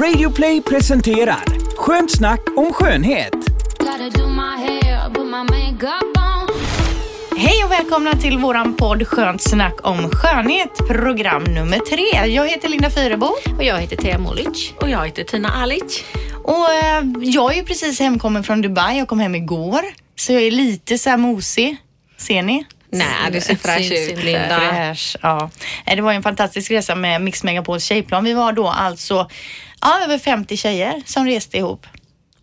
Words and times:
Radioplay 0.00 0.62
presenterar 0.62 1.44
Skönt 1.76 2.10
snack 2.10 2.40
om 2.56 2.72
skönhet. 2.72 3.34
Hej 7.36 7.64
och 7.64 7.70
välkomna 7.70 8.12
till 8.12 8.38
våran 8.38 8.76
podd 8.76 9.06
Skönt 9.06 9.42
snack 9.42 9.74
om 9.82 10.10
skönhet, 10.10 10.76
program 10.88 11.44
nummer 11.44 11.78
tre. 11.78 12.32
Jag 12.34 12.48
heter 12.48 12.68
Linda 12.68 12.90
Fyrebo. 12.90 13.26
Och 13.56 13.64
jag 13.64 13.80
heter 13.80 13.96
Thea 13.96 14.18
Molic. 14.18 14.72
Och 14.80 14.90
jag 14.90 15.06
heter 15.06 15.24
Tina 15.24 15.48
Alic. 15.48 16.04
Och 16.44 16.72
eh, 16.72 17.04
jag 17.20 17.52
är 17.52 17.56
ju 17.56 17.64
precis 17.64 18.00
hemkommen 18.00 18.44
från 18.44 18.62
Dubai. 18.62 18.98
Jag 18.98 19.08
kom 19.08 19.20
hem 19.20 19.34
igår. 19.34 19.82
Så 20.16 20.32
jag 20.32 20.42
är 20.42 20.50
lite 20.50 20.98
så 20.98 21.10
här 21.10 21.16
mosig. 21.16 21.76
Ser 22.16 22.42
ni? 22.42 22.64
Nej, 22.98 23.32
du 23.32 23.40
ser 23.40 23.56
fräsch 23.56 23.92
ut. 23.92 24.24
Linda. 24.24 24.60
Fräsch, 24.60 25.16
ja. 25.22 25.50
Det 25.86 26.00
var 26.00 26.12
en 26.12 26.22
fantastisk 26.22 26.70
resa 26.70 26.94
med 26.94 27.20
Mix 27.20 27.44
Megapols 27.44 27.84
tjejplan. 27.84 28.24
Vi 28.24 28.32
var 28.32 28.52
då 28.52 28.68
alltså 28.68 29.30
ja, 29.80 30.00
över 30.04 30.18
50 30.18 30.56
tjejer 30.56 31.02
som 31.06 31.26
reste 31.26 31.56
ihop. 31.56 31.86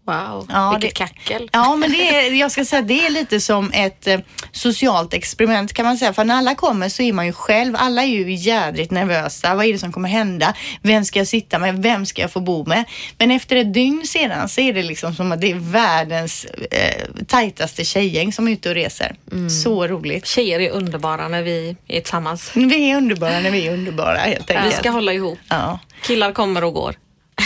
Wow, 0.08 0.48
Ja, 0.50 0.72
vilket 0.72 0.96
det- 1.00 1.06
kackel. 1.06 1.50
Ja, 1.54 1.76
men 1.76 1.92
det 1.92 2.16
är, 2.16 2.32
jag 2.34 2.52
ska 2.52 2.66
säga 2.66 2.82
det 2.82 3.06
är 3.06 3.10
lite 3.10 3.40
som 3.42 3.72
ett 3.74 4.08
eh, 4.08 4.20
socialt 4.52 5.14
experiment 5.14 5.74
kan 5.74 5.86
man 5.86 5.98
säga. 5.98 6.14
För 6.14 6.24
när 6.26 6.36
alla 6.36 6.56
kommer 6.56 6.90
så 6.90 7.04
är 7.04 7.14
man 7.14 7.26
ju 7.26 7.34
själv, 7.34 7.76
alla 7.80 8.02
är 8.04 8.08
ju 8.08 8.34
jädrigt 8.34 8.92
nervösa. 8.92 9.56
Vad 9.56 9.66
är 9.66 9.74
det 9.74 9.80
som 9.80 9.92
kommer 9.92 10.10
hända? 10.10 10.54
Vem 10.82 11.06
ska 11.06 11.20
jag 11.20 11.28
sitta 11.28 11.60
med? 11.60 11.82
Vem 11.84 12.06
ska 12.06 12.22
jag 12.22 12.32
få 12.32 12.40
bo 12.40 12.66
med? 12.66 12.84
Men 13.18 13.32
efter 13.32 13.56
ett 13.56 13.74
dygn 13.74 14.08
sedan 14.08 14.50
så 14.50 14.62
är 14.62 14.74
det 14.74 14.84
liksom 14.84 15.16
som 15.16 15.32
att 15.32 15.42
det 15.42 15.52
är 15.52 15.56
världens 15.72 16.46
eh, 16.46 17.06
tajtaste 17.28 17.86
tjejgäng 17.86 18.34
som 18.34 18.48
är 18.48 18.52
ute 18.52 18.70
och 18.70 18.76
reser. 18.76 19.16
Så 19.64 19.88
roligt. 19.88 20.26
Tjejer 20.28 20.60
är 20.60 20.70
underbara 20.70 21.28
när 21.28 21.42
vi 21.42 21.76
är 21.88 22.02
tillsammans. 22.02 22.52
Vi 22.54 22.92
är 22.92 22.98
underbara 22.98 23.40
när 23.40 23.52
vi 23.52 23.68
är 23.68 23.74
underbara 23.74 24.18
helt 24.18 24.50
Vi 24.50 24.56
enkelt. 24.56 24.76
ska 24.76 24.90
hålla 24.90 25.14
ihop. 25.14 25.40
Ja. 25.50 25.80
Killar 26.04 26.32
kommer 26.32 26.64
och 26.64 26.74
går. 26.74 26.96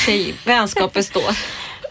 Tjej, 0.06 0.36
vänskap 0.46 0.94
består. 0.94 1.38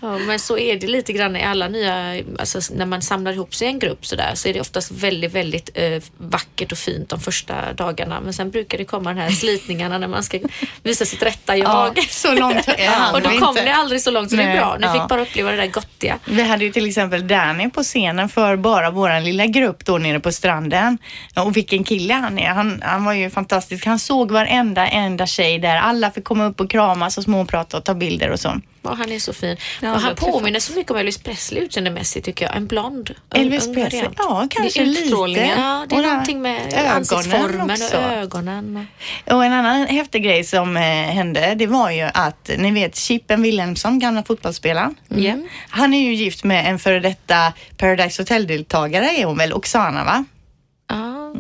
Ja, 0.01 0.19
men 0.19 0.39
så 0.39 0.59
är 0.59 0.77
det 0.77 0.87
lite 0.87 1.13
grann 1.13 1.37
i 1.37 1.43
alla 1.43 1.69
nya, 1.69 2.23
alltså 2.39 2.75
när 2.75 2.87
man 2.87 3.03
samlar 3.03 3.33
ihop 3.33 3.55
sig 3.55 3.67
i 3.67 3.71
en 3.71 3.79
grupp 3.79 4.07
sådär 4.07 4.31
så 4.35 4.49
är 4.49 4.55
det 4.55 4.61
oftast 4.61 4.91
väldigt, 4.91 5.33
väldigt 5.33 5.71
eh, 5.75 6.03
vackert 6.17 6.73
och 6.73 6.79
fint 6.79 7.09
de 7.09 7.21
första 7.21 7.73
dagarna. 7.73 8.21
Men 8.21 8.33
sen 8.33 8.51
brukar 8.51 8.79
det 8.79 8.85
komma 8.85 9.15
de 9.15 9.21
här 9.21 9.31
slitningarna 9.31 9.99
när 9.99 10.09
man 10.09 10.23
ska 10.23 10.39
visa 10.83 11.05
sitt 11.05 11.23
rätta 11.23 11.57
Ja, 11.57 11.93
jag. 11.95 12.05
så 12.05 12.35
långt 12.35 12.69
och 13.13 13.23
då 13.23 13.31
kom 13.31 13.55
det 13.55 13.75
aldrig 13.75 14.03
så 14.03 14.11
långt 14.11 14.31
så 14.31 14.37
det 14.37 14.45
Nej, 14.45 14.57
är 14.57 14.61
bra. 14.61 14.77
Ni 14.81 14.87
ja. 14.87 14.93
fick 14.93 15.09
bara 15.09 15.23
uppleva 15.23 15.51
det 15.51 15.57
där 15.57 15.67
gottiga. 15.67 16.19
Vi 16.25 16.43
hade 16.43 16.65
ju 16.65 16.73
till 16.73 16.89
exempel 16.89 17.27
Danny 17.27 17.71
på 17.71 17.83
scenen 17.83 18.29
för 18.29 18.57
bara 18.57 18.91
våran 18.91 19.25
lilla 19.25 19.47
grupp 19.47 19.85
då 19.85 19.99
nere 19.99 20.21
på 20.21 20.33
stranden. 20.33 20.99
Och 21.37 21.57
vilken 21.57 21.85
kille 21.85 22.15
han 22.15 22.39
är. 22.39 22.49
Han, 22.49 22.83
han 22.83 23.05
var 23.05 23.13
ju 23.13 23.31
fantastisk. 23.31 23.87
Han 23.87 23.99
såg 23.99 24.31
varenda 24.31 24.87
enda 24.87 25.27
tjej 25.27 25.59
där. 25.59 25.77
Alla 25.77 26.11
fick 26.11 26.25
komma 26.25 26.47
upp 26.47 26.61
och 26.61 26.71
kramas 26.71 27.19
och 27.19 27.25
småprata 27.25 27.77
och 27.77 27.85
ta 27.85 27.95
bilder 27.95 28.31
och 28.31 28.41
så. 28.41 28.61
Ja, 28.85 28.95
han 28.99 29.13
är 29.13 29.19
så 29.19 29.33
fin. 29.33 29.57
Ja, 29.83 29.93
och 29.95 30.01
han 30.01 30.15
påminner 30.17 30.61
så 30.61 30.73
mycket 30.73 30.91
om 30.91 30.97
Elvis 30.97 31.19
Presley 31.19 31.63
utseendemässigt 31.63 32.25
tycker 32.27 32.47
jag. 32.47 32.57
En 32.57 32.67
blond. 32.67 33.15
Elvis 33.35 33.67
ung 33.67 33.75
Presley, 33.75 34.01
variant. 34.03 34.17
ja 34.19 34.47
kanske 34.51 34.85
lite. 34.85 35.41
Ja, 35.41 35.87
det 35.89 35.95
är 35.95 35.99
Och 35.99 36.03
någonting 36.05 36.43
med 36.43 36.75
ansiktsformen 36.91 37.71
också. 37.71 37.97
och 37.97 38.03
ögonen. 38.03 38.87
Och 39.31 39.45
en 39.45 39.53
annan 39.53 39.87
häftig 39.87 40.25
grej 40.25 40.45
som 40.45 40.77
eh, 40.77 40.83
hände, 40.83 41.55
det 41.55 41.67
var 41.67 41.91
ju 41.91 42.03
att 42.15 42.51
ni 42.59 42.71
vet 42.71 42.97
Chippen 42.97 43.43
Wilhelmsson, 43.43 43.99
gamla 43.99 44.23
fotbollsspelaren. 44.23 44.95
Ja. 45.09 45.35
Han 45.69 45.95
är 45.95 46.01
ju 46.01 46.15
gift 46.15 46.45
med 46.45 46.67
en 46.71 46.79
före 46.79 47.01
detta 47.01 47.53
Paradise 47.77 48.23
Hotel-deltagare 48.23 49.11
är 49.11 49.25
hon 49.25 49.39
väl, 49.39 49.53
Oksana 49.53 50.05
va? 50.05 50.25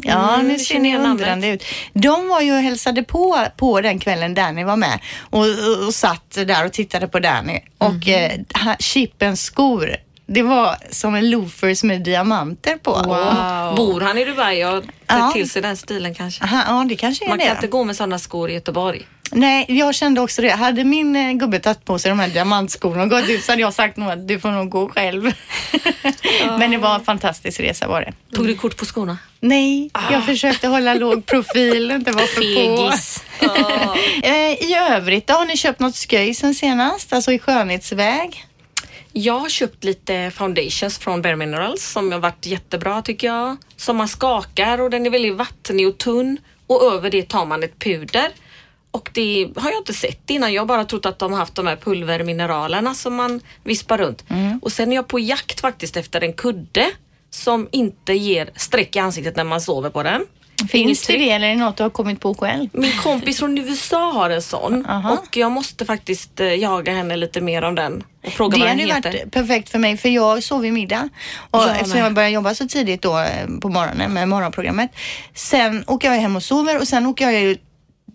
Ja, 0.02 0.34
Mm, 0.34 0.46
nu 0.48 0.52
det 0.52 0.58
ser 0.58 0.78
ni 0.78 0.96
undrande 0.96 1.48
ut. 1.48 1.64
De 1.92 2.28
var 2.28 2.40
ju 2.40 2.52
och 2.52 2.58
hälsade 2.62 3.02
på 3.02 3.46
på 3.56 3.80
den 3.80 3.98
kvällen 3.98 4.34
Danny 4.34 4.64
var 4.64 4.76
med 4.76 4.98
och, 5.30 5.40
och, 5.40 5.86
och 5.86 5.94
satt 5.94 6.30
där 6.46 6.64
och 6.66 6.72
tittade 6.72 7.08
på 7.08 7.18
Danny. 7.20 7.60
Och 7.78 8.08
eh, 8.08 8.32
ha- 8.64 8.76
Chippens 8.78 9.42
skor, 9.42 9.96
det 10.26 10.42
var 10.42 10.76
som 10.90 11.14
en 11.14 11.30
loafers 11.30 11.82
med 11.82 12.02
diamanter 12.02 12.76
på. 12.76 12.90
Wow. 12.92 13.74
Bor 13.76 14.00
han 14.00 14.18
i 14.18 14.24
Dubai 14.24 14.64
och 14.64 14.70
har 14.70 14.82
Ja. 15.18 15.30
till 15.34 15.50
sig 15.50 15.62
den 15.62 15.76
stilen 15.76 16.14
kanske? 16.14 16.44
Aha, 16.44 16.62
ja, 16.68 16.84
det 16.88 16.96
kanske 16.96 17.24
är 17.24 17.28
Man 17.28 17.38
det. 17.38 17.44
kan 17.46 17.56
inte 17.56 17.66
gå 17.68 17.84
med 17.84 17.96
sådana 17.96 18.18
skor 18.18 18.50
i 18.50 18.54
Göteborg. 18.54 19.06
Nej, 19.30 19.66
jag 19.68 19.94
kände 19.94 20.20
också 20.20 20.42
det. 20.42 20.50
Hade 20.50 20.84
min 20.84 21.16
eh, 21.16 21.32
gubbe 21.32 21.58
tagit 21.58 21.84
på 21.84 21.98
sig 21.98 22.08
de 22.08 22.18
här 22.18 22.28
diamantskorna 22.28 23.02
och 23.02 23.10
gått 23.10 23.28
ut 23.28 23.44
så 23.44 23.52
hade 23.52 23.62
jag 23.62 23.74
sagt 23.74 23.96
nog 23.96 24.10
att 24.10 24.28
du 24.28 24.40
får 24.40 24.50
nog 24.50 24.68
gå 24.68 24.88
själv. 24.88 25.32
Men 26.58 26.70
det 26.70 26.76
var 26.76 26.94
en 26.94 27.04
fantastisk 27.04 27.60
resa 27.60 27.88
var 27.88 28.00
det. 28.00 28.12
Tog 28.36 28.46
du 28.46 28.54
kort 28.56 28.76
på 28.76 28.84
skorna? 28.84 29.18
Nej, 29.40 29.90
jag 30.10 30.26
försökte 30.26 30.68
hålla 30.68 30.94
låg 30.94 31.26
profil, 31.26 31.90
inte 31.90 32.12
vara 32.12 32.26
för 32.26 32.40
på. 32.40 32.90
Fegis. 32.90 33.22
Eh, 34.22 34.52
I 34.52 34.74
övrigt, 34.90 35.26
då, 35.26 35.34
har 35.34 35.44
ni 35.44 35.56
köpt 35.56 35.80
något 35.80 35.94
skoj 35.94 36.34
sen 36.34 36.54
senast? 36.54 37.12
Alltså 37.12 37.32
i 37.32 37.38
skönhetsväg? 37.38 38.44
Jag 39.12 39.38
har 39.38 39.48
köpt 39.48 39.84
lite 39.84 40.30
foundations 40.34 40.98
från 40.98 41.22
Bare 41.22 41.36
Minerals 41.36 41.90
som 41.92 42.12
har 42.12 42.18
varit 42.18 42.46
jättebra 42.46 43.02
tycker 43.02 43.26
jag. 43.26 43.56
Som 43.76 43.96
man 43.96 44.08
skakar 44.08 44.80
och 44.80 44.90
den 44.90 45.06
är 45.06 45.10
väldigt 45.10 45.34
vattnig 45.34 45.88
och 45.88 45.98
tunn 45.98 46.38
och 46.66 46.92
över 46.92 47.10
det 47.10 47.28
tar 47.28 47.46
man 47.46 47.62
ett 47.62 47.78
puder. 47.78 48.28
Och 48.94 49.10
det 49.12 49.48
har 49.56 49.70
jag 49.70 49.80
inte 49.80 49.94
sett 49.94 50.30
innan. 50.30 50.52
Jag 50.52 50.62
har 50.62 50.66
bara 50.66 50.84
trott 50.84 51.06
att 51.06 51.18
de 51.18 51.32
har 51.32 51.38
haft 51.38 51.54
de 51.54 51.66
här 51.66 51.76
pulvermineralerna 51.76 52.94
som 52.94 53.14
man 53.14 53.40
vispar 53.64 53.98
runt. 53.98 54.24
Och 54.62 54.72
sen 54.72 54.92
är 54.92 54.96
jag 54.96 55.08
på 55.08 55.18
jakt 55.18 55.60
faktiskt 55.60 55.96
efter 55.96 56.20
en 56.24 56.32
kudde 56.32 56.86
som 57.30 57.68
inte 57.72 58.12
ger 58.12 58.50
streck 58.56 58.96
i 58.96 58.98
ansiktet 58.98 59.36
när 59.36 59.44
man 59.44 59.60
sover 59.60 59.90
på 59.90 60.02
den. 60.02 60.26
Finns 60.68 61.06
det 61.06 61.12
det 61.12 61.30
eller 61.30 61.46
är 61.48 61.54
det 61.54 61.60
något 61.60 61.76
du 61.76 61.82
har 61.82 61.90
kommit 61.90 62.20
på 62.20 62.34
själv? 62.34 62.68
Min 62.72 62.92
kompis 63.02 63.38
från 63.38 63.58
USA 63.58 64.12
har 64.12 64.30
en 64.30 64.42
sån 64.42 64.86
Aha. 64.86 65.12
och 65.12 65.36
jag 65.36 65.52
måste 65.52 65.84
faktiskt 65.84 66.40
eh, 66.40 66.46
jaga 66.54 66.92
henne 66.92 67.16
lite 67.16 67.40
mer 67.40 67.62
om 67.64 67.74
den 67.74 68.04
och 68.26 68.32
fråga 68.32 68.54
Det 68.54 68.60
vad 68.60 68.68
hade 68.68 68.82
den 68.82 68.90
heter. 68.96 69.12
varit 69.12 69.30
perfekt 69.32 69.68
för 69.70 69.78
mig 69.78 69.96
för 69.96 70.08
jag 70.08 70.42
sov 70.42 70.64
i 70.66 70.70
middag 70.72 71.08
och 71.50 71.60
Jag 71.60 71.70
eftersom 71.70 71.98
med. 71.98 72.06
jag 72.06 72.14
började 72.14 72.34
jobba 72.34 72.54
så 72.54 72.68
tidigt 72.68 73.02
då 73.02 73.18
eh, 73.18 73.46
på 73.60 73.68
morgonen 73.68 74.12
med 74.12 74.28
morgonprogrammet. 74.28 74.90
Sen 75.34 75.84
åker 75.86 76.10
jag 76.12 76.20
hem 76.20 76.36
och 76.36 76.42
sover 76.42 76.78
och 76.80 76.88
sen 76.88 77.06
åker 77.06 77.24
jag 77.30 77.40
ju 77.42 77.56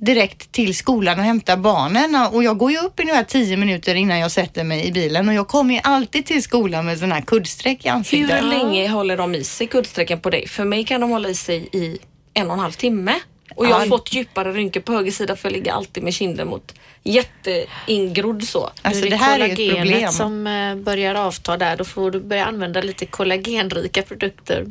direkt 0.02 0.52
till 0.52 0.76
skolan 0.76 1.20
och 1.20 1.26
hämtar 1.26 1.58
barnen 1.58 2.28
och 2.34 2.44
jag 2.44 2.58
går 2.58 2.72
ju 2.72 2.78
upp 2.78 3.00
i 3.00 3.04
ungefär 3.04 3.24
tio 3.24 3.58
minuter 3.58 3.96
innan 3.96 4.20
jag 4.20 4.32
sätter 4.32 4.64
mig 4.64 4.86
i 4.88 4.92
bilen 4.92 5.28
och 5.30 5.34
jag 5.34 5.48
kommer 5.48 5.74
ju 5.74 5.80
alltid 5.84 6.26
till 6.26 6.44
skolan 6.44 6.86
med 6.86 7.00
sån 7.00 7.12
här 7.12 7.22
kuddstreck 7.22 7.86
i 7.86 7.90
Hur 7.90 7.96
ansiktet. 7.96 8.44
länge 8.44 8.88
håller 8.90 9.18
de 9.18 9.36
i 9.36 9.44
sig 9.44 9.68
kuddstrecken 9.68 10.20
på 10.20 10.30
dig? 10.30 10.48
För 10.48 10.66
mig 10.66 10.84
kan 10.84 11.02
de 11.02 11.10
hålla 11.10 11.30
i 11.30 11.36
sig 11.36 11.70
i 11.74 11.98
en 12.34 12.48
och 12.48 12.54
en 12.54 12.60
halv 12.60 12.72
timme. 12.72 13.16
Och 13.56 13.66
jag 13.66 13.74
har 13.74 13.82
Ja. 13.86 13.90
fått 13.90 14.14
djupare 14.14 14.52
rynkor 14.54 14.82
på 14.82 14.94
höger 14.94 15.12
sida 15.12 15.36
för 15.36 15.50
jag 15.50 15.54
ligger 15.54 15.72
alltid 15.72 16.04
med 16.04 16.14
kinden 16.14 16.48
mot 16.48 16.74
jätteingrodd 17.04 18.44
så. 18.44 18.70
Alltså 18.82 19.06
är 19.06 19.10
det 19.10 19.16
här 19.16 19.40
är 19.40 19.50
ett 19.50 19.76
problem. 19.76 20.12
som 20.12 20.48
eh, 20.48 20.76
börjar 20.76 21.16
avta 21.16 21.58
där. 21.58 21.78
Då 21.78 21.84
får 21.84 22.12
du 22.12 22.20
börja 22.20 22.46
använda 22.46 22.82
lite 22.82 23.06
kollagenrika 23.06 24.02
produkter. 24.02 24.66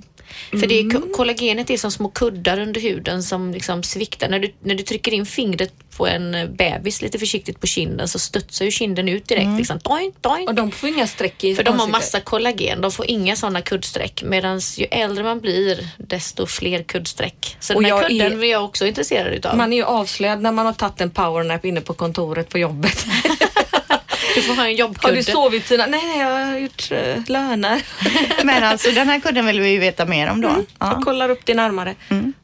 För 0.51 0.67
det 0.67 0.81
Mm. 0.81 0.97
är, 0.97 1.01
ko- 1.01 1.09
kollagenet 1.13 1.71
är 1.71 1.77
som 1.77 1.91
små 1.91 2.09
kuddar 2.09 2.61
under 2.61 2.81
huden 2.81 3.23
som 3.23 3.53
liksom 3.53 3.83
sviktar. 3.83 4.29
När 4.29 4.39
du, 4.39 4.53
när 4.61 4.75
du 4.75 4.83
trycker 4.83 5.15
in 5.15 5.27
fingret 5.27 5.73
på 5.97 6.07
en 6.07 6.57
bebis 6.57 7.03
lite 7.03 7.19
försiktigt 7.19 7.61
på 7.61 7.67
kinden 7.67 8.09
så 8.09 8.19
studsar 8.19 8.65
ju 8.65 8.71
kinden 8.71 9.09
ut 9.09 9.29
direkt. 9.29 9.45
Mm. 9.45 9.59
Liksom, 9.59 9.79
doink, 9.79 10.15
doink. 10.21 10.49
Och 10.49 10.55
de 10.55 10.71
får 10.71 10.89
inga 10.89 11.07
streck 11.07 11.45
i 11.45 11.55
För 11.55 11.63
de 11.63 11.79
har 11.79 11.87
massa 11.89 12.21
kollagen, 12.21 12.81
de 12.81 12.93
får 12.93 13.07
inga 13.11 13.37
sådana 13.37 13.63
kuddsträck. 13.63 14.23
Medan 14.27 14.61
ju 14.77 14.85
äldre 14.91 15.25
man 15.25 15.41
blir 15.41 15.89
desto 15.99 16.47
fler 16.47 16.83
kuddsträck. 16.83 17.57
Så 17.61 17.75
Och 17.75 17.83
den 17.83 17.91
här 17.93 17.99
jag 17.99 18.05
är- 18.05 18.09
kudden 18.25 18.43
är 18.43 18.47
jag 18.47 18.65
också 18.65 18.87
intresserad 18.87 19.33
utav. 19.35 19.57
Man 19.57 19.73
är 19.73 19.77
ju 19.77 19.85
avslöjad 19.85 20.43
när 20.43 20.53
man 20.53 20.67
har 20.67 20.73
tagit 20.73 21.01
en 21.01 21.11
powernap 21.11 21.65
inne 21.65 21.81
på 21.81 21.95
kontoret 21.95 22.49
på 22.49 22.59
jobbet. 22.59 23.07
Du 24.35 24.43
får 24.43 24.55
ha 24.55 24.63
en 24.63 24.67
har 24.69 24.69
jobbkudde. 24.69 25.15
du 25.17 25.23
sovit 25.23 25.67
Tina? 25.67 25.87
Nej, 25.87 26.01
nej, 26.07 26.19
jag 26.19 26.47
har 26.47 26.59
gjort 26.59 26.93
uh, 26.93 27.25
löner. 27.27 27.83
Men 28.45 28.65
alltså 28.65 28.91
den 28.91 29.09
här 29.09 29.21
kudden 29.21 29.47
vill 29.47 29.61
vi 29.61 29.69
ju 29.71 29.79
veta 29.79 30.07
mer 30.07 30.31
om 30.31 30.41
då. 30.41 30.49
Jag 30.49 30.65
Ja. 30.79 31.01
kollar 31.05 31.29
upp 31.29 31.41
det 31.45 31.55
närmare. 31.55 31.95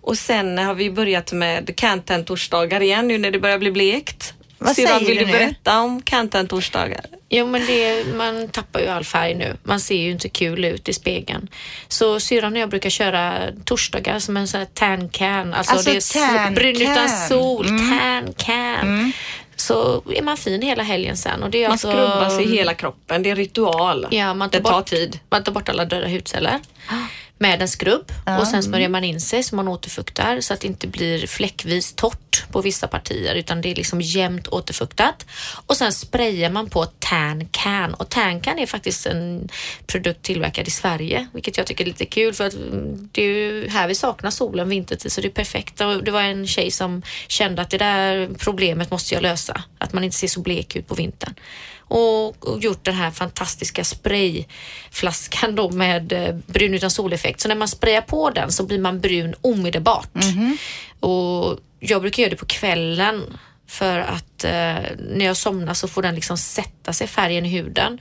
Och 0.01 0.19
sen 0.19 0.59
har 0.59 0.75
vi 0.75 0.91
börjat 0.91 1.33
med 1.33 1.77
Canten-torsdagar 1.77 2.81
igen 2.83 3.09
nu 3.09 3.19
när 3.19 3.31
det 3.31 3.39
börjar 3.39 3.59
bli 3.59 3.71
blekt. 3.71 4.35
Vad 4.59 4.77
Syrran, 4.77 4.99
säger 4.99 5.07
vill 5.07 5.19
du 5.19 5.27
nu? 5.27 5.33
berätta 5.33 5.79
om 5.81 6.03
Canten-torsdagar? 6.03 7.01
Jo 7.29 7.47
men 7.47 7.67
det, 7.67 8.05
man 8.15 8.49
tappar 8.49 8.81
ju 8.81 8.87
all 8.87 9.05
färg 9.05 9.35
nu. 9.35 9.57
Man 9.63 9.81
ser 9.81 9.95
ju 9.97 10.11
inte 10.11 10.29
kul 10.29 10.65
ut 10.65 10.89
i 10.89 10.93
spegeln. 10.93 11.49
Så 11.89 12.21
syrran 12.21 12.53
och 12.53 12.59
jag 12.59 12.69
brukar 12.71 12.91
köra 12.91 13.35
torsdagar 13.65 14.19
som 14.19 14.37
en 14.37 14.49
sån 14.49 14.59
här 14.61 14.67
tan 14.75 15.09
can. 15.09 15.55
Alltså, 15.55 15.73
Alltså 15.73 15.91
det 15.91 15.97
är 15.97 16.29
tan 16.45 16.55
brun 16.55 16.83
utan 16.83 17.09
sol, 17.29 17.67
tan 17.67 18.33
can. 18.37 19.13
Så 19.57 20.03
är 20.11 20.23
man 20.23 20.37
fin 20.37 20.63
hela 20.63 20.83
helgen 20.83 21.17
sen. 21.17 21.43
Och 21.43 21.51
det 21.51 21.59
är 21.59 21.69
Man 21.69 21.73
alltså, 21.73 21.89
skrubbar 21.89 22.29
sig 22.29 22.47
hela 22.57 22.75
kroppen, 22.75 23.23
det 23.23 23.31
är 23.31 23.37
ritual. 23.37 24.07
Ja, 24.11 24.35
man 24.35 24.51
tar 24.51 24.59
det 24.59 24.65
tar 24.65 24.73
bort, 24.73 24.87
tid. 24.87 25.21
Man 25.31 25.45
tar 25.45 25.53
bort 25.53 25.69
alla 25.69 25.85
döda 25.85 26.09
hudceller. 26.09 26.61
Med 27.45 27.63
en 27.63 27.69
skrubb 27.69 28.13
och 28.41 28.47
sen 28.47 28.63
smörjer 28.63 28.89
man 28.89 29.05
in 29.05 29.21
sig 29.21 29.43
så 29.43 29.57
man 29.57 29.69
återfuktar 29.69 30.41
så 30.41 30.55
att 30.55 30.61
det 30.61 30.67
inte 30.67 30.87
blir 30.87 31.27
fläckvis 31.27 31.93
torrt 31.93 32.45
på 32.53 32.61
vissa 32.61 32.89
partier 32.89 33.35
utan 33.35 33.61
det 33.61 33.71
är 33.71 33.75
liksom 33.75 34.01
jämnt 34.01 34.49
återfuktat. 34.49 35.27
Och 35.67 35.77
sen 35.77 35.93
sprayar 35.93 36.51
man 36.51 36.71
på 36.71 36.85
Tan 36.85 37.49
Can 37.51 37.95
och 37.95 38.09
Tan 38.09 38.41
Can 38.41 38.59
är 38.59 38.67
faktiskt 38.67 39.07
en 39.07 39.49
produkt 39.87 40.23
tillverkad 40.23 40.69
i 40.69 40.71
Sverige 40.71 41.27
vilket 41.33 41.57
jag 41.57 41.67
tycker 41.67 41.85
är 41.85 41.89
lite 41.89 42.07
kul 42.07 42.35
för 42.35 42.47
att 42.47 42.55
mm, 42.55 43.09
det 43.13 43.23
är 43.23 43.27
ju 43.27 43.69
här 43.69 43.89
vi 43.89 43.95
saknar 43.95 44.31
solen 44.31 44.69
vintertid 44.69 45.13
så 45.13 45.21
det 45.21 45.29
är 45.29 45.31
perfekt. 45.31 45.81
Och 45.81 46.05
det 46.05 46.11
var 46.11 46.23
en 46.23 46.47
tjej 46.47 46.71
som 46.71 47.03
kände 47.29 47.63
att 47.63 47.71
det 47.71 47.79
där 47.79 48.29
problemet 48.39 48.91
måste 48.91 49.15
jag 49.15 49.23
lösa. 49.23 49.63
Att 49.79 49.93
man 49.93 50.05
inte 50.05 50.17
ser 50.17 50.29
så 50.29 50.41
blek 50.41 50.77
ut 50.77 50.87
på 50.89 50.95
vintern 50.95 51.35
och, 51.89 52.49
och 52.49 52.61
gjort 52.61 52.85
den 52.85 52.95
här 52.95 53.11
fantastiska 53.11 53.85
sprayflaskan 53.85 55.55
då 55.55 55.71
med 55.71 56.13
eh, 56.13 56.35
brun 56.47 56.75
utan 56.75 56.91
soleffekt. 56.91 57.41
Så 57.41 57.49
när 57.49 57.55
man 57.55 57.69
sprayar 57.69 58.01
på 58.01 58.31
den 58.31 58.53
så 58.53 58.67
blir 58.67 58.79
man 58.79 59.01
brun 59.01 59.35
omedelbart. 59.41 60.11
Och 61.01 61.59
jag 61.81 62.03
brukar 62.03 62.23
göra 62.23 62.31
det 62.31 62.37
på 62.37 62.47
kvällen 62.47 63.23
för 63.67 63.99
att 63.99 64.45
eh, 64.45 64.51
när 64.99 65.25
jag 65.25 65.37
somnar 65.37 65.75
så 65.75 65.89
får 65.89 66.03
den 66.03 66.15
liksom 66.15 66.37
sätta 66.37 66.93
sig 66.93 67.07
färgen 67.07 67.47
i 67.47 67.49
huden. 67.49 68.01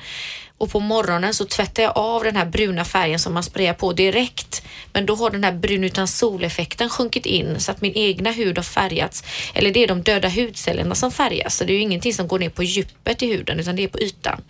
Och 0.58 0.72
på 0.72 0.80
morgonen 0.80 1.34
så 1.34 1.46
tvättar 1.46 1.84
jag 1.84 1.98
av 1.98 2.24
den 2.24 2.36
här 2.36 2.46
bruna 2.46 2.86
färgen 2.86 3.20
som 3.20 3.34
man 3.34 3.44
sprayar 3.44 3.74
på 3.74 3.94
direkt. 3.94 4.64
Men 4.94 5.06
då 5.06 5.16
har 5.16 5.30
den 5.30 5.44
här 5.44 5.52
brun 5.52 5.84
utan 5.84 6.08
soleffekten 6.08 6.90
sjunkit 6.90 7.26
in 7.26 7.60
så 7.60 7.72
att 7.72 7.82
min 7.82 7.94
egna 7.96 8.32
hud 8.32 8.58
har 8.58 8.64
färgats. 8.64 9.24
Eller 9.54 9.72
det 9.72 9.84
är 9.84 9.88
de 9.88 10.02
döda 10.02 10.30
hudcellerna 10.30 10.96
som 10.96 11.12
färgas. 11.12 11.56
Så 11.56 11.64
det 11.64 11.74
är 11.74 11.76
ju 11.76 11.82
ingenting 11.82 12.14
som 12.14 12.28
går 12.28 12.40
ner 12.40 12.50
på 12.50 12.64
djupet 12.64 13.24
i 13.24 13.28
huden 13.28 13.60
utan 13.60 13.76
det 13.76 13.84
är 13.84 13.88
på 13.88 14.00
ytan. 14.00 14.42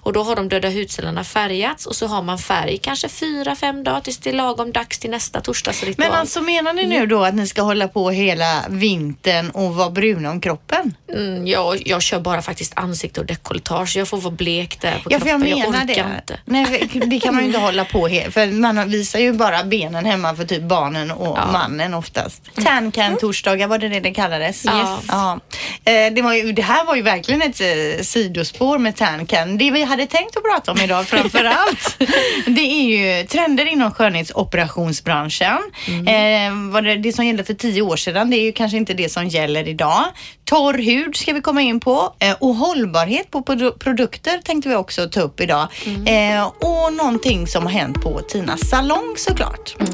Och 0.00 0.12
då 0.12 0.22
har 0.22 0.36
de 0.36 0.48
döda 0.48 0.70
hudcellerna 0.70 1.24
färgats 1.24 1.86
och 1.86 1.96
så 1.96 2.06
har 2.06 2.22
man 2.22 2.38
färg 2.38 2.78
kanske 2.78 3.08
fyra, 3.08 3.56
fem 3.56 3.84
dagar 3.84 4.00
tills 4.00 4.18
det 4.18 4.30
är 4.30 4.34
lagom 4.34 4.72
dags 4.72 4.98
till 4.98 5.10
nästa 5.10 5.40
torsdagsritual. 5.40 6.08
Men 6.08 6.18
alltså 6.18 6.40
menar 6.40 6.72
ni 6.72 6.86
nu 6.86 7.06
då 7.06 7.24
att 7.24 7.34
ni 7.34 7.46
ska 7.46 7.62
hålla 7.62 7.88
på 7.88 8.10
hela 8.10 8.64
vintern 8.68 9.50
och 9.50 9.74
vara 9.74 9.90
bruna 9.90 10.30
om 10.30 10.40
kroppen? 10.40 10.94
Mm, 11.12 11.46
jag, 11.46 11.82
jag 11.86 12.02
kör 12.02 12.20
bara 12.20 12.42
faktiskt 12.42 12.72
ansikte 12.76 13.20
och 13.20 13.26
dekolletage. 13.26 13.96
Jag 13.96 14.08
får 14.08 14.18
vara 14.20 14.34
blek 14.34 14.80
där 14.80 14.98
på 14.98 15.12
Ja, 15.12 15.18
kroppen. 15.18 15.51
Menar 15.58 15.84
det. 15.84 15.92
inte. 15.92 16.38
Nej, 16.44 16.90
det 17.06 17.20
kan 17.20 17.34
man 17.34 17.42
ju 17.42 17.46
inte 17.48 17.60
hålla 17.68 17.84
på 17.84 18.08
he- 18.08 18.30
För 18.30 18.46
man 18.46 18.88
visar 18.90 19.18
ju 19.18 19.32
bara 19.32 19.64
benen 19.64 20.04
hemma 20.04 20.34
för 20.34 20.44
typ 20.44 20.62
barnen 20.62 21.10
och 21.10 21.38
Ja. 21.38 21.52
mannen 21.52 21.94
oftast. 21.94 22.42
Tan 22.64 22.92
can 22.92 23.16
torsdagar, 23.16 23.66
var 23.66 23.78
det 23.78 23.88
det 23.88 24.00
det 24.00 24.14
kallades? 24.14 24.64
Ja. 24.64 24.98
ja. 25.08 25.40
Eh, 25.84 26.12
Det, 26.12 26.22
var 26.22 26.34
ju, 26.34 26.52
det 26.52 26.62
här 26.62 26.84
var 26.84 26.94
ju 26.96 27.02
verkligen 27.02 27.42
ett 27.42 27.60
eh, 27.60 28.02
sidospår 28.02 28.78
med 28.78 28.96
tan 28.96 29.26
can. 29.26 29.58
Det 29.58 29.70
vi 29.70 29.82
hade 29.84 30.06
tänkt 30.06 30.36
att 30.36 30.42
prata 30.44 30.72
om 30.72 30.80
idag 30.80 31.06
framför 31.06 31.44
allt, 31.44 31.96
det 32.46 32.60
är 32.60 32.82
ju 33.20 33.26
trender 33.26 33.66
inom 33.72 33.90
skönhetsoperationsbranschen. 33.90 35.58
Eh, 35.88 36.70
vad 36.72 36.84
det, 36.84 36.94
det 36.96 37.12
som 37.12 37.26
gällde 37.26 37.44
för 37.44 37.54
tio 37.54 37.82
år 37.82 37.96
sedan, 37.96 38.30
det 38.30 38.36
är 38.36 38.42
ju 38.42 38.52
kanske 38.52 38.76
inte 38.76 38.94
det 38.94 39.08
som 39.08 39.28
gäller 39.28 39.68
idag. 39.68 40.04
Torr 40.44 40.78
hud 40.78 41.16
ska 41.16 41.32
vi 41.32 41.40
komma 41.40 41.62
in 41.62 41.80
på 41.80 42.14
eh, 42.18 42.36
och 42.40 42.54
hållbarhet 42.54 43.30
på 43.30 43.40
produ- 43.42 43.78
produkter 43.78 44.38
tänkte 44.44 44.68
vi 44.68 44.74
också 44.74 45.08
ta 45.08 45.20
upp 45.20 45.40
idag. 45.42 45.68
Eh, 46.06 46.46
och 46.46 46.92
någonting 46.92 47.46
som 47.46 47.62
har 47.62 47.70
hänt 47.70 48.02
på 48.02 48.20
Tinas 48.20 48.68
salong 48.68 49.14
såklart. 49.16 49.76
On. 49.80 49.86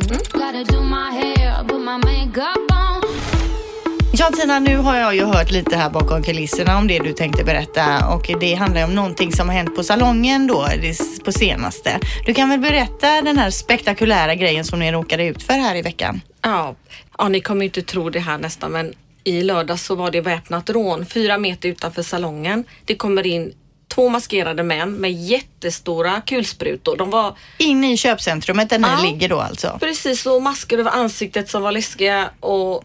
Ja 4.13 4.31
Tina, 4.37 4.59
nu 4.59 4.77
har 4.77 4.97
jag 4.97 5.15
ju 5.15 5.25
hört 5.25 5.51
lite 5.51 5.77
här 5.77 5.91
bakom 5.91 6.23
kulisserna 6.23 6.79
om 6.79 6.87
det 6.87 6.99
du 6.99 7.13
tänkte 7.13 7.45
berätta 7.45 8.09
och 8.09 8.31
det 8.41 8.55
handlar 8.55 8.81
ju 8.81 8.87
om 8.87 8.95
någonting 8.95 9.33
som 9.33 9.49
har 9.49 9.57
hänt 9.57 9.77
på 9.77 9.83
salongen 9.83 10.47
då 10.47 10.69
på 11.25 11.33
senaste. 11.33 12.01
Du 12.27 12.35
kan 12.35 12.49
väl 12.49 12.61
berätta 12.61 13.23
den 13.23 13.39
här 13.39 13.51
spektakulära 13.51 14.35
grejen 14.35 14.65
som 14.65 14.79
ni 14.79 14.93
råkade 14.93 15.25
ut 15.25 15.43
för 15.43 15.53
här 15.53 15.77
i 15.77 15.83
veckan? 15.83 16.21
Ja, 16.43 16.75
ja, 17.19 17.29
ni 17.29 17.41
kommer 17.41 17.61
ju 17.61 17.67
inte 17.67 17.83
tro 17.83 18.11
det 18.11 18.21
här 18.21 18.39
nästan 18.39 18.73
men 18.73 18.95
i 19.25 19.43
lördags 19.43 19.85
så 19.85 19.95
var 19.95 20.11
det 20.11 20.21
väpnat 20.21 20.71
rån 20.71 21.07
fyra 21.07 21.39
meter 21.39 21.69
utanför 21.69 22.03
salongen. 22.03 22.65
Det 22.85 22.95
kommer 22.95 23.27
in 23.27 23.53
två 23.99 24.09
maskerade 24.09 24.63
män 24.63 24.93
med 24.93 25.13
jättestora 25.13 26.21
kulsprutor. 26.21 26.97
De 26.97 27.11
var 27.11 27.37
In 27.59 27.85
i 27.85 27.97
köpcentrumet 27.97 28.71
där 28.71 28.79
ni 28.79 28.89
Ja. 28.89 29.03
ligger 29.03 29.29
då 29.29 29.41
alltså? 29.41 29.77
precis 29.81 30.23
så 30.23 30.41
masker 30.41 30.79
över 30.79 30.91
ansiktet 30.91 31.49
som 31.51 31.63
var 31.63 31.73
läskiga 31.73 32.31
och 32.41 32.85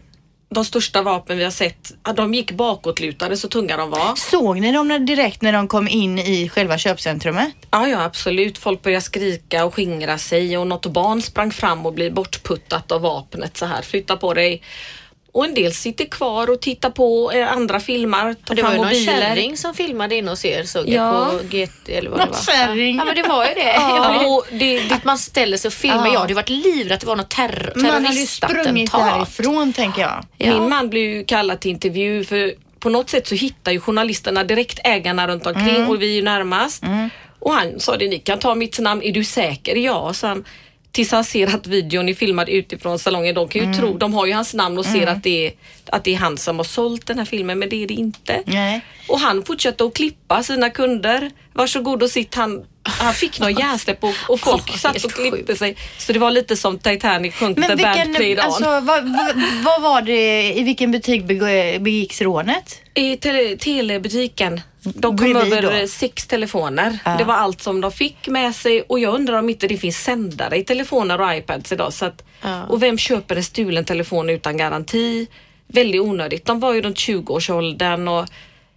de 0.54 0.64
största 0.64 1.02
vapen 1.02 1.38
vi 1.38 1.44
har 1.44 1.50
sett, 1.50 1.92
de 2.16 2.34
gick 2.34 2.50
bakåtlutade 2.52 3.36
så 3.36 3.48
tunga 3.48 3.76
de 3.76 3.90
var. 3.90 4.14
Såg 4.16 4.60
ni 4.60 4.72
dem 4.72 5.06
direkt 5.06 5.42
när 5.42 5.52
de 5.52 5.68
kom 5.68 5.88
in 5.88 6.18
i 6.18 6.48
själva 6.48 6.78
köpcentrumet? 6.78 7.52
Ja, 7.70 7.88
ja 7.88 8.02
absolut. 8.04 8.58
Folk 8.58 8.82
började 8.82 9.04
skrika 9.04 9.64
och 9.64 9.74
skingra 9.74 10.18
sig 10.18 10.58
och 10.58 10.66
något 10.66 10.86
barn 10.86 11.22
sprang 11.22 11.50
fram 11.50 11.86
och 11.86 11.92
blev 11.92 12.14
bortputtat 12.14 12.92
av 12.92 13.00
vapnet 13.00 13.56
så 13.56 13.66
här. 13.66 13.82
Flytta 13.82 14.16
på 14.16 14.34
dig. 14.34 14.62
Och 15.34 15.44
en 15.44 15.54
del 15.54 15.74
sitter 15.74 16.04
kvar 16.04 16.50
och 16.50 16.60
tittar 16.60 16.90
på, 16.90 17.32
eh, 17.34 17.52
andra 17.52 17.80
filmar, 17.80 18.34
tar 18.44 18.54
det 18.54 18.62
var 18.62 18.70
ju 18.72 18.76
någon 18.76 18.94
kärring 18.94 19.56
som 19.56 19.74
filmade 19.74 20.14
in 20.16 20.28
hos 20.28 20.44
er 20.44 20.64
såg 20.64 20.88
Ja. 20.88 21.30
på 21.30 21.38
GT 21.48 21.88
eller 21.88 22.10
vad 22.10 22.18
Någon 22.18 22.28
det 22.28 22.34
var. 22.34 22.42
kärring? 22.54 22.96
Ja 22.96 23.04
men 23.04 23.14
det 23.16 23.22
var 23.22 23.44
ju 23.48 23.54
det. 23.54 23.60
Ja, 23.74 24.26
och 24.26 24.46
det, 24.50 24.80
det 24.80 24.94
Att 24.94 25.04
man 25.04 25.18
ställer 25.18 25.56
sig 25.56 25.68
och 25.68 25.72
filmar. 25.74 26.06
Ja. 26.06 26.12
Jag 26.12 26.20
hade 26.20 26.34
varit 26.34 26.48
livrädd 26.48 26.92
att 26.92 27.00
det 27.00 27.06
var 27.06 27.16
något 27.16 27.30
terror, 27.30 27.72
Man 27.76 27.90
hade 28.04 28.20
ju 28.20 28.26
sprungit 28.26 28.90
terroristattentat. 28.90 29.36
därifrån 29.36 29.72
tänker 29.72 30.02
jag. 30.02 30.24
Ja. 30.38 30.52
Min 30.60 30.68
man 30.68 30.90
blev 30.90 31.02
ju 31.02 31.24
kallad 31.24 31.60
till 31.60 31.70
intervju 31.70 32.24
för 32.24 32.54
på 32.80 32.88
något 32.88 33.10
sätt 33.10 33.26
så 33.26 33.34
hittar 33.34 33.72
ju 33.72 33.80
journalisterna 33.80 34.44
direkt 34.44 34.78
ägarna 34.84 35.28
runt 35.28 35.46
omkring 35.46 35.68
Mm. 35.76 35.88
och 35.90 36.02
vi 36.02 36.06
är 36.10 36.14
ju 36.16 36.22
närmast. 36.22 36.82
Och 37.38 37.52
han 37.52 37.80
sa 37.80 37.96
det, 37.96 38.08
ni 38.08 38.18
kan 38.18 38.38
ta 38.38 38.54
mitt 38.54 38.78
namn, 38.78 39.02
är 39.02 39.12
du 39.12 39.24
säker? 39.24 39.76
Ja, 39.76 40.12
så 40.14 40.26
han. 40.26 40.44
Tills 40.94 41.10
han 41.12 41.24
ser 41.24 41.54
att 41.54 41.66
videon 41.66 42.08
är 42.08 42.14
filmad 42.14 42.48
utifrån 42.48 42.98
salongen. 42.98 43.34
De 43.34 43.48
kan 43.48 43.62
Mm. 43.62 43.72
ju 43.74 43.78
tro, 43.80 43.98
de 43.98 44.14
har 44.14 44.26
ju 44.26 44.32
hans 44.32 44.54
namn 44.54 44.78
och 44.78 44.86
ser 44.86 45.06
att 45.06 45.22
det, 45.22 45.46
är, 45.46 45.52
att 45.86 46.04
det 46.04 46.14
är 46.14 46.18
han 46.18 46.36
som 46.38 46.56
har 46.56 46.64
sålt 46.64 47.06
den 47.06 47.18
här 47.18 47.24
filmen 47.24 47.58
men 47.58 47.68
det 47.68 47.82
är 47.82 47.86
det 47.86 47.94
inte. 47.94 48.42
Nej. 48.46 48.80
Och 49.08 49.20
han 49.20 49.44
fortsatte 49.44 49.84
att 49.84 49.94
klippa 49.94 50.42
sina 50.42 50.70
kunder. 50.70 51.30
Varsågod 51.52 52.02
och 52.02 52.10
sitt. 52.10 52.34
Han, 52.34 52.64
han 52.82 53.14
fick 53.14 53.40
någon 53.40 53.52
hjärnsläpp 53.58 54.04
och, 54.04 54.14
och 54.28 54.40
folk 54.40 54.62
Ja, 54.72 54.78
satt 54.78 55.04
och 55.04 55.12
klippte 55.12 55.56
sig. 55.56 55.76
Så 55.98 56.12
det 56.12 56.18
var 56.18 56.30
lite 56.30 56.56
som 56.56 56.78
Titanic 56.78 57.34
sjönk 57.34 57.56
the 57.56 57.76
band 57.76 58.16
played 58.16 58.38
on. 58.38 58.44
alltså, 58.44 58.64
vad, 58.64 58.84
vad, 58.84 59.42
vad 59.64 59.82
var 59.82 60.02
det, 60.02 60.52
i 60.52 60.62
vilken 60.62 60.90
butik 60.90 61.22
beg- 61.24 61.78
begicks 61.82 62.20
rånet? 62.22 62.80
I 62.94 63.16
tele, 63.16 63.56
telebutiken. 63.56 64.60
De 64.84 65.18
kom 65.18 65.36
över 65.36 65.80
då? 65.80 65.86
sex 65.88 66.26
telefoner. 66.26 66.98
Ja. 67.04 67.16
Det 67.18 67.24
var 67.24 67.34
allt 67.34 67.62
som 67.62 67.80
de 67.80 67.92
fick 67.92 68.28
med 68.28 68.54
sig 68.54 68.82
och 68.82 68.98
jag 68.98 69.14
undrar 69.14 69.38
om 69.38 69.48
inte 69.50 69.66
det 69.68 69.76
finns 69.76 69.96
sändare 69.98 70.56
i 70.56 70.64
telefoner 70.64 71.20
och 71.20 71.34
iPads 71.34 71.72
idag. 71.72 71.92
Så 71.92 72.04
att, 72.04 72.24
Ja. 72.42 72.64
Och 72.64 72.82
vem 72.82 72.98
köper 72.98 73.36
en 73.36 73.44
stulen 73.44 73.84
telefon 73.84 74.30
utan 74.30 74.56
garanti? 74.56 75.26
Väldigt 75.66 76.00
onödigt. 76.00 76.44
De 76.44 76.60
var 76.60 76.72
ju 76.72 76.80
runt 76.82 76.96
20-årsåldern 76.96 78.08
och 78.08 78.26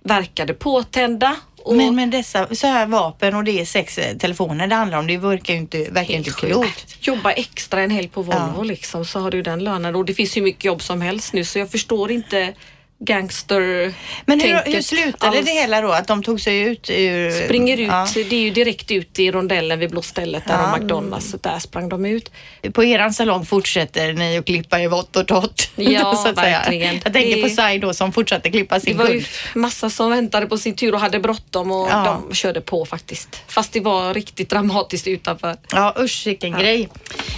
verkade 0.03 0.53
påtända. 0.53 1.35
Och 1.63 1.75
Men 1.75 1.95
med 1.95 2.09
dessa 2.09 2.55
så 2.55 2.67
här 2.67 2.85
vapen 2.85 3.35
och 3.35 3.43
det 3.43 3.61
är 3.61 3.65
sex 3.65 3.97
eh, 3.97 4.17
telefoner 4.17 4.67
det 4.67 4.75
handlar 4.75 4.97
om, 4.97 5.07
det 5.07 5.17
verkar 5.17 5.53
ju 5.53 5.59
inte, 5.59 5.77
verkar 5.91 6.13
inte 6.13 6.31
klokt. 6.31 6.95
jobba 7.07 7.31
extra 7.31 7.81
en 7.81 7.89
helg 7.91 8.07
på 8.07 8.21
Volvo 8.21 8.53
Ja. 8.57 8.63
liksom 8.63 9.05
så 9.05 9.19
har 9.19 9.31
du 9.31 9.41
den 9.41 9.63
lönen 9.63 9.95
och 9.95 10.05
det 10.05 10.13
finns 10.13 10.37
ju 10.37 10.41
mycket 10.41 10.63
jobb 10.65 10.81
som 10.81 11.01
helst 11.01 11.33
nu 11.33 11.43
så 11.43 11.59
jag 11.59 11.71
förstår 11.71 12.11
inte 12.11 12.53
gangster 12.99 13.93
Men 14.25 14.39
hur, 14.39 14.71
hur 14.73 14.81
slutade 14.81 15.37
alls. 15.37 15.45
det 15.45 15.51
hela 15.51 15.81
då? 15.81 15.91
Att 15.91 16.07
de 16.07 16.23
tog 16.23 16.41
sig 16.41 16.59
ut 16.59 16.89
ur... 16.89 17.45
Springer 17.45 17.77
ut, 17.77 17.87
Ja. 17.87 18.07
det 18.15 18.35
är 18.35 18.39
ju 18.41 18.49
direkt 18.49 18.91
ut 18.91 19.19
i 19.19 19.31
rondellen 19.31 19.79
vid 19.79 19.89
blåstället 19.91 20.43
där 20.47 20.53
Ja. 20.53 20.77
McDonalds. 20.77 21.29
Så 21.31 21.37
där 21.37 21.59
sprang 21.59 21.89
de 21.89 22.05
ut. 22.05 22.31
På 22.73 22.83
eran 22.83 23.13
salong 23.13 23.45
fortsätter 23.45 24.13
ni 24.13 24.37
att 24.37 24.45
klippa 24.45 24.79
i 24.81 24.87
vått 24.87 25.15
och 25.15 25.27
torrt. 25.27 25.69
Ja, 25.75 26.15
så 26.23 26.29
att 26.29 26.35
säga. 26.37 26.59
verkligen. 26.59 26.99
Jag 27.03 27.13
tänker 27.13 27.35
Det- 27.35 27.41
på 27.43 27.49
Sai 27.49 27.77
då 27.79 27.93
som 27.93 28.11
fortsatte 28.13 28.49
klippa 28.51 28.75
Det 28.75 28.81
sin 28.81 28.97
var 28.97 29.05
ju 29.07 29.11
kund. 29.13 29.25
massa 29.55 29.89
som 29.89 30.09
väntade 30.09 30.45
på 30.45 30.57
sin 30.57 30.75
tur 30.75 30.93
och 30.93 30.99
hade 30.99 31.19
bråttom 31.19 31.71
och 31.71 31.87
Ja. 31.91 32.21
de 32.29 32.35
körde 32.35 32.61
på 32.61 32.85
faktiskt. 32.85 33.41
Fast 33.47 33.73
det 33.73 33.79
var 33.79 34.13
riktigt 34.13 34.49
dramatiskt 34.49 35.07
utanför. 35.07 35.55
Ja 35.71 35.95
usch 35.99 36.23
vilken 36.27 36.51
grej. 36.51 36.81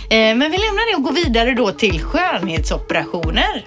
Eh, 0.10 0.18
men 0.18 0.40
vi 0.40 0.58
lämnar 0.58 0.92
det 0.92 0.96
och 0.98 1.04
går 1.04 1.12
vidare 1.14 1.54
då 1.54 1.72
till 1.72 2.02
skönhetsoperationer. 2.02 3.66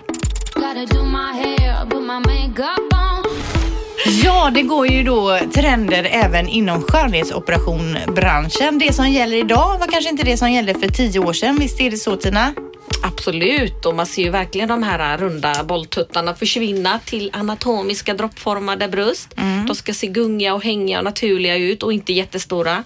Ja, 4.25 4.51
det 4.55 4.63
går 4.63 4.87
ju 4.87 5.03
då 5.03 5.39
trender 5.55 6.09
även 6.11 6.49
inom 6.49 6.83
skönhetsoperation-branschen. 6.83 8.79
Det 8.79 8.93
som 8.93 9.11
gäller 9.11 9.37
idag 9.37 9.79
var 9.79 9.87
kanske 9.87 10.11
inte 10.11 10.23
det 10.25 10.37
som 10.37 10.53
gällde 10.53 10.75
för 10.75 10.89
tio 10.89 11.19
år 11.19 11.33
sedan. 11.33 11.57
Visst 11.61 11.81
är 11.81 11.91
det 11.91 11.97
så 11.97 12.17
Tina? 12.17 12.55
Absolut 13.03 13.87
och 13.87 13.95
man 13.95 14.07
ser 14.07 14.23
ju 14.23 14.31
verkligen 14.31 14.69
de 14.69 14.83
här 14.83 15.19
runda 15.19 15.65
bolltuttarna 15.65 16.35
försvinna 16.35 16.99
till 17.05 17.31
anatomiska 17.33 18.15
droppformade 18.15 18.89
bröst. 18.89 19.29
Mm. 19.37 19.67
De 19.67 19.75
ska 19.75 19.95
se 19.95 20.07
gungiga 20.07 20.55
och 20.55 20.65
hängiga 20.65 20.99
och 20.99 21.05
naturliga 21.05 21.57
ut 21.57 21.83
och 21.83 21.93
inte 21.93 22.13
jättestora. 22.13 22.85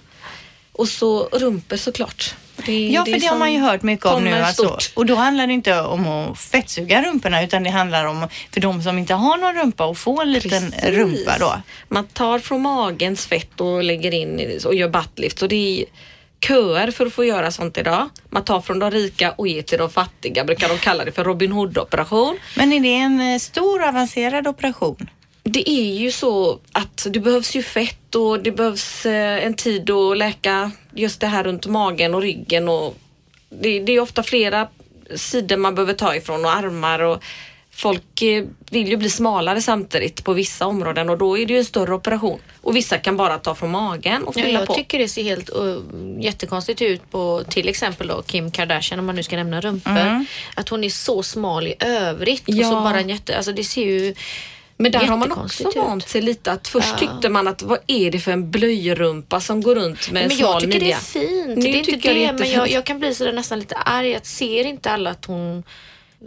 Och 0.71 0.87
så 0.87 1.23
rumpor 1.23 1.77
såklart. 1.77 2.35
Det, 2.65 2.87
Ja, 2.87 3.05
för 3.05 3.11
det, 3.11 3.25
har 3.27 3.37
man 3.37 3.53
ju 3.53 3.59
hört 3.59 3.81
mycket 3.81 4.05
om 4.05 4.23
nu. 4.23 4.33
Alltså. 4.33 4.77
Och 4.93 5.05
då 5.05 5.15
handlar 5.15 5.47
det 5.47 5.53
inte 5.53 5.81
om 5.81 6.07
att 6.07 6.39
fettsuga 6.39 7.01
rumporna 7.01 7.43
utan 7.43 7.63
det 7.63 7.69
handlar 7.69 8.05
om 8.05 8.27
för 8.51 8.61
de 8.61 8.81
som 8.81 8.97
inte 8.97 9.13
har 9.13 9.37
någon 9.37 9.55
rumpa 9.55 9.85
att 9.85 9.97
få 9.97 10.21
en 10.21 10.31
liten 10.31 10.71
Precis. 10.71 10.89
rumpa 10.89 11.37
då. 11.39 11.61
Man 11.87 12.07
tar 12.07 12.39
från 12.39 12.61
magens 12.61 13.25
fett 13.25 13.61
och 13.61 13.83
lägger 13.83 14.13
in 14.13 14.59
och 14.65 14.75
gör 14.75 14.89
buttlift. 14.89 15.39
Så 15.39 15.47
det 15.47 15.81
är, 15.81 15.85
köer 16.47 16.91
för 16.91 17.05
att 17.05 17.13
få 17.13 17.25
göra 17.25 17.51
sånt 17.51 17.77
idag. 17.77 18.09
Man 18.29 18.43
tar 18.43 18.61
från 18.61 18.79
de 18.79 18.91
rika 18.91 19.31
och 19.31 19.47
ger 19.47 19.61
till 19.61 19.77
de 19.77 19.89
fattiga, 19.89 20.43
brukar 20.43 20.69
de 20.69 20.77
kalla 20.77 21.05
det 21.05 21.11
för 21.11 21.23
Robin 21.23 21.51
Hood-operation. 21.51 22.37
Men 22.55 22.73
är 22.73 22.79
det 22.79 22.95
en 22.95 23.33
eh, 23.33 23.39
stor 23.39 23.83
avancerad 23.83 24.47
operation? 24.47 25.09
Det 25.49 25.69
är 25.69 25.95
ju 25.95 26.11
så 26.11 26.59
att 26.71 27.07
det 27.09 27.19
behövs 27.19 27.55
ju 27.55 27.63
fett 27.63 28.15
och 28.15 28.39
det 28.43 28.51
behövs 28.51 29.05
eh, 29.05 29.45
en 29.45 29.53
tid 29.53 29.89
att 29.91 30.17
läka 30.17 30.71
just 30.95 31.19
det 31.21 31.27
här 31.27 31.43
runt 31.43 31.65
magen 31.65 32.13
och 32.15 32.21
ryggen 32.21 32.69
och 32.69 32.95
det, 33.49 33.79
det 33.79 33.91
är 33.91 33.99
ofta 33.99 34.23
flera 34.23 34.67
sidor 35.15 35.57
man 35.57 35.75
behöver 35.75 35.93
ta 35.93 36.15
ifrån 36.15 36.45
och 36.45 36.51
armar 36.51 36.99
och 36.99 37.23
folk 37.71 38.21
eh, 38.21 38.43
vill 38.71 38.87
ju 38.87 38.97
bli 38.97 39.09
smalare 39.09 39.61
samtidigt 39.61 40.23
på 40.23 40.33
vissa 40.33 40.65
områden 40.65 41.09
och 41.09 41.17
då 41.17 41.37
är 41.37 41.45
det 41.45 41.53
ju 41.53 41.59
en 41.59 41.65
större 41.65 41.93
operation 41.93 42.39
och 42.61 42.75
vissa 42.75 42.97
kan 42.97 43.17
bara 43.17 43.37
ta 43.37 43.55
från 43.55 43.71
magen 43.71 44.23
och 44.23 44.37
Ja, 44.37 44.43
fylla 44.43 44.59
jag 44.59 44.67
på. 44.67 44.73
tycker 44.73 44.99
det 44.99 45.07
ser 45.09 45.23
helt 45.23 45.49
uh, 45.55 45.77
jättekonstigt 46.19 46.81
ut 46.81 47.11
på 47.11 47.43
till 47.49 47.69
exempel 47.69 48.07
då 48.07 48.21
Kim 48.21 48.51
Kardashian 48.51 48.99
om 48.99 49.05
man 49.05 49.15
nu 49.15 49.23
ska 49.23 49.35
nämna 49.35 49.61
rumpor. 49.61 50.25
Att 50.55 50.69
hon 50.69 50.83
är 50.83 50.89
så 50.89 51.23
smal 51.23 51.67
i 51.67 51.75
övrigt 51.79 52.47
och 52.47 52.53
så 52.53 52.59
Ja. 52.61 52.71
bara 52.71 52.99
en 52.99 53.09
jätte, 53.09 53.37
alltså 53.37 53.51
det 53.51 53.63
ser 53.63 53.85
ju 53.85 54.15
Men 54.79 54.91
där 54.91 54.99
har 54.99 55.17
man 55.17 55.31
också 55.31 55.71
vant 55.75 56.07
sig 56.09 56.21
lite 56.21 56.51
att 56.51 56.67
först 56.67 56.87
Ja. 56.91 56.97
tyckte 56.97 57.29
man 57.29 57.47
att 57.47 57.61
vad 57.61 57.79
är 57.87 58.11
det 58.11 58.19
för 58.19 58.31
en 58.31 58.51
blöjrumpa 58.51 59.39
som 59.39 59.61
går 59.61 59.75
runt 59.75 60.11
med 60.11 60.21
en 60.23 60.27
Men 60.27 60.37
jag 60.37 60.49
smal 60.49 60.61
tycker 60.61 60.73
det 60.73 60.85
midja. 60.85 60.95
är 60.97 61.01
fint. 61.01 61.47
Nu 61.47 61.55
det 61.55 61.67
är 61.69 61.77
inte 61.77 61.91
det, 61.91 62.13
det 62.13 62.25
är 62.25 62.33
men 62.33 62.51
jag, 62.51 62.69
jag 62.69 62.85
kan 62.85 62.99
bli 62.99 63.15
sådär 63.15 63.33
nästan 63.33 63.59
lite 63.59 63.75
arg 63.75 64.15
att 64.15 64.25
ser 64.25 64.65
inte 64.65 64.91
alla 64.91 65.09
att 65.09 65.25
hon 65.25 65.63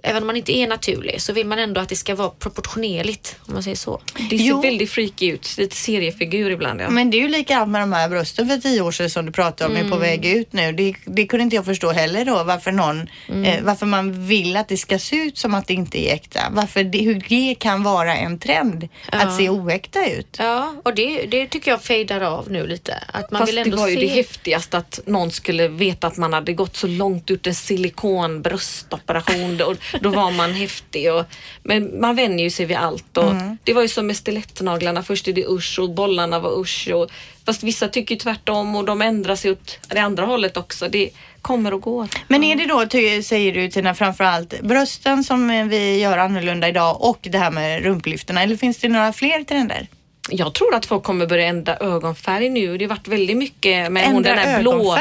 Även 0.03 0.23
om 0.23 0.27
man 0.27 0.37
inte 0.37 0.53
är 0.57 0.67
naturlig 0.69 1.23
så 1.23 1.33
vill 1.33 1.47
man 1.47 1.59
ändå 1.59 1.81
att 1.81 1.89
det 1.89 1.97
ska 1.97 2.15
vara 2.15 2.31
proportionerligt 2.31 3.37
om 3.47 3.55
man 3.55 3.63
säger 3.63 3.77
så. 3.77 4.01
Det 4.31 4.39
ser 4.39 4.45
Jo. 4.45 4.61
väldigt 4.61 4.91
freaky 4.91 5.31
ut, 5.33 5.59
lite 5.59 5.77
seriefigur 5.77 6.51
ibland. 6.51 6.81
Ja. 6.81 6.91
Men 6.91 7.11
det 7.11 7.17
är 7.17 7.21
ju 7.21 7.29
likadant 7.29 7.71
med 7.71 7.83
de 7.83 7.93
här 7.93 8.09
brösten 8.09 8.49
för 8.49 8.57
tio 8.57 8.81
år 8.81 8.93
sedan 8.93 9.11
som 9.11 9.27
du 9.27 9.33
pratade 9.33 9.71
om 9.71 9.77
är 9.77 9.81
på 9.81 9.87
Mm. 9.87 10.01
väg 10.01 10.27
ut 10.27 10.53
nu. 10.53 10.73
Det, 10.73 10.95
det 11.05 11.27
kunde 11.27 11.43
inte 11.43 11.57
jag 11.57 11.65
förstå 11.65 11.91
heller 11.91 12.25
då 12.25 12.45
varför 12.45 12.73
någon, 12.73 13.09
Mm. 13.29 13.45
eh, 13.45 13.63
varför 13.63 13.87
man 13.87 14.27
vill 14.27 14.57
att 14.57 14.69
det 14.69 14.77
ska 14.77 14.99
se 14.99 15.17
ut 15.17 15.39
som 15.39 15.55
att 15.55 15.67
det 15.67 15.75
inte 15.75 15.99
är 16.11 16.15
äkta. 16.15 16.41
Varför 16.51 16.85
det, 16.85 16.99
hur 16.99 17.25
det 17.29 17.55
kan 17.59 17.83
vara 17.83 18.17
en 18.17 18.39
trend 18.39 18.89
att 19.13 19.37
se 19.37 19.49
oäkta 19.49 20.11
ut. 20.11 20.37
Ja, 20.39 20.75
och 20.85 20.95
det, 20.95 21.27
det 21.27 21.47
tycker 21.47 21.71
jag 21.71 21.83
fejdar 21.83 22.21
av 22.21 22.51
nu 22.51 22.67
lite. 22.67 22.95
Att 23.13 23.31
man 23.31 23.39
Fast 23.41 23.49
vill 23.49 23.57
det 23.57 23.63
ändå 23.63 23.77
var 23.77 23.89
ju 23.89 23.95
se. 23.95 24.01
det 24.01 24.07
häftigaste 24.09 24.79
att 24.79 25.01
någon 25.07 25.31
skulle 25.31 25.69
veta 25.69 26.07
att 26.07 26.17
man 26.17 26.33
hade 26.33 26.53
gått 26.53 26.77
så 26.77 26.87
långt 26.87 27.31
ut 27.31 27.47
en 27.47 27.55
silikonbröstoperation 27.55 29.61
och 29.61 29.77
då 30.01 30.11
var 30.11 30.31
man 30.31 30.53
häftig. 30.53 31.13
Och, 31.13 31.25
men 31.63 32.01
man 32.01 32.17
vänjer 32.17 32.45
ju 32.45 32.51
sig 32.51 32.67
vid 32.67 32.77
allt. 32.77 33.17
Och 33.17 33.33
Det 33.65 33.73
var 33.73 33.83
ju 33.83 33.89
som 33.89 34.07
med 34.07 34.17
stilettnaglarna. 34.17 35.03
Först 35.03 35.29
är 35.29 35.33
det 35.33 35.47
usch 35.49 35.79
och 35.79 35.91
bollarna 35.91 36.39
var 36.39 36.61
usch. 36.61 36.89
Och, 36.95 37.11
fast 37.47 37.63
vissa 37.63 37.89
tycker 37.89 38.17
tvärtom 38.17 38.77
och 38.77 38.85
de 38.85 39.03
ändrar 39.03 39.37
sig 39.37 39.51
åt 39.51 39.79
det 39.89 39.99
andra 39.99 40.25
hållet 40.25 40.57
också. 40.57 40.89
Det 40.89 41.11
kommer 41.43 41.75
och 41.75 41.81
går. 41.81 42.09
Men 42.29 42.45
är 42.45 42.57
det 42.57 42.67
då, 42.67 42.87
säger 43.23 43.53
du 43.53 43.69
Tina, 43.69 43.95
framförallt 43.95 44.61
brösten 44.61 45.25
som 45.25 45.69
vi 45.69 46.01
gör 46.01 46.19
annorlunda 46.19 46.69
idag 46.69 47.03
och 47.03 47.19
det 47.23 47.39
här 47.39 47.51
med 47.51 47.83
rumplyfterna 47.83 48.43
eller 48.43 48.57
finns 48.57 48.79
det 48.79 48.89
några 48.89 49.13
fler 49.13 49.45
trender? 49.45 49.87
Jag 50.31 50.55
tror 50.55 50.75
att 50.75 50.87
folk 50.87 51.03
kommer 51.03 51.27
börja 51.27 51.47
ändra 51.47 51.77
ögonfärg 51.77 52.49
nu. 52.49 52.79
Det 52.79 52.85
har 52.85 52.89
varit 52.89 53.09
väldigt 53.09 53.37
mycket 53.37 53.93
med 53.93 54.07
hon 54.07 54.17
Ändra 54.17 54.35
den 54.35 54.47
där 54.47 54.61
blå. 54.61 54.99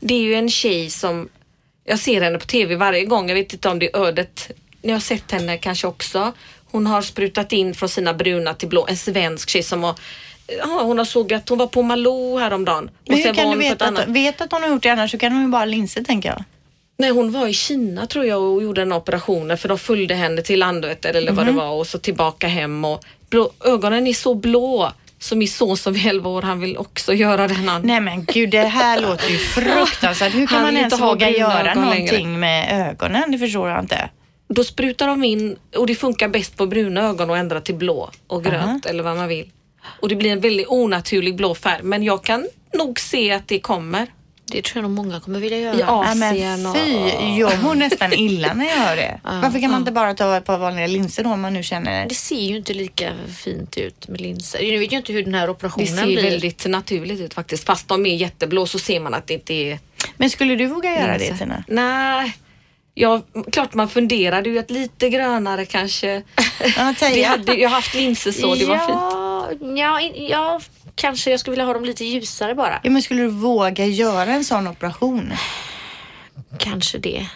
Det 0.00 0.14
är 0.14 0.20
ju 0.20 0.34
en 0.34 0.50
tjej 0.50 0.90
som, 0.90 1.28
jag 1.84 1.98
ser 1.98 2.20
henne 2.20 2.38
på 2.38 2.46
TV 2.46 2.76
varje 2.76 3.04
gång. 3.04 3.28
Jag 3.28 3.34
vet 3.34 3.52
inte 3.52 3.68
om 3.68 3.78
det 3.78 3.94
är 3.94 4.06
ödet. 4.06 4.50
Ni 4.82 4.92
har 4.92 5.00
sett 5.00 5.30
henne 5.30 5.58
kanske 5.58 5.86
också. 5.86 6.32
Hon 6.70 6.86
har 6.86 7.02
sprutat 7.02 7.52
in 7.52 7.74
från 7.74 7.88
sina 7.88 8.14
bruna 8.14 8.54
till 8.54 8.68
blå. 8.68 8.86
En 8.88 8.96
svensk 8.96 9.48
tjej 9.48 9.62
som 9.62 9.82
har 9.82 9.94
Ja, 10.58 10.82
hon 10.82 10.98
har 10.98 11.04
sågat, 11.04 11.48
hon 11.48 11.58
var 11.58 11.66
på 11.66 11.82
Malou 11.82 12.38
häromdagen. 12.38 12.90
Men 13.06 13.18
hur 13.18 13.34
kan 13.34 13.50
du 13.50 13.58
veta 13.58 13.84
att, 13.88 14.08
vet 14.08 14.40
att 14.40 14.52
hon 14.52 14.62
har 14.62 14.68
gjort 14.68 14.82
det 14.82 14.88
annars 14.88 15.10
så 15.10 15.18
kan 15.18 15.32
hon 15.32 15.42
ju 15.42 15.48
bara 15.48 15.58
ha 15.58 15.64
linser 15.64 16.04
tänker 16.04 16.28
jag. 16.28 16.44
Nej, 16.96 17.10
hon 17.10 17.32
var 17.32 17.46
i 17.46 17.52
Kina 17.52 18.06
tror 18.06 18.24
jag 18.24 18.42
och 18.42 18.62
gjorde 18.62 18.82
en 18.82 18.92
operation 18.92 19.56
för 19.56 19.68
de 19.68 19.78
följde 19.78 20.14
henne 20.14 20.42
till 20.42 20.58
Landvetter 20.58 21.14
eller 21.14 21.32
vad 21.32 21.46
det 21.46 21.52
var 21.52 21.70
och 21.70 21.86
så 21.86 21.98
tillbaka 21.98 22.48
hem 22.48 22.84
och 22.84 23.04
blå, 23.30 23.50
ögonen 23.64 24.06
är 24.06 24.12
så 24.12 24.34
blå. 24.34 24.92
Så 25.22 25.36
min 25.36 25.48
son 25.48 25.76
som 25.76 25.94
är 25.94 26.08
11 26.08 26.30
år 26.30 26.42
han 26.42 26.60
vill 26.60 26.76
också 26.78 27.14
göra 27.14 27.48
den. 27.48 27.68
Han, 27.68 27.82
Nej 27.84 28.00
men 28.00 28.24
gud, 28.24 28.50
det 28.50 28.58
här 28.58 29.00
låter 29.08 29.28
ju 29.30 29.38
fruktansvärt. 29.38 30.34
Hur 30.34 30.46
kan 30.46 30.56
Han 30.56 30.66
man 30.66 30.76
ens 30.76 31.00
våga 31.00 31.30
göra 31.30 31.74
någonting 31.74 32.06
längre. 32.26 32.38
med 32.38 32.90
ögonen? 32.90 33.32
Det 33.32 33.38
förstår 33.38 33.68
jag 33.68 33.80
inte. 33.80 34.10
Då 34.48 34.64
sprutar 34.64 35.06
de 35.06 35.24
in 35.24 35.56
och 35.76 35.86
det 35.86 35.94
funkar 35.94 36.28
bäst 36.28 36.56
på 36.56 36.66
bruna 36.66 37.00
ögon 37.08 37.30
och 37.30 37.36
ändra 37.36 37.60
till 37.60 37.74
blå 37.74 38.10
och 38.26 38.44
grönt 38.44 38.86
eller 38.86 39.02
vad 39.02 39.16
man 39.16 39.28
vill. 39.28 39.50
Och 40.00 40.08
det 40.08 40.16
blir 40.16 40.32
en 40.32 40.40
väldigt 40.40 40.68
onaturlig 40.68 41.36
blå 41.36 41.54
färg 41.54 41.82
men 41.82 42.02
jag 42.02 42.24
kan 42.24 42.46
nog 42.74 43.00
se 43.00 43.32
att 43.32 43.48
det 43.48 43.58
kommer. 43.58 44.06
Det 44.52 44.62
tror 44.62 44.84
jag 44.84 44.90
nog 44.90 45.04
många 45.04 45.20
kommer 45.20 45.40
vilja 45.40 45.58
göra. 45.58 45.74
I 45.76 45.80
Ja, 45.80 46.04
Asien 46.10 46.62
men 46.62 46.66
och... 46.66 46.76
fy, 46.76 47.38
jag 47.38 47.62
mår 47.62 47.74
nästan 47.74 48.12
illa 48.18 48.54
när 48.54 48.64
jag 48.68 48.76
hör 48.76 48.96
det. 48.96 49.20
Varför 49.24 49.60
kan 49.60 49.70
man 49.70 49.80
inte 49.80 49.92
bara 49.92 50.14
ta 50.14 50.36
ett 50.36 50.44
par 50.44 50.58
vanliga 50.58 50.86
linser 50.86 51.24
då 51.24 51.30
om 51.30 51.40
man 51.40 51.54
nu 51.54 51.62
känner... 51.62 52.06
Det 52.08 52.14
ser 52.14 52.40
ju 52.42 52.56
inte 52.56 52.74
lika 52.74 53.12
fint 53.44 53.76
ut 53.78 54.08
med 54.08 54.20
linser. 54.20 54.58
Nu 54.62 54.78
vet 54.78 54.92
jag 54.92 55.00
inte 55.00 55.12
hur 55.12 55.22
den 55.24 55.34
här 55.34 55.46
Det 55.46 55.50
operationen 55.52 55.86
ser 55.96 56.04
blir. 56.04 56.22
väldigt 56.22 56.66
naturligt 56.66 57.20
ut 57.20 57.34
faktiskt. 57.34 57.64
Fast 57.64 57.88
de 57.88 58.06
är 58.06 58.14
jätteblå 58.16 58.66
så 58.66 58.78
ser 58.78 59.00
man 59.00 59.14
att 59.14 59.26
det 59.26 59.34
inte 59.34 59.54
är 59.54 59.78
Men 60.16 60.30
skulle 60.30 60.56
du 60.56 60.66
våga 60.66 60.90
göra 61.00 61.12
det 61.12 61.18
linser. 61.18 61.36
Tina? 61.44 61.64
Nej. 61.68 62.32
Ja, 62.94 63.22
klart 63.52 63.74
man 63.74 63.88
funderade 63.88 64.48
ju 64.50 64.58
att 64.58 64.70
lite 64.70 65.08
grönare 65.10 65.64
kanske. 65.64 66.22
Ja, 66.76 66.94
Teija. 66.98 67.14
Vi 67.14 67.22
hade, 67.22 67.54
jag 67.54 67.68
har 67.68 67.76
haft 67.76 67.94
linser 67.94 68.32
så, 68.32 68.54
det 68.54 68.64
var 68.64 68.78
fint. 68.78 69.78
ja, 69.78 70.00
ja, 70.00 70.10
ja, 70.14 70.60
kanske 70.94 71.30
jag 71.30 71.40
skulle 71.40 71.52
vilja 71.52 71.64
ha 71.64 71.74
dem 71.74 71.84
lite 71.84 72.04
ljusare 72.04 72.54
bara. 72.54 72.80
Ja, 72.82 72.90
men 72.90 73.02
skulle 73.02 73.22
du 73.22 73.28
våga 73.28 73.86
göra 73.86 74.32
en 74.32 74.44
sån 74.44 74.66
operation? 74.66 75.32
Kanske 76.58 76.98
det. 76.98 77.26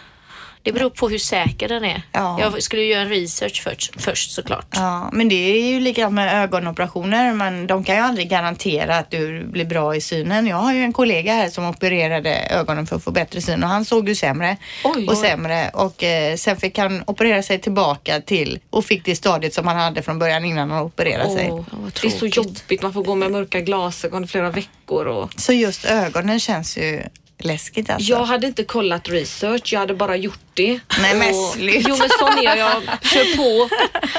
Det 0.67 0.73
beror 0.73 0.89
på 0.89 1.09
hur 1.09 1.17
säker 1.17 1.67
den 1.67 1.83
är. 1.85 2.01
Ja. 2.11 2.37
Jag 2.39 2.63
skulle 2.63 2.83
göra 2.83 3.01
en 3.01 3.09
research 3.09 3.63
först, 3.63 4.01
först 4.01 4.31
såklart. 4.31 4.65
Ja, 4.75 5.09
men 5.13 5.29
det 5.29 5.35
är 5.35 5.71
ju 5.71 5.79
likadant 5.79 6.13
med 6.13 6.43
ögonoperationer. 6.43 7.33
Men 7.33 7.67
de 7.67 7.83
kan 7.83 7.95
ju 7.95 8.01
aldrig 8.01 8.29
garantera 8.29 8.97
att 8.97 9.11
du 9.11 9.43
blir 9.43 9.65
bra 9.65 9.95
i 9.95 10.01
synen. 10.01 10.47
Jag 10.47 10.57
har 10.57 10.73
ju 10.73 10.83
en 10.83 10.93
kollega 10.93 11.33
här 11.33 11.49
som 11.49 11.65
opererade 11.65 12.35
ögonen 12.49 12.87
för 12.87 12.95
att 12.95 13.03
få 13.03 13.11
bättre 13.11 13.41
syn 13.41 13.63
och 13.63 13.69
han 13.69 13.85
såg 13.85 14.09
ju 14.09 14.15
sämre 14.15 14.57
Oj, 14.83 15.07
och 15.07 15.13
oj. 15.13 15.15
sämre 15.15 15.69
och 15.73 16.03
eh, 16.03 16.35
sen 16.35 16.57
fick 16.57 16.77
han 16.77 17.03
operera 17.07 17.43
sig 17.43 17.59
tillbaka 17.59 18.21
till 18.21 18.59
och 18.69 18.85
fick 18.85 19.05
det 19.05 19.15
stadiet 19.15 19.53
som 19.53 19.67
han 19.67 19.77
hade 19.77 20.01
från 20.01 20.19
början 20.19 20.45
innan 20.45 20.71
han 20.71 20.81
opererade 20.83 21.29
sig. 21.29 21.49
Åh, 21.51 21.65
vad 21.71 21.91
det 22.01 22.07
är 22.07 22.11
så 22.11 22.27
jobbigt, 22.27 22.81
man 22.81 22.93
får 22.93 23.03
gå 23.03 23.15
med 23.15 23.31
mörka 23.31 23.59
glasögon 23.59 24.27
flera 24.27 24.49
veckor. 24.49 25.05
Och... 25.05 25.31
Så 25.37 25.53
just 25.53 25.85
ögonen 25.85 26.39
känns 26.39 26.77
ju 26.77 27.03
läskigt 27.39 27.89
alltså. 27.89 28.11
Jag 28.11 28.23
hade 28.25 28.47
inte 28.47 28.63
kollat 28.63 29.09
research, 29.09 29.73
jag 29.73 29.79
hade 29.79 29.93
bara 29.93 30.15
gjort 30.15 30.39
det. 30.53 30.79
Nej, 31.01 31.15
men 31.15 31.29
och... 31.29 31.53
sluta. 31.53 31.89
Jo 31.89 31.95
men 31.99 32.09
sån 32.19 32.39
är 32.39 32.43
jag, 32.43 32.57
jag 32.57 32.83
kör 33.01 33.37
på. 33.37 33.75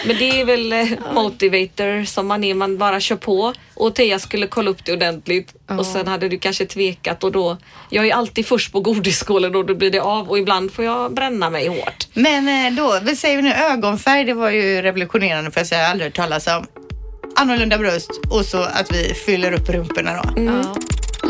Men 0.06 0.16
det 0.18 0.40
är 0.40 0.44
väl 0.44 0.72
eh, 0.72 0.86
motivator 1.14 2.04
som 2.04 2.26
man 2.26 2.44
är, 2.44 2.54
man 2.54 2.78
bara 2.78 3.00
kör 3.00 3.16
på. 3.16 3.54
Och 3.74 3.94
Teija 3.94 4.18
skulle 4.18 4.46
kolla 4.46 4.70
upp 4.70 4.84
det 4.84 4.92
ordentligt 4.92 5.54
och 5.78 5.86
sen 5.86 6.08
hade 6.08 6.28
du 6.28 6.38
kanske 6.38 6.66
tvekat 6.66 7.24
och 7.24 7.32
då, 7.32 7.56
jag 7.90 8.06
är 8.08 8.14
alltid 8.14 8.46
först 8.46 8.72
på 8.72 8.80
godisskålen 8.80 9.54
och 9.54 9.66
då 9.66 9.74
blir 9.74 9.90
det 9.90 10.00
av 10.00 10.28
och 10.30 10.38
ibland 10.38 10.72
får 10.72 10.84
jag 10.84 11.14
bränna 11.14 11.50
mig 11.50 11.68
hårt. 11.68 12.06
Men 12.14 12.66
eh, 12.66 12.76
då, 12.76 13.00
vad 13.02 13.18
säger 13.18 13.36
vi 13.36 13.42
nu, 13.42 13.52
ögonfärg 13.52 14.24
det 14.24 14.34
var 14.34 14.50
ju 14.50 14.82
revolutionerande 14.82 15.50
för 15.50 15.60
jag 15.60 15.66
säga, 15.66 15.80
jag 15.80 15.86
har 15.86 15.90
aldrig 15.90 16.06
hört 16.10 16.16
talas 16.16 16.46
om. 16.46 16.66
Annorlunda 17.36 17.78
bröst 17.78 18.10
och 18.30 18.44
så 18.44 18.58
att 18.58 18.92
vi 18.92 19.14
fyller 19.14 19.52
upp 19.52 19.68
rumporna 19.68 20.22
då. 20.22 20.42
Ja. 20.42 20.74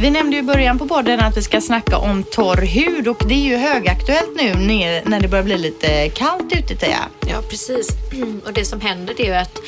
Vi 0.00 0.10
nämnde 0.10 0.36
ju 0.36 0.42
i 0.42 0.46
början 0.46 0.78
på 0.78 0.86
podden 0.86 1.20
att 1.20 1.36
vi 1.36 1.42
ska 1.42 1.60
snacka 1.60 1.98
om 1.98 2.22
torr 2.22 2.62
hud 2.66 3.08
och 3.08 3.22
det 3.28 3.34
är 3.34 3.48
ju 3.48 3.56
högaktuellt 3.56 4.36
nu 4.36 4.54
när 5.04 5.20
det 5.20 5.28
börjar 5.28 5.44
bli 5.44 5.58
lite 5.58 6.08
kallt 6.08 6.52
ute 6.52 6.76
Teija. 6.76 7.08
Ja, 7.28 7.42
precis. 7.50 7.88
Och 8.46 8.52
det 8.52 8.64
som 8.64 8.80
händer 8.80 9.14
det 9.16 9.22
är 9.22 9.26
ju 9.26 9.34
att 9.34 9.58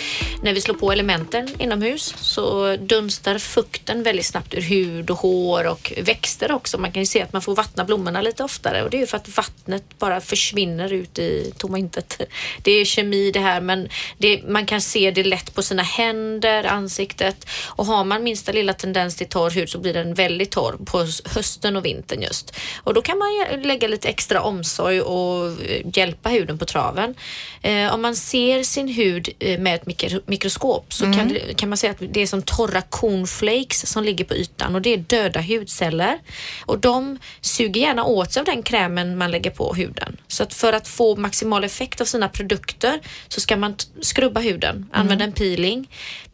när 0.42 0.54
vi 0.54 0.60
slår 0.60 0.74
på 0.74 0.92
elementen 0.92 1.48
inomhus 1.58 2.14
så 2.18 2.76
dunstar 2.76 3.38
fukten 3.38 4.02
väldigt 4.02 4.26
snabbt 4.26 4.54
ur 4.54 4.60
hud 4.60 5.10
och 5.10 5.18
hår 5.18 5.66
och 5.66 5.92
växter 6.02 6.52
också. 6.52 6.78
Man 6.78 6.92
kan 6.92 7.02
ju 7.02 7.06
se 7.06 7.22
att 7.22 7.32
man 7.32 7.42
får 7.42 7.54
vattna 7.54 7.84
blommorna 7.84 8.20
lite 8.20 8.44
oftare 8.44 8.82
och 8.82 8.90
det 8.90 8.96
är 8.96 9.00
ju 9.00 9.06
för 9.06 9.16
att 9.16 9.36
vattnet 9.36 9.98
bara 9.98 10.20
försvinner 10.20 10.92
ut 10.92 11.18
i 11.18 11.52
tomma 11.58 11.78
intet. 11.78 12.20
Det 12.62 12.72
är 12.72 12.84
kemi 12.84 13.30
det 13.30 13.40
här 13.40 13.60
men 13.60 13.88
det, 14.18 14.42
man 14.48 14.66
kan 14.66 14.80
se 14.80 15.10
det 15.10 15.24
lätt 15.24 15.54
på 15.54 15.62
sina 15.62 15.82
händer, 15.82 16.64
ansiktet 16.64 17.46
och 17.66 17.86
har 17.86 18.04
man 18.04 18.22
minsta 18.22 18.52
lilla 18.52 18.72
tendens 18.72 19.16
till 19.16 19.28
torr 19.28 19.50
hud 19.50 19.70
så 19.70 19.78
blir 19.78 19.94
den 19.94 20.14
väldigt 20.18 20.50
torr 20.50 20.76
på 20.84 21.06
hösten 21.24 21.76
och 21.76 21.84
vintern 21.84 22.22
just. 22.22 22.56
Och 22.76 22.94
då 22.94 23.02
kan 23.02 23.18
man 23.18 23.28
lägga 23.62 23.88
lite 23.88 24.08
extra 24.08 24.42
omsorg 24.42 25.00
och 25.00 25.46
eh, 25.46 25.82
hjälpa 25.94 26.28
huden 26.28 26.58
på 26.58 26.64
traven. 26.64 27.14
Eh, 27.62 27.94
om 27.94 28.02
man 28.02 28.16
ser 28.16 28.62
sin 28.62 28.88
hud 28.88 29.28
eh, 29.38 29.60
med 29.60 29.74
ett 29.74 29.86
mikro, 29.86 30.20
mikroskop 30.26 30.92
så 30.92 31.04
kan, 31.04 31.28
det, 31.28 31.56
kan 31.56 31.68
man 31.68 31.78
säga 31.78 31.90
att 31.90 32.02
det 32.14 32.20
är 32.20 32.26
som 32.26 32.42
torra 32.42 32.82
cornflakes 32.82 33.86
som 33.86 34.04
ligger 34.04 34.24
på 34.24 34.34
ytan 34.34 34.74
och 34.74 34.82
det 34.82 34.92
är 34.92 34.96
döda 34.96 35.40
hudceller. 35.40 36.18
Och 36.66 36.78
de 36.78 37.18
suger 37.40 37.80
gärna 37.80 38.04
åt 38.04 38.32
sig 38.32 38.40
av 38.40 38.46
den 38.46 38.62
krämen 38.62 39.18
man 39.18 39.30
lägger 39.30 39.50
på 39.50 39.74
huden. 39.74 40.16
Så 40.28 40.42
att 40.42 40.54
för 40.54 40.72
att 40.72 40.88
få 40.88 41.16
maximal 41.16 41.64
effekt 41.64 42.00
av 42.00 42.04
sina 42.04 42.28
produkter 42.28 43.00
så 43.28 43.40
ska 43.40 43.56
man 43.56 43.76
skrubba 44.00 44.40
huden, 44.40 44.86
använda 44.92 45.24
en 45.24 45.32
peeling 45.32 45.88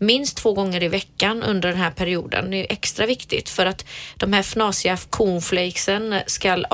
minst 0.07 0.37
två 0.37 0.53
gånger 0.53 0.83
i 0.83 0.89
veckan 0.89 1.43
under 1.43 1.69
den 1.69 1.79
här 1.79 1.91
perioden. 1.91 2.51
Det 2.51 2.57
är 2.57 2.73
extra 2.73 3.07
viktigt 3.07 3.49
för 3.49 3.67
att 3.67 3.85
de 4.17 4.33
här 4.33 4.43
fnasiga 4.43 4.97
cornflakesen 5.11 6.15
ska 6.27 6.65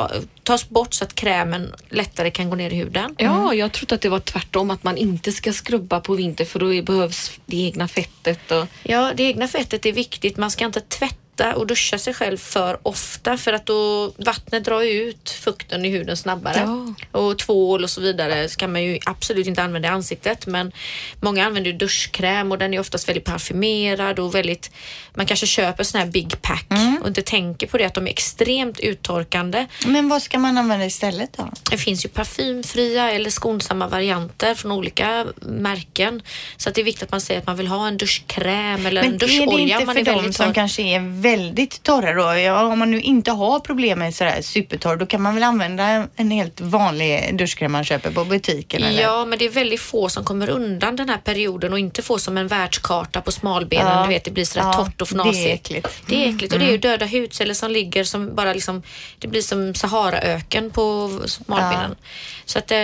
tas 0.43 0.69
bort 0.69 0.95
så 0.95 1.05
att 1.05 1.15
krämen 1.15 1.75
lättare 1.89 2.31
kan 2.31 2.51
gå 2.51 2.57
ner 2.57 2.71
i 2.71 2.77
huden. 2.77 3.15
Ja, 3.19 3.55
jag 3.55 3.73
trodde 3.73 3.95
att 3.95 4.01
det 4.01 4.09
var 4.09 4.21
tvärtom, 4.21 4.71
att 4.71 4.85
man 4.85 4.97
inte 4.97 5.33
ska 5.33 5.53
skrubba 5.53 6.01
på 6.01 6.15
vinter 6.15 6.45
för 6.45 6.59
då 6.59 6.83
behövs 6.83 7.41
det 7.47 7.57
egna 7.57 7.89
fettet. 7.89 8.51
Och... 8.51 8.67
Ja, 8.83 9.13
det 9.17 9.23
egna 9.23 9.49
fettet 9.49 9.87
är 9.87 9.93
viktigt. 9.93 10.37
Man 10.37 10.51
ska 10.51 10.65
inte 10.65 10.81
tvätta 10.81 11.20
och 11.41 11.67
duscha 11.67 11.99
sig 11.99 12.15
själv 12.15 12.39
för 12.39 12.79
ofta 12.83 13.37
för 13.37 13.53
att 13.53 13.67
då 13.67 14.13
vattnet 14.17 14.65
drar 14.65 14.83
ut 14.83 15.31
fukten 15.31 15.85
i 15.85 15.89
huden 15.89 16.17
snabbare. 16.17 16.59
Ja. 16.59 16.95
Och 17.21 17.39
tvål 17.39 17.85
och 17.85 17.91
så 17.91 18.01
vidare 18.01 18.49
så 18.49 18.57
kan 18.57 18.73
man 18.73 18.83
ju 18.83 18.99
absolut 19.07 19.47
inte 19.47 19.63
använda 19.63 19.89
i 19.89 19.91
ansiktet 19.91 20.47
men 20.47 20.73
många 21.21 21.47
använder 21.47 21.71
ju 21.71 21.77
duschkräm 21.77 22.53
och 22.53 22.59
den 22.59 22.75
är 22.75 22.81
oftast 22.81 23.09
väldigt 23.09 23.25
parfymerad 23.25 24.19
och 24.19 24.35
väldigt 24.35 24.71
man 25.15 25.27
kanske 25.27 25.47
köper 25.47 25.85
sån 25.85 26.01
här 26.01 26.07
big 26.07 26.43
pack 26.43 26.67
och 27.01 27.09
inte 27.09 27.23
tänker 27.23 27.67
på 27.67 27.79
det 27.79 27.85
att 27.85 27.95
de 27.95 28.07
är 28.07 28.11
extremt 28.11 28.81
uttorkande. 28.81 29.67
Men 29.87 30.09
vad 30.09 30.23
ska 30.23 30.39
man 30.39 30.59
använda 30.59 30.87
istället 30.87 31.37
då? 31.37 31.51
Det 31.71 31.79
finns 31.79 32.05
ju 32.05 32.09
parfymfria 32.09 33.11
eller 33.11 33.31
skonsamma 33.31 33.89
varianter 33.89 34.55
från 34.55 34.73
olika 34.73 35.27
märken. 35.41 36.23
Så 36.57 36.69
att 36.69 36.75
det 36.75 36.81
är 36.81 36.85
viktigt 36.85 37.03
att 37.03 37.11
man 37.11 37.21
säger 37.21 37.41
att 37.41 37.47
man 37.47 37.57
vill 37.57 37.67
ha 37.67 37.89
en 37.89 37.97
duschkräm 37.97 38.87
eller 38.87 39.03
en 39.03 39.11
Men 39.11 39.15
är 39.15 39.19
det 39.19 39.27
duscholja 39.27 39.81
inte 39.81 39.95
för 39.95 40.05
de 40.05 40.13
väldigt 40.13 40.37
som 40.37 40.55
kanske 40.55 40.83
är 40.83 41.01
väldigt 41.31 41.83
torra 41.83 42.13
då? 42.13 42.39
Ja, 42.39 42.63
om 42.67 42.79
man 42.79 42.91
nu 42.91 43.01
inte 43.01 43.31
har 43.31 43.61
problem 43.61 43.99
med 43.99 44.15
sådär 44.15 44.43
supertorr, 44.43 44.97
då 44.97 45.07
kan 45.07 45.23
man 45.23 45.35
väl 45.35 45.43
använda 45.45 46.07
en 46.17 46.31
helt 46.31 46.61
vanlig 46.61 47.37
duschkräm 47.39 47.73
man 47.73 47.85
köper 47.85 48.11
på 48.11 48.25
butiken? 48.25 48.83
Eller? 48.83 49.03
Ja, 49.03 49.25
men 49.25 49.39
det 49.39 49.45
är 49.45 49.51
väldigt 49.51 49.81
få 49.81 50.09
som 50.09 50.25
kommer 50.25 50.51
undan 50.51 50.97
den 50.97 51.09
här 51.09 51.19
perioden 51.19 51.73
och 51.73 51.79
inte 51.79 52.03
får 52.03 52.19
som 52.19 52.37
en 52.39 52.47
världskarta 52.49 53.21
på 53.21 53.33
smalbenen. 53.33 53.87
Ja. 53.99 54.03
Du 54.03 54.09
vet, 54.09 54.25
det 54.25 54.31
blir 54.31 54.45
sådär 54.45 54.67
Ja, 54.67 54.73
torrt 54.73 55.03
och 55.03 55.09
det 55.09 55.15
är 55.15 55.23
fnasigt. 55.23 55.55
äckligt. 55.67 56.03
Det 56.07 56.25
är 56.25 56.35
äckligt 56.35 56.53
och 56.53 56.59
det 56.59 56.65
är 56.65 56.71
ju 56.71 56.79
döda 56.79 57.07
hudceller 57.07 57.55
som 57.55 57.71
ligger 57.71 58.05
som 58.05 58.35
bara 58.35 58.53
liksom, 58.53 58.83
det 59.19 59.29
blir 59.29 59.43
som 59.43 59.75
Saharaöken 59.75 60.71
på 60.71 61.11
smalbenen. 61.27 61.97
Så 62.45 62.59
att 62.59 62.71
eh, 62.71 62.79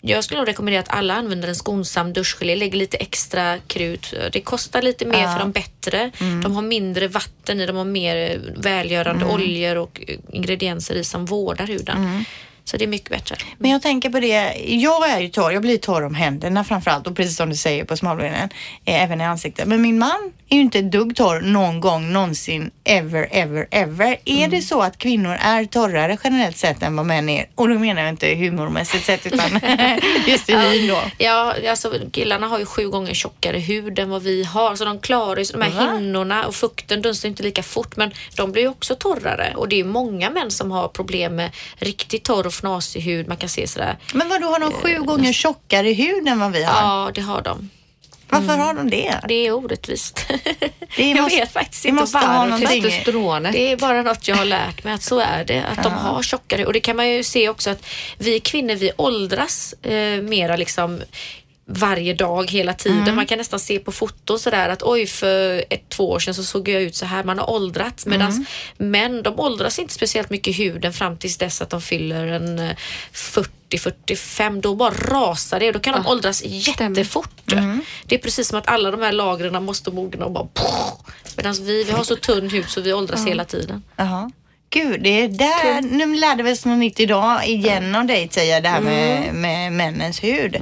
jag 0.00 0.24
skulle 0.24 0.40
nog 0.40 0.48
rekommendera 0.48 0.80
att 0.80 0.88
alla 0.88 1.14
använder 1.14 1.48
en 1.48 1.54
skonsam 1.54 2.12
duschgelé, 2.12 2.56
lägger 2.56 2.78
lite 2.78 2.96
extra 2.96 3.58
krut. 3.58 4.14
Det 4.32 4.40
kostar 4.40 4.82
lite 4.82 5.06
mer 5.06 5.32
för 5.32 5.38
de 5.38 5.52
bättre. 5.52 6.10
De 6.42 6.54
har 6.54 6.62
mindre 6.62 7.08
vatten 7.08 7.60
i, 7.60 7.66
de 7.66 7.76
har 7.76 7.84
mer 7.84 8.40
välgörande 8.56 9.24
oljor 9.24 9.76
och 9.76 10.00
ingredienser 10.32 10.94
i 10.94 11.04
som 11.04 11.24
vårdar 11.24 11.66
huden. 11.66 12.24
Så 12.70 12.76
det 12.76 12.84
är 12.84 12.88
mycket 12.88 13.10
bättre. 13.10 13.36
Men 13.58 13.70
jag 13.70 13.82
tänker 13.82 14.10
på 14.10 14.20
det, 14.20 14.54
jag 14.66 15.10
är 15.10 15.20
ju 15.20 15.28
torr, 15.28 15.52
jag 15.52 15.62
blir 15.62 15.78
torr 15.78 16.02
om 16.02 16.14
händerna 16.14 16.64
framförallt 16.64 17.06
och 17.06 17.16
precis 17.16 17.36
som 17.36 17.50
du 17.50 17.56
säger 17.56 17.84
på 17.84 17.96
smalbenen, 17.96 18.48
eh, 18.84 19.02
även 19.02 19.20
i 19.20 19.24
ansiktet. 19.24 19.68
Men 19.68 19.82
min 19.82 19.98
man 19.98 20.32
är 20.48 20.56
ju 20.56 20.62
inte 20.62 20.78
ett 20.78 20.92
dugg 20.92 21.16
torr 21.16 21.40
någon 21.40 21.80
gång 21.80 22.12
någonsin, 22.12 22.70
ever, 22.84 23.28
ever, 23.30 23.66
ever. 23.70 24.16
Är 24.24 24.36
Mm. 24.36 24.50
det 24.50 24.62
så 24.62 24.82
att 24.82 24.98
kvinnor 24.98 25.36
är 25.40 25.64
torrare 25.64 26.16
generellt 26.24 26.56
sett 26.56 26.82
än 26.82 26.96
vad 26.96 27.06
män 27.06 27.28
är? 27.28 27.46
Och 27.54 27.68
då 27.68 27.78
menar 27.78 28.02
jag 28.02 28.08
inte 28.10 28.34
humormässigt 28.34 29.04
sett 29.04 29.26
utan 29.26 29.50
just 30.26 30.48
i 30.50 30.56
hyn 30.56 30.88
då. 30.88 31.00
Ja, 31.18 31.54
alltså 31.70 31.92
killarna 32.12 32.46
har 32.46 32.58
ju 32.58 32.66
sju 32.66 32.88
gånger 32.88 33.14
tjockare 33.14 33.58
hud 33.58 33.98
än 33.98 34.10
vad 34.10 34.22
vi 34.22 34.44
har 34.44 34.76
så 34.76 34.84
de 34.84 34.98
klarar 35.00 35.38
ju 35.38 35.44
de 35.44 35.62
här 35.62 35.70
Va? 35.86 35.92
hinnorna 35.98 36.46
och 36.46 36.54
fukten 36.54 37.02
dunstar 37.02 37.28
inte 37.28 37.42
lika 37.42 37.62
fort 37.62 37.96
men 37.96 38.10
de 38.36 38.52
blir 38.52 38.62
ju 38.62 38.68
också 38.68 38.94
torrare 38.94 39.52
och 39.56 39.68
det 39.68 39.74
är 39.76 39.78
ju 39.78 39.84
många 39.84 40.30
män 40.30 40.50
som 40.50 40.70
har 40.70 40.88
problem 40.88 41.36
med 41.36 41.50
riktigt 41.78 42.24
torr 42.24 42.46
fnasig 42.60 43.00
hud. 43.00 43.28
Man 43.28 43.36
kan 43.36 43.48
se 43.48 43.66
sådär. 43.66 43.96
Men 44.14 44.28
vad 44.28 44.40
då 44.40 44.46
har 44.48 44.58
de 44.60 44.72
sju 44.72 44.98
gånger 45.00 45.32
tjockare 45.32 45.88
hud 45.92 46.28
än 46.28 46.38
vad 46.40 46.52
vi 46.52 46.64
har? 46.64 46.82
Ja, 46.82 47.10
det 47.14 47.20
har 47.20 47.42
de. 47.42 47.70
Varför 48.32 48.56
har 48.56 48.74
de 48.74 48.90
det? 48.90 49.20
Det 49.28 49.34
är 49.46 49.52
orättvist. 49.52 50.26
Det 50.96 51.10
jag 51.10 51.22
måste- 51.22 51.38
vet 51.40 51.52
faktiskt 51.52 51.84
inte 51.84 52.00
måste 52.00 52.18
ha 52.18 52.26
varför. 52.26 52.44
någonting- 52.50 52.82
Testosteronet. 52.82 53.52
Det 53.52 53.72
är 53.72 53.76
bara 53.76 54.02
något 54.02 54.28
jag 54.28 54.36
har 54.36 54.44
lärt 54.44 54.84
mig 54.84 54.92
att 54.94 55.02
så 55.02 55.18
är 55.18 55.44
det. 55.44 55.64
Att 55.64 55.82
de 55.82 55.92
har 55.92 56.22
tjockare 56.22 56.66
och 56.66 56.72
det 56.72 56.80
kan 56.80 56.96
man 56.96 57.08
ju 57.08 57.22
se 57.22 57.48
också 57.48 57.70
att 57.70 57.86
vi 58.18 58.40
kvinnor 58.40 58.74
vi 58.74 58.92
åldras 58.96 59.72
eh, 59.72 60.22
mera 60.22 60.56
liksom 60.56 61.02
varje 61.72 62.14
dag 62.14 62.50
hela 62.50 62.74
tiden. 62.74 63.14
Man 63.14 63.26
kan 63.26 63.38
nästan 63.38 63.60
se 63.60 63.78
på 63.78 63.92
foton 63.92 64.38
sådär 64.38 64.68
att 64.68 64.82
oj 64.82 65.06
för 65.06 65.64
ett, 65.70 65.88
två 65.88 66.10
år 66.10 66.18
sedan 66.18 66.34
så 66.34 66.42
såg 66.42 66.68
jag 66.68 66.82
ut 66.82 66.96
så 66.96 67.06
här. 67.06 67.24
Man 67.24 67.38
har 67.38 67.50
åldrats 67.50 68.06
medan 68.06 68.46
män 68.78 69.22
de 69.22 69.40
åldras 69.40 69.78
inte 69.78 69.94
speciellt 69.94 70.30
mycket 70.30 70.48
i 70.48 70.52
huden 70.52 70.92
fram 70.92 71.16
tills 71.16 71.36
dess 71.36 71.62
att 71.62 71.70
de 71.70 71.80
fyller 71.80 72.26
en 72.26 72.58
eh, 72.58 72.76
40-45. 73.12 74.60
Då 74.60 74.74
bara 74.74 74.90
rasar 74.90 75.60
det. 75.60 75.72
Då 75.72 75.78
kan 75.78 76.02
de 76.02 76.06
åldras 76.10 76.42
jättefort. 76.44 77.30
Det 78.04 78.14
är 78.14 78.18
precis 78.18 78.48
som 78.48 78.58
att 78.58 78.68
alla 78.68 78.90
de 78.90 79.00
här 79.00 79.12
lagren 79.12 79.64
måste 79.64 79.90
mogna 79.90 80.24
och 80.24 80.32
bara 80.32 80.48
Medan 81.36 81.54
vi, 81.60 81.84
vi 81.84 81.92
har 81.92 82.04
så 82.04 82.16
tunn 82.16 82.50
hud 82.50 82.68
så 82.68 82.80
vi 82.80 82.92
åldras 82.92 83.26
hela 83.26 83.44
tiden. 83.44 83.82
Jaha. 83.96 84.30
Gud, 84.72 85.02
det 85.02 85.20
är 85.20 85.28
där, 85.28 85.82
nu 85.82 86.14
lärde 86.14 86.42
vi 86.42 86.52
oss 86.52 86.64
något 86.64 86.78
nytt 86.78 87.00
idag 87.00 87.48
igen 87.48 87.94
av 87.94 88.04
dig 88.04 88.28
Tia, 88.28 88.60
det 88.60 88.68
här 88.68 88.80
med, 88.80 89.34
med 89.34 89.72
männens 89.72 90.24
hud. 90.24 90.56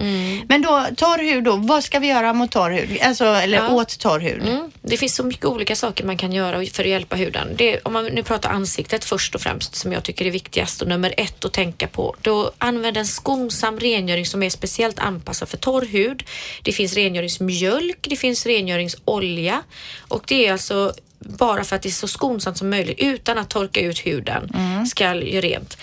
Men 0.48 0.62
då, 0.62 0.86
torr 0.96 1.18
hud 1.34 1.44
då, 1.44 1.56
vad 1.56 1.84
ska 1.84 1.98
vi 1.98 2.06
göra 2.06 2.32
mot 2.32 2.50
torr 2.50 2.70
hud? 2.70 2.98
Alltså, 3.02 3.24
eller 3.24 3.58
Ja. 3.58 3.68
åt 3.70 3.98
torr 3.98 4.20
hud? 4.20 4.42
Mm. 4.42 4.70
Det 4.82 4.96
finns 4.96 5.14
så 5.14 5.24
mycket 5.24 5.44
olika 5.44 5.76
saker 5.76 6.04
man 6.04 6.16
kan 6.16 6.32
göra 6.32 6.66
för 6.66 6.82
att 6.82 6.90
hjälpa 6.90 7.16
huden. 7.16 7.48
Det, 7.56 7.80
om 7.82 7.92
man 7.92 8.06
nu 8.06 8.22
pratar 8.22 8.50
ansiktet 8.50 9.04
först 9.04 9.34
och 9.34 9.40
främst 9.40 9.74
som 9.74 9.92
jag 9.92 10.02
tycker 10.02 10.24
är 10.26 10.30
viktigast 10.30 10.82
och 10.82 10.88
nummer 10.88 11.14
ett 11.16 11.44
att 11.44 11.52
tänka 11.52 11.88
på. 11.88 12.16
Då 12.22 12.52
använd 12.58 12.96
en 12.96 13.06
skonsam 13.06 13.80
rengöring 13.80 14.26
som 14.26 14.42
är 14.42 14.50
speciellt 14.50 14.98
anpassad 14.98 15.48
för 15.48 15.56
torr 15.56 15.84
hud. 15.86 16.22
Det 16.62 16.72
finns 16.72 16.94
rengöringsmjölk, 16.94 18.06
det 18.10 18.16
finns 18.16 18.46
rengöringsolja 18.46 19.62
och 20.08 20.24
det 20.26 20.46
är 20.46 20.52
alltså 20.52 20.92
bara 21.18 21.64
för 21.64 21.76
att 21.76 21.82
det 21.82 21.88
är 21.88 21.90
så 21.90 22.08
skonsamt 22.08 22.58
som 22.58 22.70
möjligt 22.70 22.98
utan 22.98 23.38
att 23.38 23.50
torka 23.50 23.80
ut 23.80 23.98
huden 23.98 24.52
ska 24.86 25.04
göra 25.04 25.40
rent. 25.40 25.76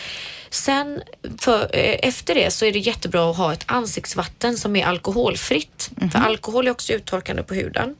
Sen 0.50 1.02
för, 1.39 1.62
eh, 1.62 1.95
efter 2.02 2.36
det 2.36 2.52
så 2.52 2.65
är 2.65 2.71
det 2.71 2.80
jättebra 2.80 3.32
att 3.32 3.38
ha 3.38 3.54
ett 3.54 3.63
ansiktsvatten 3.65 4.58
som 4.58 4.76
är 4.76 4.86
alkoholfritt. 4.86 5.89
För 6.12 6.19
alkohol 6.19 6.67
är 6.67 6.71
också 6.71 6.93
uttorkande 6.93 7.43
på 7.43 7.54
huden. 7.54 7.95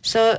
Så 0.00 0.34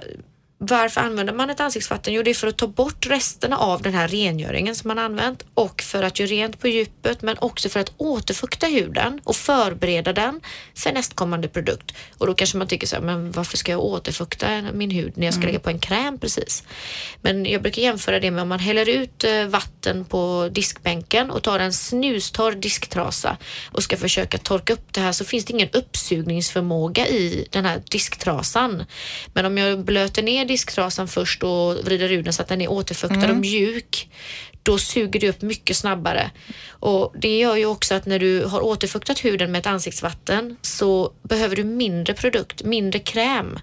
varför 0.65 1.01
använder 1.01 1.33
man 1.33 1.49
ett 1.49 1.59
ansiktsvatten? 1.59 2.13
Jo, 2.13 2.23
det 2.23 2.29
är 2.29 2.33
för 2.33 2.47
att 2.47 2.57
ta 2.57 2.67
bort 2.67 3.07
resterna 3.07 3.57
av 3.57 3.81
den 3.81 3.93
här 3.93 4.07
rengöringen 4.07 4.75
som 4.75 4.87
man 4.87 4.99
använt 4.99 5.43
och 5.53 5.81
för 5.81 6.03
att 6.03 6.19
göra 6.19 6.29
rent 6.29 6.59
på 6.59 6.67
djupet 6.67 7.21
men 7.21 7.37
också 7.39 7.69
för 7.69 7.79
att 7.79 7.91
återfukta 7.97 8.67
huden 8.67 9.21
och 9.23 9.35
förbereda 9.35 10.13
den 10.13 10.41
för 10.75 10.91
nästkommande 10.91 11.47
produkt. 11.47 11.91
Och 12.17 12.27
då 12.27 12.33
kanske 12.33 12.57
man 12.57 12.67
tycker 12.67 12.87
så 12.87 12.95
här, 12.95 13.03
men 13.03 13.31
varför 13.31 13.57
ska 13.57 13.71
jag 13.71 13.83
återfukta 13.83 14.61
min 14.73 14.91
hud 14.91 15.13
när 15.15 15.25
jag 15.25 15.33
ska 15.33 15.43
lägga 15.43 15.59
på 15.59 15.69
en 15.69 15.79
kräm 15.79 16.19
precis? 16.19 16.63
Men 17.21 17.45
jag 17.45 17.61
brukar 17.61 17.81
jämföra 17.81 18.19
det 18.19 18.31
med 18.31 18.41
om 18.41 18.49
man 18.49 18.59
häller 18.59 18.89
ut 18.89 19.23
eh, 19.23 19.45
vatten 19.45 20.05
på 20.05 20.49
diskbänken 20.51 21.31
och 21.31 21.43
tar 21.43 21.59
en 21.59 21.73
snustorr 21.73 22.51
disktrasa 22.51 23.37
och 23.71 23.83
ska 23.83 23.97
försöka 23.97 24.37
torka 24.37 24.73
upp 24.73 24.93
det 24.93 24.99
här 24.99 25.11
så 25.11 25.25
finns 25.25 25.45
det 25.45 25.53
ingen 25.53 25.69
uppsugningsförmåga 25.73 27.07
i 27.07 27.47
den 27.49 27.65
här 27.65 27.81
disktrasan. 27.89 28.85
Men 29.33 29.45
om 29.45 29.57
jag 29.57 29.85
blöter 29.85 30.23
ner 30.23 30.45
disktrasan 30.53 31.07
först 31.07 31.43
och 31.43 31.85
vrider 31.85 32.11
ur 32.11 32.23
den 32.23 32.33
så 32.33 32.41
att 32.41 32.47
den 32.47 32.61
är 32.61 32.71
återfuktad 32.71 33.29
och 33.31 33.37
mjuk 33.37 34.09
då 34.63 34.77
suger 34.77 35.19
det 35.19 35.29
upp 35.29 35.41
mycket 35.41 35.77
snabbare. 35.77 36.31
Och 36.69 37.13
Det 37.17 37.37
gör 37.39 37.55
ju 37.55 37.65
också 37.65 37.95
att 37.95 38.05
när 38.05 38.19
du 38.19 38.45
har 38.45 38.61
återfuktat 38.65 39.25
huden 39.25 39.51
med 39.51 39.59
ett 39.59 39.67
ansiktsvatten 39.67 40.57
så 40.61 41.13
behöver 41.23 41.55
du 41.55 41.63
mindre 41.63 42.13
produkt, 42.13 42.63
mindre 42.63 42.99
kräm. 42.99 43.59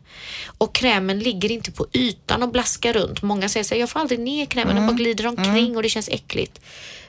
Och 0.58 0.74
krämen 0.74 1.18
ligger 1.18 1.50
inte 1.50 1.72
på 1.72 1.86
ytan 1.92 2.42
och 2.42 2.50
blaskar 2.50 2.92
runt. 2.92 3.22
Många 3.22 3.48
säger 3.48 3.64
så 3.64 3.74
här, 3.74 3.80
jag 3.80 3.90
får 3.90 4.00
aldrig 4.00 4.20
ner 4.20 4.46
krämen, 4.46 4.76
den 4.76 4.86
bara 4.86 4.96
glider 4.96 5.26
omkring 5.26 5.76
och 5.76 5.82
det 5.82 5.88
känns 5.88 6.08
äckligt. 6.08 6.60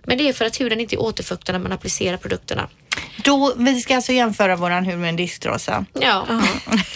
Men 0.04 0.18
det 0.18 0.30
är 0.30 0.34
för 0.34 0.46
att 0.46 0.62
huden 0.62 0.80
inte 0.80 0.96
är 0.96 1.02
återfuktad 1.02 1.52
när 1.52 1.60
man 1.60 1.72
applicerar 1.72 2.18
produkterna. 2.18 2.68
Då, 3.24 3.54
vi 3.58 3.82
ska 3.82 3.96
alltså 3.96 4.12
jämföra 4.12 4.56
våran 4.56 4.86
hud 4.86 5.00
med 5.00 5.10
en 5.10 5.16
disktrasa. 5.16 5.86
Ja. 5.94 6.28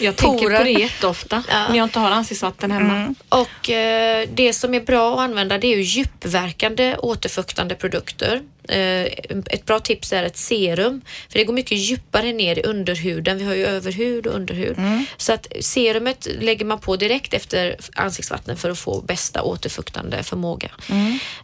Jag 0.00 0.16
tänker 0.16 0.58
på 0.58 0.64
det 0.64 0.70
jätteofta 0.70 1.42
när 1.68 1.76
jag 1.76 1.84
inte 1.84 1.98
har 1.98 2.10
ansiktsvatten 2.10 2.70
hemma. 2.70 3.14
Och 3.28 3.70
eh, 3.70 4.28
det 4.34 4.52
som 4.52 4.74
är 4.74 4.80
bra 4.80 5.14
att 5.14 5.20
använda 5.20 5.58
det 5.58 5.66
är 5.66 5.76
ju 5.76 5.82
djupverkande 5.82 6.96
återfuktande 6.96 7.74
produkter. 7.74 8.42
Eh, 8.68 9.02
ett 9.46 9.64
bra 9.66 9.80
tips 9.80 10.12
är 10.12 10.22
ett 10.22 10.36
serum, 10.36 11.00
för 11.28 11.38
det 11.38 11.44
går 11.44 11.54
mycket 11.54 11.78
djupare 11.78 12.32
ner 12.32 12.58
i 12.58 12.62
underhuden. 12.62 13.38
Vi 13.38 13.44
har 13.44 13.54
ju 13.54 13.66
överhud 13.66 14.26
och 14.26 14.34
underhud. 14.34 14.76
Så 15.16 15.32
att 15.32 15.46
serumet 15.60 16.28
lägger 16.40 16.64
man 16.64 16.78
på 16.78 16.96
direkt 16.96 17.34
efter 17.34 17.76
ansiktsvattnet 17.94 18.58
för 18.60 18.70
att 18.70 18.78
få 18.78 19.00
bästa 19.00 19.42
återfuktande 19.42 20.22
förmåga. 20.22 20.70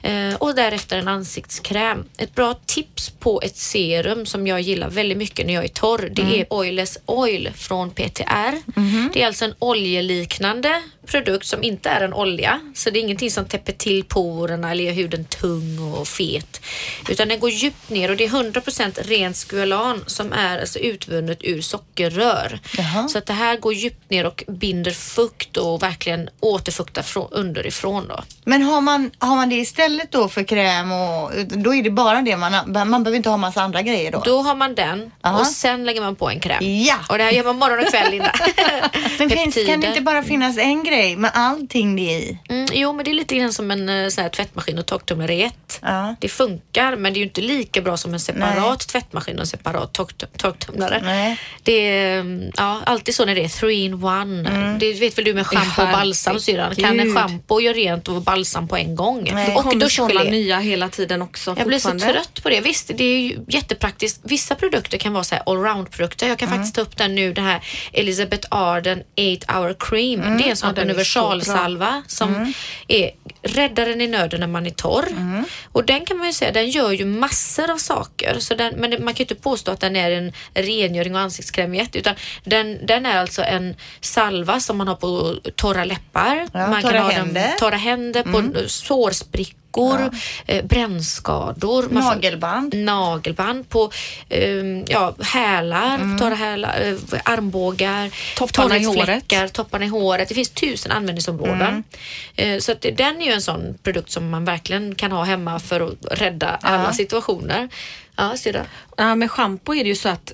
Eh, 0.02 0.35
och 0.35 0.54
därefter 0.54 0.98
en 0.98 1.08
ansiktskräm. 1.08 2.04
Ett 2.18 2.35
bra 2.35 2.54
tips 2.66 3.11
på 3.11 3.40
ett 3.44 3.56
serum 3.56 4.26
som 4.26 4.46
jag 4.46 4.61
gillar 4.61 4.90
väldigt 4.90 5.18
mycket 5.18 5.46
när 5.46 5.54
jag 5.54 5.64
är 5.64 5.68
torr, 5.68 6.08
det 6.12 6.22
är 6.22 6.52
Oilless 6.52 6.98
Oil 7.06 7.50
från 7.56 7.90
PTR. 7.90 8.54
Det 9.12 9.22
är 9.22 9.26
alltså 9.26 9.44
en 9.44 9.54
oljeliknande 9.58 10.82
produkt 11.07 11.47
som 11.47 11.62
inte 11.62 11.88
är 11.88 12.01
en 12.01 12.15
olja. 12.15 12.61
Så 12.75 12.91
det 12.91 12.99
är 12.99 13.01
ingenting 13.01 13.31
som 13.31 13.45
täpper 13.45 13.73
till 13.73 14.05
porerna 14.05 14.71
eller 14.71 14.85
gör 14.85 14.93
huden 14.93 15.25
tung 15.25 15.79
och 15.79 16.09
fet. 16.09 16.61
Utan 17.09 17.29
den 17.29 17.41
går 17.41 17.51
djupt 17.51 17.91
ner 17.91 18.11
och 18.11 18.17
det 18.17 18.25
är 18.25 18.29
100% 18.29 19.03
rent 19.03 19.37
squalan 19.37 20.05
som 20.07 20.33
är 20.33 20.61
alltså 20.61 20.79
utvunnet 20.79 21.38
ur 21.43 21.61
sockerrör. 21.61 22.61
Jaha. 22.77 23.09
Så 23.09 23.19
att 23.19 23.27
det 23.27 23.33
här 23.33 23.57
går 23.57 23.75
djupt 23.75 24.11
ner 24.11 24.27
och 24.27 24.45
binder 24.49 24.91
fukt 24.91 25.57
och 25.57 25.83
verkligen 25.83 26.29
återfuktar 26.41 27.03
från, 27.03 27.29
underifrån 27.31 28.09
då. 28.09 28.23
Men 28.45 28.62
har 28.62 28.81
man, 28.81 29.11
har 29.19 29.37
man 29.37 29.49
det 29.49 29.57
istället 29.57 30.12
då 30.12 30.29
för 30.29 30.45
kräm 30.45 30.93
och 30.93 31.31
då 31.47 31.75
är 31.75 31.83
det 31.83 31.91
bara 31.91 32.23
det 32.23 32.37
man 32.37 32.53
man 32.73 33.03
behöver 33.03 33.17
inte 33.17 33.31
ha 33.31 33.37
massa 33.37 33.62
andra 33.62 33.83
grejer 33.83 34.12
då? 34.12 34.23
Då 34.25 34.43
har 34.43 34.55
man 34.55 34.75
den 34.75 35.11
Aha. 35.23 35.41
och 35.41 35.47
sen 35.47 35.85
lägger 35.85 36.01
man 36.01 36.17
på 36.17 36.31
en 36.31 36.41
kräm. 36.41 36.59
Ja. 36.61 36.97
Och 37.09 37.19
det 37.19 37.25
här 37.25 37.31
gör 37.31 37.45
man 37.45 37.59
morgon 37.59 37.79
och 37.79 37.91
kväll 37.91 38.11
Linda. 38.11 38.33
Men 39.19 39.31
finns, 39.53 39.55
kan 39.67 39.81
det 39.81 39.87
inte 39.87 40.01
bara 40.01 40.23
finnas 40.23 40.59
en 40.59 40.85
grej 40.85 40.91
med 41.16 41.31
allting 41.35 41.96
det 41.96 42.14
är 42.14 42.18
i? 42.18 42.38
Mm, 42.48 42.66
jo, 42.72 42.92
men 42.92 43.05
det 43.05 43.11
är 43.11 43.14
lite 43.14 43.37
grann 43.37 43.52
som 43.52 43.70
en 43.70 43.88
eh, 43.88 44.09
sån 44.09 44.22
här 44.22 44.28
tvättmaskin 44.28 44.78
och 44.78 44.87
torktumlare 44.87 45.35
i 45.35 45.42
ett. 45.42 45.55
Ja. 45.82 46.14
Det 46.20 46.28
funkar, 46.28 46.96
men 46.96 47.12
det 47.12 47.16
är 47.16 47.20
ju 47.20 47.26
inte 47.26 47.40
lika 47.40 47.80
bra 47.80 47.96
som 47.96 48.14
en 48.14 48.20
separat 48.20 48.88
tvättmaskin 48.88 49.35
och 49.37 49.40
en 49.40 49.46
separat 49.46 49.92
tork- 49.92 50.26
torktumlare. 50.37 51.00
Nej. 51.04 51.40
Det 51.62 51.72
är 51.72 52.20
mm, 52.20 52.50
ja, 52.56 52.80
alltid 52.87 53.14
så 53.14 53.24
när 53.24 53.35
det 53.35 53.44
är 53.44 53.48
three 53.48 53.85
in 53.85 54.04
one. 54.04 54.76
Det 54.80 54.92
vet 54.92 55.18
väl 55.18 55.24
du 55.24 55.35
med 55.35 55.46
schampo 55.46 55.82
och 55.82 55.88
balsam 55.88 56.40
syrran. 56.40 56.74
Kan 56.74 57.00
en 57.00 57.14
schampo 57.14 57.61
göra 57.61 57.74
rent 57.74 58.08
och 58.08 58.22
balsam 58.22 58.68
på 58.68 58.76
en 58.76 58.96
gång? 58.96 59.30
Nej. 59.35 59.56
Och 59.56 59.78
duschgelé. 59.78 60.30
nya 60.30 60.58
hela 60.58 60.88
tiden 60.88 61.22
också 61.22 61.54
Jag 61.58 61.66
blir 61.66 61.78
så 61.78 61.98
trött 61.98 62.42
på 62.42 62.48
det. 62.48 62.61
Visst, 62.61 62.90
det 62.94 63.04
är 63.04 63.18
ju 63.20 63.38
jättepraktiskt. 63.48 64.20
Vissa 64.22 64.54
produkter 64.54 64.98
kan 64.98 65.12
vara 65.12 65.24
så 65.24 65.35
här 65.35 65.42
allround-produkter. 65.46 66.28
Jag 66.28 66.38
kan 66.38 66.48
Mm. 66.48 66.58
faktiskt 66.58 66.74
ta 66.74 66.80
upp 66.80 66.96
den 66.96 67.14
nu, 67.14 67.32
det 67.32 67.40
här 67.40 67.61
Elizabeth 67.92 68.48
Arden 68.50 69.02
8 69.42 69.52
hour 69.58 69.76
cream. 69.78 70.20
Mm. 70.20 70.38
Det 70.38 70.44
är 70.44 70.50
en 70.50 70.56
sån 70.56 70.68
Ja, 70.68 70.72
den 70.74 70.85
universalsalva 70.85 72.02
som 72.06 72.52
är 72.88 73.11
räddaren 73.42 74.00
i 74.00 74.07
nöden 74.07 74.40
när 74.40 74.46
man 74.46 74.66
är 74.66 74.70
torr. 74.70 75.09
Mm. 75.11 75.44
Och 75.72 75.85
den 75.85 76.05
kan 76.07 76.16
man 76.18 76.26
ju 76.26 76.33
säga, 76.33 76.52
den 76.52 76.70
gör 76.70 76.92
ju 76.92 77.05
massor 77.05 77.70
av 77.70 77.76
saker. 77.76 78.37
Så 78.38 78.55
den, 78.55 78.74
men 78.76 78.90
man 78.90 79.14
kan 79.14 79.18
ju 79.18 79.24
inte 79.24 79.35
påstå 79.35 79.70
att 79.70 79.81
den 79.81 79.96
är 79.96 80.11
en 80.11 80.33
rengöring 80.55 81.14
och 81.14 81.20
ansiktskräm 81.20 81.74
i 81.74 81.81
ett, 81.81 81.96
utan 81.96 82.14
den, 82.44 82.87
den 82.87 83.07
är 83.07 83.18
alltså 83.18 83.42
en 83.42 83.76
salva 84.00 84.61
som 84.61 84.78
man 84.78 84.88
har 84.88 84.96
på 84.96 85.37
torra 85.57 85.85
läppar. 85.85 86.46
Ja, 86.52 86.68
man 86.68 86.83
torra 86.83 86.92
kan 86.92 87.02
ha 87.02 87.11
händer. 87.11 87.40
Den, 87.40 87.59
torra 87.59 87.76
händer 87.76 88.22
på 88.22 88.68
sårsprickor, 88.68 89.62
eh, 90.46 90.64
brännskador. 90.64 91.82
Man 91.90 92.02
får- 92.02 92.11
Nagelband? 92.14 92.74
nagelband 92.74 93.68
på 93.68 93.90
ehm, 94.28 94.85
ja, 94.88 95.14
hälar, 95.22 96.18
torra 96.18 96.35
hälar, 96.35 96.80
eh, 97.12 97.20
armbågar, 97.24 98.11
Topparna 98.37 98.76
i 98.76 98.85
torrhetsfläckar, 98.85 99.48
topparna 99.48 99.85
i 99.85 99.88
håret. 99.88 100.28
Det 100.28 100.35
finns 100.35 100.50
tusen 100.50 100.92
användningsområden. 100.92 101.85
Mm. 102.37 102.54
Eh, 102.54 102.58
så 102.61 102.72
att 102.72 102.80
det- 102.80 102.90
den 102.90 103.22
är 103.22 103.26
ju 103.26 103.32
en 103.32 103.42
sån 103.42 103.78
produkt 103.82 104.11
som 104.11 104.30
man 104.30 104.44
verkligen 104.44 104.94
kan 104.94 105.12
ha 105.12 105.22
hemma 105.24 105.58
för 105.61 105.80
att 105.80 105.94
rädda 106.20 106.58
alla 106.62 106.92
situationer. 106.92 107.68
Ja, 108.16 108.37
syrra. 108.37 108.64
Ja, 108.96 109.14
med 109.14 109.30
schampo 109.30 109.74
är 109.74 109.82
det 109.85 109.88
ju 109.88 109.94
så 109.96 110.08
att 110.08 110.32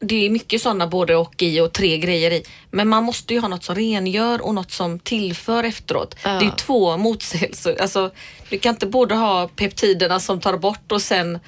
det 0.00 0.26
är 0.26 0.30
mycket 0.30 0.62
sådana 0.62 0.86
både 0.86 1.16
och 1.16 1.42
i 1.42 1.60
och 1.60 1.72
tre 1.72 1.98
grejer 1.98 2.30
i. 2.30 2.42
Men 2.70 2.88
man 2.88 3.04
måste 3.04 3.34
ju 3.34 3.40
ha 3.40 3.48
något 3.48 3.64
som 3.64 3.74
rengör 3.74 4.40
och 4.40 4.54
något 4.54 4.70
som 4.70 4.98
tillför 4.98 5.64
efteråt. 5.64 6.16
Ja. 6.24 6.30
Det 6.30 6.46
är 6.46 6.50
två 6.56 6.96
motsägelser. 6.96 7.76
Alltså, 7.82 8.10
du 8.50 8.58
kan 8.58 8.74
inte 8.74 8.86
både 8.86 9.14
ha 9.14 9.48
peptiderna 9.56 10.20
som 10.20 10.40
tar 10.40 10.56
bort 10.56 10.92
och 10.92 11.02
sen 11.02 11.38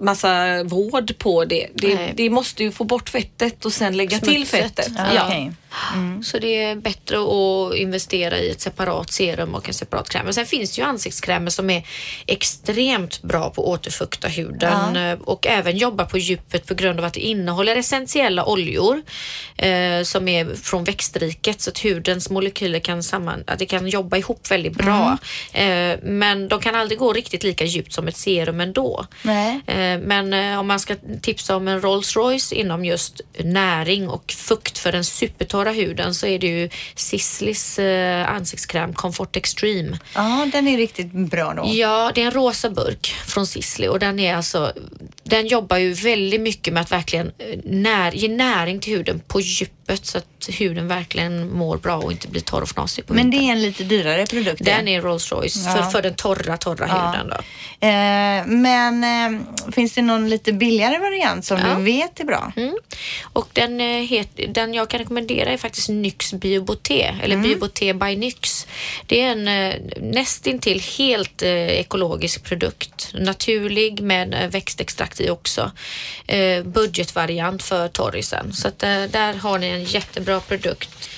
massa 0.00 0.64
vård 0.64 1.18
på 1.18 1.44
det. 1.44 1.66
Det, 1.74 2.12
det 2.16 2.30
måste 2.30 2.62
ju 2.64 2.72
få 2.72 2.84
bort 2.84 3.08
fettet 3.08 3.64
och 3.64 3.72
sen 3.72 3.96
lägga 3.96 4.18
till 4.18 4.46
Smutset. 4.46 4.60
fettet. 4.76 4.92
Ja, 4.96 5.14
Ja. 5.14 5.52
Okej. 5.70 6.24
Så 6.24 6.38
det 6.38 6.62
är 6.64 6.76
bättre 6.76 7.16
att 7.18 7.74
investera 7.76 8.38
i 8.38 8.50
ett 8.50 8.60
separat 8.60 9.12
serum 9.12 9.54
och 9.54 9.68
en 9.68 9.74
separat 9.74 10.08
kräm. 10.08 10.24
Men 10.24 10.34
sen 10.34 10.46
finns 10.46 10.76
det 10.76 10.80
ju 10.80 10.86
ansiktskrämer 10.86 11.50
som 11.50 11.70
är 11.70 11.86
extremt 12.26 13.22
bra 13.22 13.50
på 13.50 13.62
att 13.62 13.68
återfukta 13.68 14.28
huden 14.28 14.96
eh, 14.96 15.18
och 15.24 15.46
även 15.46 15.76
jobbar 15.76 16.04
på 16.04 16.18
djupet 16.18 16.66
på 16.66 16.74
grund 16.74 16.98
av 16.98 17.04
att 17.04 17.14
det 17.14 17.20
innehåller 17.20 17.76
essentiella 17.76 18.44
oljor 18.44 19.02
eh, 19.56 20.02
som 20.02 20.28
är 20.28 20.54
från 20.62 20.84
växtriket 20.84 21.60
så 21.60 21.70
att 21.70 21.78
hudens 21.78 22.30
molekyler 22.30 22.80
kan, 22.80 23.02
samman, 23.02 23.44
att 23.46 23.58
det 23.58 23.66
kan 23.66 23.88
jobba 23.88 24.16
ihop 24.16 24.50
väldigt 24.50 24.76
bra. 24.76 25.18
Eh, 25.52 25.98
men 26.02 26.48
de 26.48 26.60
kan 26.60 26.74
aldrig 26.74 26.98
gå 26.98 27.12
riktigt 27.12 27.42
lika 27.42 27.64
djupt 27.64 27.92
som 27.92 28.08
ett 28.08 28.16
serum 28.16 28.60
ändå. 28.60 29.06
Nej. 29.22 29.60
Eh, 29.66 29.98
Men 29.98 30.32
eh, 30.32 30.58
om 30.58 30.66
man 30.66 30.80
ska 30.80 30.96
tipsa 31.22 31.56
om 31.56 31.68
en 31.68 31.80
Rolls 31.80 32.16
Royce 32.16 32.52
inom 32.52 32.84
just 32.84 33.20
näring 33.38 34.08
och 34.08 34.32
fukt 34.32 34.78
för 34.78 34.92
den 34.92 35.04
supertorra 35.58 35.72
huden 35.72 36.14
så 36.14 36.26
är 36.26 36.38
det 36.38 36.46
ju 36.46 36.68
Sisleys 36.94 37.78
eh, 37.78 38.30
ansiktskräm 38.30 38.92
Comfort 38.94 39.36
Extreme. 39.36 39.98
Ja, 40.14 40.46
den 40.52 40.68
är 40.68 40.76
riktigt 40.76 41.12
bra 41.12 41.54
då. 41.54 41.64
Ja, 41.66 42.12
det 42.14 42.22
är 42.22 42.26
en 42.26 42.30
rosa 42.32 42.70
burk 42.70 43.14
från 43.26 43.46
Sisley 43.46 43.88
och 43.88 43.98
den 43.98 44.18
är 44.18 44.34
alltså, 44.34 44.72
den 45.24 45.46
jobbar 45.46 45.76
ju 45.78 45.92
väldigt 45.92 46.40
mycket 46.40 46.72
med 46.74 46.80
att 46.82 46.92
verkligen 46.92 47.26
eh, 47.38 47.58
när, 47.64 48.12
ge 48.12 48.28
näring 48.28 48.80
till 48.80 48.96
huden 48.96 49.20
på 49.26 49.40
djupet 49.40 50.06
så 50.06 50.18
att 50.18 50.48
huden 50.58 50.88
verkligen 50.88 51.50
mår 51.52 51.76
bra 51.78 51.96
och 51.96 52.12
inte 52.12 52.28
blir 52.28 52.40
torr 52.42 52.62
och 52.62 52.68
fnasig 52.68 53.06
på 53.06 53.14
Men 53.14 53.30
det 53.30 53.36
är 53.36 53.52
en 53.52 53.62
lite 53.62 53.84
dyrare 53.84 54.26
produkt. 54.26 54.64
Den 54.64 54.88
är 54.88 55.00
Rolls 55.02 55.32
Royce 55.32 55.56
Ja. 55.66 55.74
för, 55.74 55.82
för 55.90 56.02
den 56.02 56.14
torra, 56.14 56.56
torra 56.56 56.86
Ja. 56.88 57.10
huden 57.10 57.28
då. 57.30 57.36
Eh, 57.86 58.46
men 58.46 59.04
eh, 59.04 59.40
finns 59.72 59.92
det 59.92 60.02
någon 60.02 60.28
lite 60.28 60.52
billigare 60.52 60.98
variant 60.98 61.44
som 61.44 61.58
Ja. 61.58 61.74
du 61.74 61.82
vet 61.82 62.20
är 62.20 62.24
bra? 62.24 62.52
Mm. 62.56 62.74
Och 63.32 63.48
den, 63.52 63.80
het, 63.80 64.28
den 64.48 64.74
jag 64.74 64.88
kan 64.90 64.98
rekommendera 65.00 65.47
är 65.52 65.56
faktiskt 65.56 65.88
Nyx 65.88 66.32
Bioboté 66.32 67.14
eller 67.22 67.36
Bioboté 67.36 67.92
by 67.92 68.16
Nyx. 68.16 68.66
Det 69.06 69.22
är 69.22 69.32
en 69.32 69.48
eh, 69.48 69.74
nästintill 69.96 70.82
helt 70.98 71.42
eh, 71.42 71.50
ekologisk 71.50 72.44
produkt. 72.44 73.10
Naturlig 73.14 74.00
med 74.00 74.34
eh, 74.34 74.48
växtextrakt 74.48 75.20
i 75.20 75.30
också. 75.30 75.70
Eh, 76.26 76.62
budgetvariant 76.62 77.62
för 77.62 77.88
torrisen. 77.88 78.52
Så 78.52 78.68
att, 78.68 78.82
eh, 78.82 79.02
där 79.02 79.34
har 79.34 79.58
ni 79.58 79.66
en 79.66 79.84
jättebra 79.84 80.40
produkt. 80.40 81.08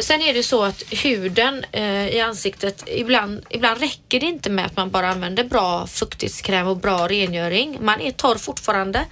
Sen 0.00 0.22
är 0.22 0.34
det 0.34 0.42
så 0.42 0.64
att 0.64 0.82
huden 0.90 1.64
i 2.10 2.20
ansiktet, 2.20 2.84
ibland, 2.88 3.44
ibland 3.50 3.80
räcker 3.80 4.20
det 4.20 4.26
inte 4.26 4.50
med 4.50 4.66
att 4.66 4.76
man 4.76 4.90
bara 4.90 5.08
använder 5.08 5.44
bra 5.44 5.86
fuktighetskräm 5.86 6.66
och 6.66 6.76
bra 6.76 7.08
rengöring. 7.08 7.78
Man 7.80 8.00
är 8.00 8.10
torr 8.10 8.38
fortfarande 8.38 9.04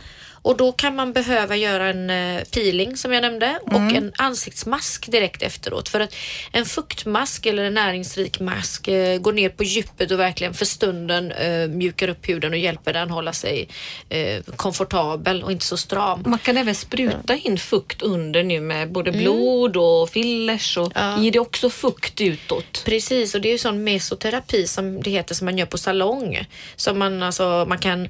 och 0.44 0.56
då 0.56 0.72
kan 0.72 0.96
man 0.96 1.12
behöva 1.12 1.56
göra 1.56 1.88
en 1.88 2.10
eh, 2.10 2.44
peeling 2.44 2.96
som 2.96 3.12
jag 3.12 3.22
nämnde 3.22 3.58
och 3.62 3.74
en 3.96 4.12
ansiktsmask 4.16 5.10
direkt 5.12 5.42
efteråt. 5.42 5.88
För 5.88 6.00
att 6.00 6.14
en 6.52 6.64
fuktmask 6.64 7.46
eller 7.46 7.64
en 7.64 7.74
näringsrik 7.74 8.40
mask 8.40 8.88
eh, 8.88 9.18
går 9.18 9.32
ner 9.32 9.48
på 9.48 9.64
djupet 9.64 10.10
och 10.10 10.18
verkligen 10.20 10.54
för 10.54 10.64
stunden 10.64 11.32
eh, 11.32 11.68
mjukar 11.68 12.08
upp 12.08 12.28
huden 12.28 12.52
och 12.52 12.58
hjälper 12.58 12.92
den 12.92 13.10
hålla 13.10 13.32
sig 13.32 13.68
eh, 14.08 14.42
komfortabel 14.56 15.42
och 15.42 15.52
inte 15.52 15.64
så 15.64 15.76
stram. 15.76 16.22
Man 16.26 16.38
kan 16.38 16.56
även 16.56 16.74
spruta 16.74 17.34
in 17.36 17.58
fukt 17.58 18.02
under 18.02 18.42
nu 18.42 18.60
med 18.60 18.92
både 18.92 19.12
blod 19.12 19.76
och 19.76 20.10
fillers 20.10 20.76
och 20.78 20.92
Ja. 20.94 21.18
ger 21.20 21.32
det 21.32 21.38
också 21.38 21.70
fukt 21.70 22.20
utåt. 22.20 22.82
Precis, 22.84 23.34
och 23.34 23.40
det 23.40 23.48
är 23.48 23.52
ju 23.52 23.58
sån 23.58 23.84
mesoterapi 23.84 24.66
som 24.66 25.02
det 25.02 25.10
heter 25.10 25.34
som 25.34 25.44
man 25.44 25.58
gör 25.58 25.66
på 25.66 25.78
salong. 25.78 26.46
Som 26.76 26.98
man, 26.98 27.22
alltså, 27.22 27.64
man 27.68 27.78
kan, 27.78 28.08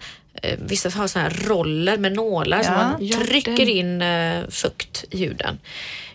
vissa 0.58 0.88
har 0.90 1.06
såna 1.06 1.22
här 1.22 1.30
roller 1.46 1.96
med 1.98 2.12
nålar 2.12 2.62
som 2.62 2.72
Ja. 2.74 2.78
man 2.82 2.96
Ja, 3.06 3.16
trycker 3.18 3.56
den. 3.56 3.68
in 3.68 4.02
eh, 4.02 4.48
fukt 4.50 5.04
i 5.10 5.18
huden. 5.18 5.58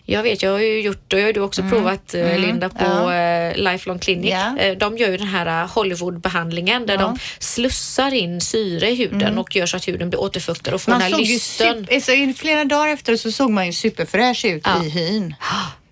Jag 0.04 0.22
vet, 0.22 0.42
jag 0.42 0.50
har 0.50 0.58
ju 0.58 0.80
gjort, 0.80 1.12
och 1.12 1.18
jag 1.20 1.24
har 1.26 1.32
du 1.32 1.40
också 1.40 1.62
provat 1.62 2.14
eh, 2.14 2.38
Linda 2.38 2.68
på 2.68 2.84
Mm. 2.84 2.96
Ja. 3.14 3.14
eh, 3.14 3.72
Lifelong 3.72 3.98
Clinic. 3.98 4.30
Ja. 4.30 4.58
Eh, 4.58 4.76
de 4.78 4.98
gör 4.98 5.08
ju 5.10 5.16
den 5.16 5.26
här 5.26 5.62
eh, 5.62 5.68
Hollywood-behandlingen 5.70 6.86
där 6.86 6.94
Ja. 6.94 7.00
Mm. 7.00 7.14
de 7.14 7.44
slussar 7.44 8.14
in 8.14 8.40
syre 8.40 8.90
i 8.90 8.94
huden 8.94 9.38
och 9.38 9.56
gör 9.56 9.66
så 9.66 9.76
att 9.76 9.88
huden 9.88 10.10
blir 10.10 10.20
återfuktad 10.20 10.74
och 10.74 10.80
får 10.82 10.92
den 10.92 10.98
Man 10.98 11.02
här 11.02 11.10
såg 11.10 11.20
ju 11.20 11.32
lysten. 11.34 11.84
super, 11.86 12.00
så 12.00 12.12
i 12.12 12.34
flera 12.34 12.64
dagar 12.64 12.88
efter 12.92 13.16
så 13.16 13.32
såg 13.32 13.50
man 13.50 13.66
ju 13.66 13.72
superfräsch 13.72 14.44
ut 14.44 14.66
i 14.84 14.88
hyn. 14.88 15.34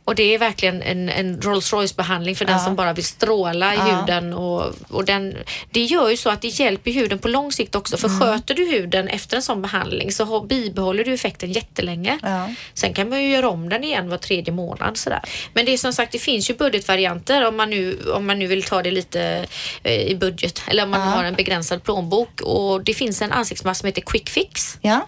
Och 0.08 0.14
det 0.14 0.34
är 0.34 0.38
verkligen 0.38 0.82
en, 0.82 1.08
en 1.08 1.40
Rolls 1.42 1.72
Royce 1.72 1.96
behandling 1.96 2.36
för 2.36 2.44
den 2.44 2.60
som 2.60 2.76
bara 2.76 2.92
vill 2.92 3.04
stråla 3.04 3.74
i 3.74 3.76
Ja. 3.76 3.84
huden. 3.84 4.32
Och, 4.32 4.72
och 4.88 5.04
den, 5.04 5.36
det 5.70 5.80
gör 5.82 6.10
ju 6.10 6.16
så 6.16 6.30
att 6.30 6.42
det 6.42 6.48
hjälper 6.48 6.90
huden 6.90 7.18
på 7.18 7.28
lång 7.28 7.52
sikt 7.52 7.74
också. 7.74 7.96
För 7.96 8.08
Mm. 8.08 8.20
sköter 8.20 8.54
du 8.54 8.64
huden 8.70 9.08
efter 9.08 9.36
en 9.36 9.42
sån 9.42 9.62
behandling 9.62 10.12
så 10.12 10.24
har, 10.24 10.40
bibehåller 10.46 11.04
du 11.04 11.14
effekten 11.14 11.52
jättelänge. 11.52 12.18
Ja. 12.22 12.48
Sen 12.74 12.94
kan 12.94 13.08
man 13.08 13.22
ju 13.22 13.28
göra 13.30 13.48
om 13.48 13.68
den 13.68 13.84
igen 13.84 14.08
var 14.08 14.18
tredje 14.18 14.52
månad. 14.52 14.96
Sådär. 14.96 15.20
Men 15.54 15.64
det 15.66 15.72
är 15.72 15.78
som 15.78 15.92
sagt, 15.92 16.12
det 16.12 16.18
finns 16.18 16.50
ju 16.50 16.54
budgetvarianter 16.54 17.46
om 17.48 17.56
man 17.56 17.70
nu, 17.70 17.98
om 18.14 18.26
man 18.26 18.38
nu 18.38 18.46
vill 18.46 18.62
ta 18.62 18.82
det 18.82 18.90
lite 18.90 19.46
eh, 19.82 19.92
i 20.02 20.14
budget 20.14 20.62
eller 20.66 20.82
om 20.82 20.90
man 20.90 21.00
har 21.08 21.24
en 21.24 21.34
begränsad 21.34 21.82
plånbok. 21.84 22.40
Och 22.40 22.84
det 22.84 22.94
finns 22.94 23.22
en 23.22 23.32
ansiktsmask 23.32 23.80
som 23.80 23.86
heter 23.86 24.02
Quick 24.02 24.28
Fix. 24.30 24.78
Ja. 24.80 25.06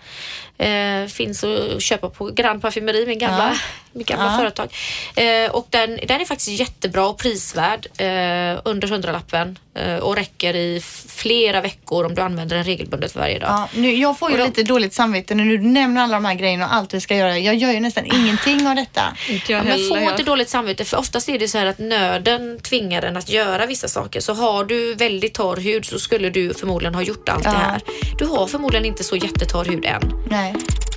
Eh, 0.67 1.07
finns 1.07 1.45
att 1.45 1.83
köpa 1.83 2.11
på 2.11 2.27
Grand 2.27 2.63
Parfumeri, 2.63 3.07
min 3.07 3.19
gamla, 3.19 3.49
Ja. 3.49 3.59
Mitt 3.93 4.07
gamla 4.07 4.25
Ja. 4.33 4.39
företag. 4.39 4.69
Eh, 5.17 5.51
och 5.51 5.67
den, 5.71 5.99
den 6.09 6.21
är 6.21 6.25
faktiskt 6.25 6.49
jättebra 6.61 7.07
och 7.09 7.19
prisvärd 7.19 7.87
eh, 7.99 8.61
under 8.65 8.89
hundralappen 8.89 9.59
eh, 9.75 9.97
och 9.97 10.17
räcker 10.17 10.57
i 10.57 10.81
flera 11.09 11.61
veckor 11.61 12.07
om 12.07 12.15
du 12.15 12.23
använder 12.23 12.57
den 12.57 12.65
regelbundet 12.65 13.15
varje 13.17 13.39
dag. 13.39 13.49
Ja, 13.51 13.69
nu, 13.75 13.95
jag 13.95 14.19
får 14.19 14.31
ju 14.31 14.35
Och 14.35 14.39
då- 14.41 14.47
lite 14.47 14.63
dåligt 14.63 14.95
samvete 14.95 15.35
när 15.35 15.45
du 15.45 15.59
nämner 15.59 16.03
alla 16.03 16.15
de 16.15 16.25
här 16.25 16.35
grejerna 16.35 16.67
och 16.67 16.75
allt 16.75 16.95
vi 16.95 17.01
ska 17.01 17.17
göra. 17.17 17.39
Jag 17.39 17.55
gör 17.55 17.73
ju 17.73 17.81
nästan 17.81 18.05
ingenting 18.07 18.67
av 18.69 18.77
detta. 18.77 19.03
Inte 19.29 19.53
Ja, 19.53 19.59
jag 19.59 19.65
men 19.65 19.73
heller. 19.73 19.89
få 19.89 19.97
Jag- 19.97 20.11
inte 20.13 20.23
dåligt 20.23 20.49
samvete 20.49 20.85
för 20.85 20.97
oftast 20.97 21.29
är 21.29 21.39
det 21.39 21.49
så 21.49 21.59
här 21.59 21.67
att 21.67 21.79
nöden 21.79 22.59
tvingar 22.63 23.03
en 23.03 23.17
att 23.17 23.29
göra 23.31 23.67
vissa 23.67 23.89
saker. 23.89 24.21
Så 24.21 24.35
har 24.35 24.65
du 24.65 24.95
väldigt 24.95 25.35
torr 25.35 25.57
hud 25.57 25.85
så 25.85 25.99
skulle 25.99 26.31
du 26.31 26.55
förmodligen 26.55 26.95
ha 26.95 27.03
gjort 27.03 27.29
allt 27.29 27.45
det 27.45 27.51
Ja. 27.51 27.57
här. 27.59 27.81
Du 28.19 28.25
har 28.27 28.47
förmodligen 28.47 28.85
inte 28.85 29.05
så 29.05 29.17
jättetorr 29.17 29.65
hud 29.65 29.85
än. 29.85 30.13
Nej. 30.31 30.55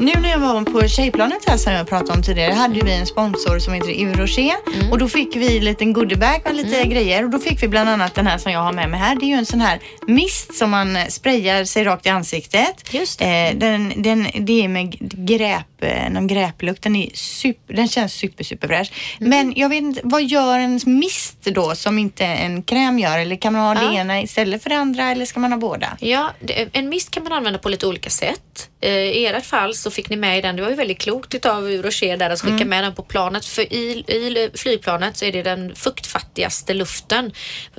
Nu 0.00 0.12
när 0.20 0.30
jag 0.30 0.38
var 0.38 0.62
på 0.64 0.88
Tjejplanet 0.88 1.48
här 1.48 1.56
som 1.56 1.72
jag 1.72 1.88
pratade 1.88 2.12
om 2.12 2.22
tidigare 2.22 2.52
hade 2.52 2.80
vi 2.84 2.92
en 2.92 3.06
sponsor 3.06 3.58
som 3.58 3.74
heter 3.74 3.90
Yves 3.90 4.16
Rocher 4.18 4.40
Mm. 4.74 4.92
och 4.92 4.98
då 4.98 5.08
fick 5.08 5.36
vi 5.36 5.58
en 5.58 5.64
liten 5.64 5.92
goodiebag 5.92 6.40
med 6.44 6.56
lite 6.56 6.84
grejer 6.84 7.24
och 7.24 7.30
då 7.30 7.38
fick 7.38 7.62
vi 7.62 7.68
bland 7.68 7.88
annat 7.88 8.14
den 8.14 8.26
här 8.26 8.38
som 8.38 8.52
jag 8.52 8.60
har 8.60 8.72
med 8.72 8.90
mig 8.90 9.00
här. 9.00 9.16
Det 9.16 9.24
är 9.24 9.28
ju 9.28 9.34
en 9.34 9.46
sån 9.46 9.60
här 9.60 9.78
mist 10.06 10.54
som 10.54 10.70
man 10.70 10.98
sprayar 11.08 11.64
sig 11.64 11.84
rakt 11.84 12.06
i 12.06 12.08
ansiktet. 12.08 12.94
Just 12.94 13.18
det. 13.18 13.48
Eh, 13.48 13.54
den, 13.58 13.92
den, 13.96 14.26
det 14.34 14.64
är 14.64 14.68
med 14.68 14.96
gräp, 15.28 15.66
eh, 15.82 16.10
någon 16.10 16.26
gräplukt. 16.26 16.82
Den, 16.82 16.96
är 16.96 17.10
super, 17.14 17.74
den 17.74 17.88
känns 17.88 18.12
super, 18.12 18.44
super 18.44 18.68
fräsch. 18.68 18.92
Mm. 19.20 19.30
Men 19.30 19.52
jag 19.56 19.68
vet 19.68 19.78
inte, 19.82 20.00
vad 20.04 20.22
gör 20.22 20.58
en 20.58 20.80
mist 20.86 21.44
då 21.44 21.74
som 21.74 21.98
inte 21.98 22.24
en 22.24 22.62
kräm 22.62 22.98
gör? 22.98 23.18
Eller 23.18 23.36
kan 23.36 23.52
man 23.52 23.62
ha 23.76 23.84
det 23.84 23.94
Ja. 23.94 24.00
ena 24.00 24.20
istället 24.22 24.62
för 24.62 24.70
det 24.70 24.76
andra 24.76 25.10
eller 25.10 25.24
ska 25.24 25.40
man 25.40 25.52
ha 25.52 25.58
båda? 25.58 25.96
Ja, 26.00 26.30
det- 26.40 26.68
en 26.72 26.88
mist 26.88 27.10
kan 27.10 27.22
man 27.24 27.32
använda 27.32 27.58
på 27.58 27.68
lite 27.68 27.86
olika 27.86 28.10
sätt. 28.10 28.68
Eh, 28.80 28.90
I 28.92 29.26
ert 29.26 29.46
fall 29.46 29.74
så 29.74 29.89
fick 29.90 30.10
ni 30.10 30.16
med 30.16 30.38
i 30.38 30.40
den, 30.40 30.56
det 30.56 30.62
var 30.62 30.70
ju 30.70 30.74
väldigt 30.76 30.98
klokt 30.98 31.34
utav 31.34 31.68
Rocher 31.68 32.16
där 32.16 32.30
att 32.30 32.40
skicka 32.40 32.54
Mm. 32.54 32.68
med 32.68 32.84
den 32.84 32.94
på 32.94 33.02
planet. 33.02 33.44
För 33.44 33.72
i, 33.72 34.04
i 34.08 34.50
flygplanet 34.54 35.16
så 35.16 35.24
är 35.24 35.32
det 35.32 35.42
den 35.42 35.74
fuktfattigaste 35.74 36.74
luften. 36.74 37.32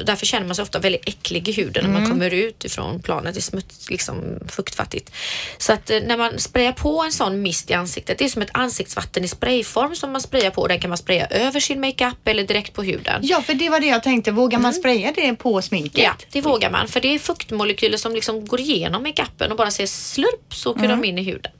Därför 0.05 0.25
känner 0.25 0.45
man 0.47 0.55
sig 0.55 0.63
ofta 0.63 0.79
väldigt 0.79 1.07
äcklig 1.07 1.49
i 1.49 1.51
huden 1.51 1.85
Mm. 1.85 1.93
när 1.93 2.01
man 2.01 2.09
kommer 2.09 2.33
ut 2.33 2.65
ifrån 2.65 3.01
planet. 3.01 3.33
Det 3.33 3.39
är 3.39 3.41
smuts, 3.41 3.89
liksom 3.89 4.39
fuktfattigt. 4.49 5.11
Så 5.57 5.73
att 5.73 5.89
eh, 5.89 5.99
när 6.01 6.17
man 6.17 6.39
sprayar 6.39 6.71
på 6.71 7.01
en 7.03 7.11
sån 7.11 7.41
mist 7.41 7.69
i 7.69 7.73
ansiktet, 7.73 8.17
det 8.17 8.25
är 8.25 8.29
som 8.29 8.41
ett 8.41 8.49
ansiktsvatten 8.53 9.23
i 9.23 9.27
sprayform 9.27 9.95
som 9.95 10.11
man 10.11 10.21
sprayar 10.21 10.51
på. 10.51 10.67
Den 10.67 10.79
kan 10.79 10.89
man 10.89 10.97
spraya 10.97 11.27
över 11.27 11.59
sin 11.59 11.79
makeup 11.81 12.27
eller 12.27 12.43
direkt 12.43 12.73
på 12.73 12.83
huden. 12.83 13.19
Ja, 13.23 13.41
för 13.41 13.53
det 13.53 13.69
var 13.69 13.79
det 13.79 13.87
jag 13.87 14.03
tänkte. 14.03 14.31
Vågar 14.31 14.59
man 14.59 14.73
spraya 14.73 15.11
det 15.15 15.35
på 15.35 15.61
sminket? 15.61 15.97
Mm. 15.99 16.11
Ja, 16.19 16.25
det 16.31 16.41
vågar 16.41 16.69
man. 16.69 16.87
För 16.87 16.99
det 16.99 17.07
är 17.15 17.19
fuktmolekyler 17.19 17.97
som 17.97 18.13
liksom 18.15 18.45
går 18.47 18.59
igenom 18.59 19.03
makeupen 19.03 19.51
och 19.51 19.57
bara 19.57 19.71
säger 19.71 19.87
slurp 19.87 20.53
så 20.53 20.71
åker 20.71 20.87
de 20.87 21.05
in 21.05 21.17
i 21.17 21.23
huden. 21.23 21.51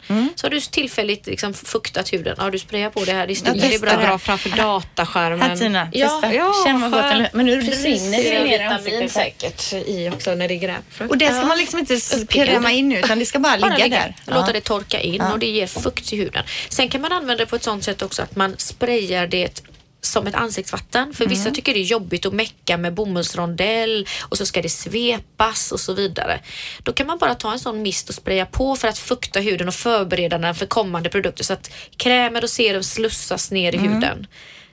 Så 0.42 0.48
har 0.48 0.52
du 0.52 0.60
tillfälligt 0.62 1.28
liksom 1.28 1.54
fuktat 1.54 2.14
huden. 2.14 2.36
Ja, 2.40 2.50
du 2.50 2.60
sprayar 2.60 2.90
på 2.90 3.04
det 3.06 3.12
här. 3.14 3.28
Det 3.28 3.34
Det 3.62 3.76
är 3.76 3.80
bra. 3.80 3.98
Bra 3.98 4.18
framför 4.18 4.50
dataskärmen. 4.50 5.42
Här 5.50 5.56
Tina, 5.58 5.90
Ja, 5.94 6.08
testa. 6.10 6.34
ja, 6.36 6.54
Känn 6.66 6.82
vad 6.82 6.92
gott 6.92 7.02
den 7.02 7.28
Men 7.34 7.46
nu 7.46 7.62
rinner 7.62 8.12
det 8.12 8.30
det 8.30 8.36
är 8.36 8.44
ner 8.44 8.60
i 8.60 8.64
ansiktet. 8.64 9.12
säkert 9.12 9.74
i 9.74 10.10
också 10.14 10.36
när 10.36 10.48
det 10.48 10.54
är 10.54 10.60
gräpfrukt. 10.60 11.12
Och 11.12 11.18
det 11.18 11.34
ska 11.34 11.46
man 11.46 11.58
liksom 11.58 11.80
inte 11.80 11.98
kräma 12.30 12.72
in 12.72 12.90
nu 12.90 13.00
utan 13.00 13.20
det 13.20 13.26
ska 13.26 13.40
bara, 13.40 13.58
Bara 13.58 13.72
ligga 13.72 13.84
ligga, 13.86 13.98
där. 14.00 14.16
låta 14.36 14.48
Ja. 14.48 14.54
det 14.54 14.62
torka 14.62 15.00
in 15.00 15.22
och 15.22 15.40
det 15.40 15.46
ger 15.48 15.68
fukt 15.68 16.08
till 16.10 16.18
huden. 16.20 16.44
Sen 16.70 16.90
kan 16.90 17.02
man 17.02 17.12
använda 17.12 17.44
det 17.44 17.50
på 17.50 17.56
ett 17.56 17.64
sånt 17.64 17.84
sätt 17.84 18.02
också 18.02 18.22
att 18.22 18.36
man 18.36 18.56
sprayar 18.58 19.28
det 19.28 19.62
som 20.02 20.28
ett 20.28 20.36
ansiktsvatten. 20.36 21.14
För 21.14 21.26
vissa 21.26 21.52
tycker 21.52 21.74
det 21.74 21.80
är 21.80 21.84
jobbigt 21.84 22.26
att 22.26 22.34
mecka 22.34 22.78
med 22.78 22.94
bomullsrondell 22.94 24.08
och 24.22 24.38
så 24.38 24.46
ska 24.46 24.62
det 24.62 24.70
svepas 24.70 25.72
och 25.72 25.80
så 25.80 25.94
vidare. 25.94 26.40
Då 26.84 26.94
kan 26.94 27.08
man 27.08 27.18
bara 27.18 27.36
ta 27.36 27.52
en 27.52 27.60
sån 27.60 27.82
mist 27.82 28.10
och 28.10 28.16
spraya 28.16 28.46
på 28.46 28.76
för 28.76 28.88
att 28.88 28.98
fukta 28.98 29.40
huden 29.40 29.68
och 29.68 29.74
förbereda 29.74 30.38
den 30.38 30.56
för 30.56 30.66
kommande 30.66 31.10
produkter 31.10 31.44
så 31.44 31.54
att 31.54 31.74
krämer 31.98 32.44
och 32.44 32.50
serum 32.50 32.84
slussas 32.84 33.52
ner 33.52 33.76
i 33.76 33.78
huden. 33.78 34.28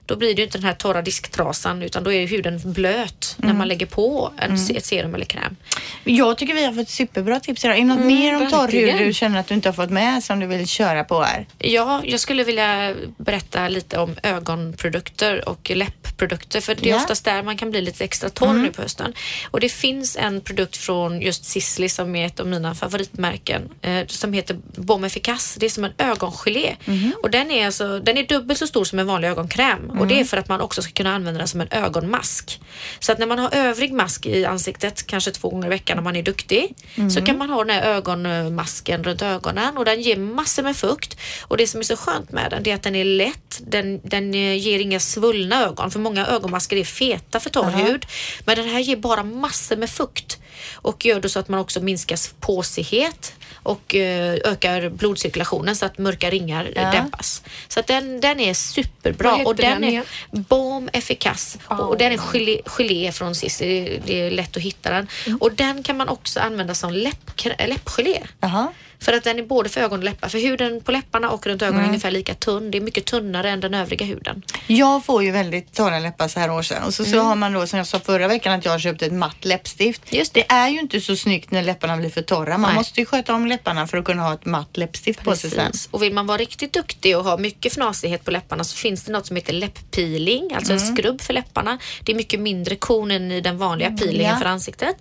Då 0.08 0.16
blir 0.16 0.34
det 0.34 0.38
ju 0.38 0.44
inte 0.44 0.58
den 0.58 0.64
här 0.64 0.74
torra 0.74 1.02
disktrasan 1.02 1.82
utan 1.82 2.04
då 2.04 2.12
är 2.12 2.26
huden 2.26 2.60
blöt 2.64 3.36
när 3.38 3.52
man 3.52 3.68
lägger 3.68 3.86
på 3.86 4.32
en, 4.36 4.54
ett 4.54 4.86
serum 4.86 5.14
eller 5.14 5.24
kräm. 5.24 5.56
Jag 6.04 6.38
tycker 6.38 6.54
vi 6.54 6.64
har 6.64 6.72
fått 6.72 6.88
superbra 6.88 7.40
tips 7.40 7.64
idag. 7.64 7.76
Är 7.76 7.80
det 7.80 7.86
något 7.86 8.06
mer 8.06 8.36
om 8.36 8.50
torr 8.50 8.68
hud 8.68 8.98
du 8.98 9.12
känner 9.12 9.40
att 9.40 9.46
du 9.46 9.54
inte 9.54 9.68
har 9.68 9.74
fått 9.74 9.90
med 9.90 10.24
som 10.24 10.40
du 10.40 10.46
vill 10.46 10.68
köra 10.68 11.04
på 11.04 11.22
här? 11.22 11.46
Ja, 11.58 12.02
jag 12.04 12.20
skulle 12.20 12.44
vilja 12.44 12.94
berätta 13.16 13.68
lite 13.68 13.98
om 13.98 14.16
ögonprodukter 14.22 15.48
och 15.48 15.70
läppprodukter 16.18 16.60
för 16.60 16.74
det 16.74 16.90
är 16.90 16.96
oftast 16.96 17.24
där 17.24 17.42
man 17.42 17.56
kan 17.56 17.70
bli 17.70 17.80
lite 17.80 18.04
extra 18.04 18.30
torr 18.30 18.52
nu 18.52 18.72
på 18.72 18.82
hösten. 18.82 19.12
Och 19.50 19.60
det 19.60 19.68
finns 19.68 20.16
en 20.16 20.40
produkt 20.40 20.76
från 20.76 21.20
just 21.20 21.44
Sisley 21.44 21.88
som 21.88 22.16
är 22.16 22.26
ett 22.26 22.40
av 22.40 22.46
mina 22.46 22.74
favoritmärken 22.74 23.68
eh, 23.82 24.06
som 24.06 24.32
heter 24.32 24.56
Baume 24.76 25.06
Efficace. 25.06 25.60
Det 25.60 25.66
är 25.66 25.70
som 25.70 25.84
en 25.84 25.92
ögongelé. 25.98 26.76
Och 27.22 27.30
den 27.30 27.50
är, 27.50 27.66
alltså, 27.66 28.00
den 28.00 28.16
är 28.18 28.26
dubbelt 28.26 28.58
så 28.58 28.66
stor 28.66 28.84
som 28.84 28.98
en 28.98 29.06
vanlig 29.06 29.28
ögonkräm. 29.28 29.90
Och 29.90 30.06
det 30.06 30.20
är 30.20 30.24
för 30.24 30.36
att 30.36 30.48
man 30.48 30.60
också 30.60 30.82
ska 30.82 30.92
kunna 30.92 31.14
använda 31.14 31.38
den 31.38 31.48
som 31.48 31.60
en 31.60 31.68
ögonmask. 31.70 32.60
Så 33.00 33.12
att 33.12 33.18
när 33.18 33.26
man 33.26 33.38
har 33.38 33.54
övrig 33.54 33.92
mask 33.92 34.26
i 34.26 34.44
ansiktet, 34.44 35.06
kanske 35.06 35.30
två 35.30 35.48
gånger 35.48 35.66
i 35.66 35.70
veckan 35.70 35.98
om 35.98 36.04
man 36.04 36.16
är 36.16 36.22
duktig, 36.22 36.74
så 37.10 37.20
kan 37.24 37.38
man 37.38 37.50
ha 37.50 37.64
den 37.64 37.70
här 37.76 37.82
ögonmasken 37.82 39.04
runt 39.04 39.22
ögonen. 39.22 39.76
Och 39.76 39.84
den 39.84 40.00
ger 40.00 40.16
massor 40.16 40.62
med 40.62 40.76
fukt. 40.76 41.16
Och 41.40 41.56
det 41.56 41.66
som 41.66 41.80
är 41.80 41.84
så 41.84 41.96
skönt 41.96 42.32
med 42.32 42.50
den 42.50 42.62
det 42.62 42.70
är 42.70 42.74
att 42.74 42.82
den 42.82 42.94
är 42.94 43.04
lätt, 43.04 43.60
den, 43.66 44.00
den 44.04 44.34
ger 44.34 44.78
inga 44.78 45.00
svullna 45.00 45.64
ögon. 45.64 45.90
För 45.90 46.00
många 46.08 46.26
ögonmasker 46.26 46.76
är 46.76 46.84
feta 46.84 47.40
för 47.40 47.50
torr 47.50 47.70
hud. 47.70 48.06
Men 48.44 48.56
den 48.56 48.68
här 48.68 48.80
ger 48.80 48.96
bara 48.96 49.22
massor 49.22 49.76
med 49.76 49.90
fukt 49.90 50.38
och 50.74 51.04
gör 51.04 51.20
då 51.20 51.28
så 51.28 51.38
att 51.38 51.48
man 51.48 51.60
också 51.60 51.80
minskar 51.80 52.18
påsighet 52.40 53.34
och 53.62 53.94
eh, 53.94 54.34
ökar 54.44 54.88
blodcirkulationen 54.88 55.76
så 55.76 55.86
att 55.86 55.98
mörka 55.98 56.30
ringar 56.30 56.64
eh, 56.64 56.82
Ja. 56.82 56.90
dämpas. 56.92 57.42
Så 57.68 57.80
att 57.80 57.86
den, 57.86 58.20
den 58.20 58.40
är 58.40 58.54
superbra 58.54 59.34
och 59.34 59.56
den, 59.56 59.80
den 59.80 59.94
är? 59.94 60.02
Baume 60.30 60.90
Efficace 60.92 61.58
och, 61.64 61.80
och 61.80 61.98
den 61.98 62.12
är 62.12 62.18
gelé, 62.18 62.60
gelé 62.64 63.12
från 63.12 63.34
Cissi. 63.34 64.00
Det, 64.06 64.20
är 64.20 64.30
lätt 64.30 64.56
att 64.56 64.62
hitta 64.62 64.90
den. 64.90 65.08
Och 65.40 65.52
den 65.52 65.82
kan 65.82 65.96
man 65.96 66.08
också 66.08 66.40
använda 66.40 66.74
som 66.74 66.92
läpp, 66.92 67.30
läppgelé. 67.58 68.22
Jaha. 68.40 68.68
För 69.00 69.12
att 69.12 69.24
den 69.24 69.38
är 69.38 69.42
både 69.42 69.68
för 69.68 69.80
ögon 69.80 69.98
och 69.98 70.04
läppar. 70.04 70.28
För 70.28 70.38
huden 70.38 70.80
på 70.80 70.92
läpparna 70.92 71.30
och 71.30 71.46
runt 71.46 71.62
ögonen 71.62 71.82
är 71.84 71.88
ungefär 71.88 72.10
lika 72.10 72.34
tunn. 72.34 72.70
Det 72.70 72.78
är 72.78 72.82
mycket 72.82 73.04
tunnare 73.04 73.50
än 73.50 73.60
den 73.60 73.74
övriga 73.74 74.06
huden. 74.06 74.42
Jag 74.66 75.04
får 75.04 75.22
ju 75.24 75.30
väldigt 75.30 75.72
torra 75.74 75.98
läppar 75.98 76.28
så 76.28 76.40
här 76.40 76.50
år 76.50 76.62
sedan 76.62 76.82
och 76.84 76.94
så, 76.94 77.02
Mm. 77.02 77.12
så 77.12 77.20
har 77.22 77.36
man 77.36 77.52
då 77.52 77.66
som 77.66 77.76
jag 77.78 77.86
sa 77.86 78.00
förra 78.00 78.28
veckan 78.28 78.52
att 78.58 78.64
jag 78.64 78.72
har 78.72 78.78
köpt 78.78 79.02
ett 79.02 79.12
matt 79.12 79.44
läppstift. 79.44 80.02
Just 80.12 80.34
det 80.34 80.50
är 80.52 80.68
ju 80.68 80.80
inte 80.80 81.00
så 81.00 81.16
snyggt 81.16 81.50
när 81.50 81.62
läpparna 81.62 81.96
blir 81.96 82.10
för 82.10 82.22
torra. 82.22 82.58
Man 82.58 82.70
Nej. 82.70 82.74
måste 82.74 83.00
ju 83.00 83.06
sköta 83.06 83.34
om 83.34 83.46
läpparna 83.46 83.86
för 83.86 83.98
att 83.98 84.04
kunna 84.04 84.22
ha 84.22 84.34
ett 84.34 84.44
matt 84.46 84.76
läppstift 84.76 85.22
på 85.24 85.36
sig 85.36 85.50
sen. 85.50 85.66
Precis. 85.66 85.88
Och 85.90 86.02
vill 86.02 86.12
man 86.12 86.26
vara 86.26 86.38
riktigt 86.38 86.72
duktig 86.72 87.16
och 87.18 87.24
ha 87.24 87.36
mycket 87.36 87.72
fnasighet 87.72 88.24
på 88.24 88.30
läpparna 88.30 88.64
så 88.64 88.76
finns 88.76 89.04
det 89.04 89.12
något 89.12 89.26
som 89.26 89.36
heter 89.36 89.52
läpppeeling, 89.52 90.54
alltså 90.54 90.72
Mm. 90.72 90.84
en 90.84 90.96
skrubb 90.96 91.20
för 91.20 91.32
läpparna. 91.34 91.78
Det 92.04 92.12
är 92.12 92.16
mycket 92.16 92.40
mindre 92.40 92.76
kon 92.76 93.10
än 93.10 93.32
i 93.32 93.40
den 93.40 93.58
vanliga 93.58 93.90
peelingen 93.90 94.20
Mm, 94.20 94.32
ja. 94.32 94.38
för 94.38 94.46
ansiktet. 94.46 94.96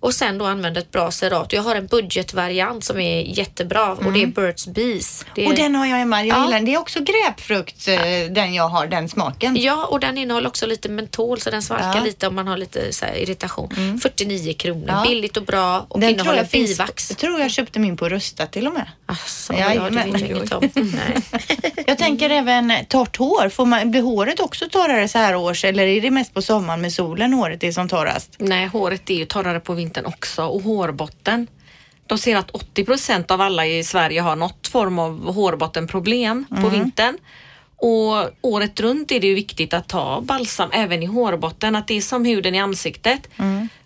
Och 0.00 0.14
sen 0.14 0.38
då 0.38 0.44
använda 0.46 0.80
ett 0.80 0.90
bra 0.90 1.10
cerat. 1.10 1.52
Jag 1.52 1.62
har 1.62 1.74
en 1.76 1.86
budgetvariant 1.86 2.84
som 2.84 3.00
är 3.00 3.35
jättebra 3.38 3.92
och 3.92 4.12
det 4.12 4.22
är 4.22 4.26
Burt's 4.26 4.70
Bees. 4.72 5.24
Det. 5.34 5.40
Mm. 5.40 5.52
Och 5.52 5.58
den 5.58 5.74
har 5.74 5.86
jag 5.86 5.96
hemma. 5.96 6.24
Jag 6.24 6.38
Ja. 6.38 6.42
gillar 6.44 6.56
den. 6.56 6.64
Det 6.64 6.74
är 6.74 6.78
också 6.78 6.98
gräpfrukt, 7.00 7.88
eh, 7.88 7.96
den 8.30 8.54
jag 8.54 8.68
har, 8.68 8.86
den 8.86 9.08
smaken. 9.08 9.56
Ja, 9.56 9.84
och 9.86 10.00
den 10.00 10.18
innehåller 10.18 10.48
också 10.48 10.66
lite 10.66 10.88
mentol 10.88 11.40
så 11.40 11.50
den 11.50 11.62
svalkar 11.62 11.86
Ja. 11.86 11.92
Mm. 11.92 12.04
lite 12.04 12.26
om 12.28 12.34
man 12.34 12.48
har 12.48 12.56
lite 12.56 12.90
irritation. 13.16 13.98
49 14.02 14.54
kronor, 14.54 14.84
Ja. 14.88 15.04
billigt 15.08 15.36
och 15.36 15.42
bra 15.42 15.86
och 15.88 16.00
Den 16.00 16.08
tror 16.08 16.12
innehåller 16.20 16.38
jag, 16.38 16.50
finns, 16.50 16.70
bivax. 16.70 17.10
jag 17.10 17.18
tror 17.18 17.40
jag 17.40 17.50
köpte 17.50 17.78
min 17.78 17.96
på 17.96 18.08
Rusta 18.08 18.46
till 18.46 18.66
och 18.66 18.74
med. 18.74 18.90
Alltså, 19.06 19.52
Ja, 19.52 19.74
ja, 19.74 19.82
det 19.90 19.90
vet 19.90 20.20
jag 20.20 20.30
inget 20.30 20.52
om. 20.52 20.70
Nej. 20.74 21.22
Jag 21.86 21.98
tänker 21.98 22.30
även 22.30 22.72
torrt 22.88 23.16
hår. 23.16 23.48
Får 23.48 23.66
man, 23.66 23.90
blir 23.90 24.02
håret 24.02 24.40
också 24.40 24.68
torrare 24.68 25.08
så 25.08 25.18
här 25.18 25.34
års 25.36 25.64
eller 25.64 25.86
är 25.86 26.00
det 26.00 26.10
mest 26.10 26.34
på 26.34 26.42
sommaren 26.42 26.80
med 26.80 26.92
solen 26.92 27.32
håret 27.32 27.64
är 27.64 27.72
som 27.72 27.88
torrast? 27.88 28.34
Nej, 28.38 28.66
håret 28.66 29.10
är 29.10 29.14
ju 29.14 29.24
torrare 29.24 29.60
på 29.60 29.72
vintern 29.74 30.06
också 30.06 30.44
och 30.46 30.62
hårbotten. 30.62 31.46
De 32.06 32.18
ser 32.18 32.36
att 32.36 32.50
80 32.50 32.84
procent 32.84 33.30
av 33.30 33.40
alla 33.40 33.66
i 33.66 33.84
Sverige 33.84 34.20
har 34.20 34.36
något 34.36 34.68
form 34.68 34.98
av 34.98 35.34
hårbottenproblem 35.34 36.44
på 36.62 36.68
vintern. 36.68 37.18
Och 37.76 38.30
året 38.40 38.80
runt 38.80 39.12
är 39.12 39.20
det 39.20 39.26
ju 39.26 39.34
viktigt 39.34 39.74
att 39.74 39.88
ta 39.88 40.20
balsam 40.20 40.70
även 40.72 41.02
i 41.02 41.06
hårbotten, 41.06 41.76
att 41.76 41.88
det 41.88 41.96
är 41.96 42.00
som 42.00 42.24
huden 42.24 42.54
i 42.54 42.58
ansiktet. 42.58 43.28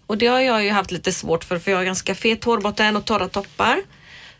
Och 0.06 0.18
det 0.18 0.26
har 0.26 0.40
jag 0.40 0.64
ju 0.64 0.70
haft 0.70 0.90
lite 0.90 1.12
svårt 1.12 1.44
för, 1.44 1.58
för 1.58 1.70
jag 1.70 1.78
har 1.78 1.84
ganska 1.84 2.14
fet 2.14 2.44
hårbotten 2.44 2.96
och 2.96 3.04
torra 3.04 3.28
toppar. 3.28 3.78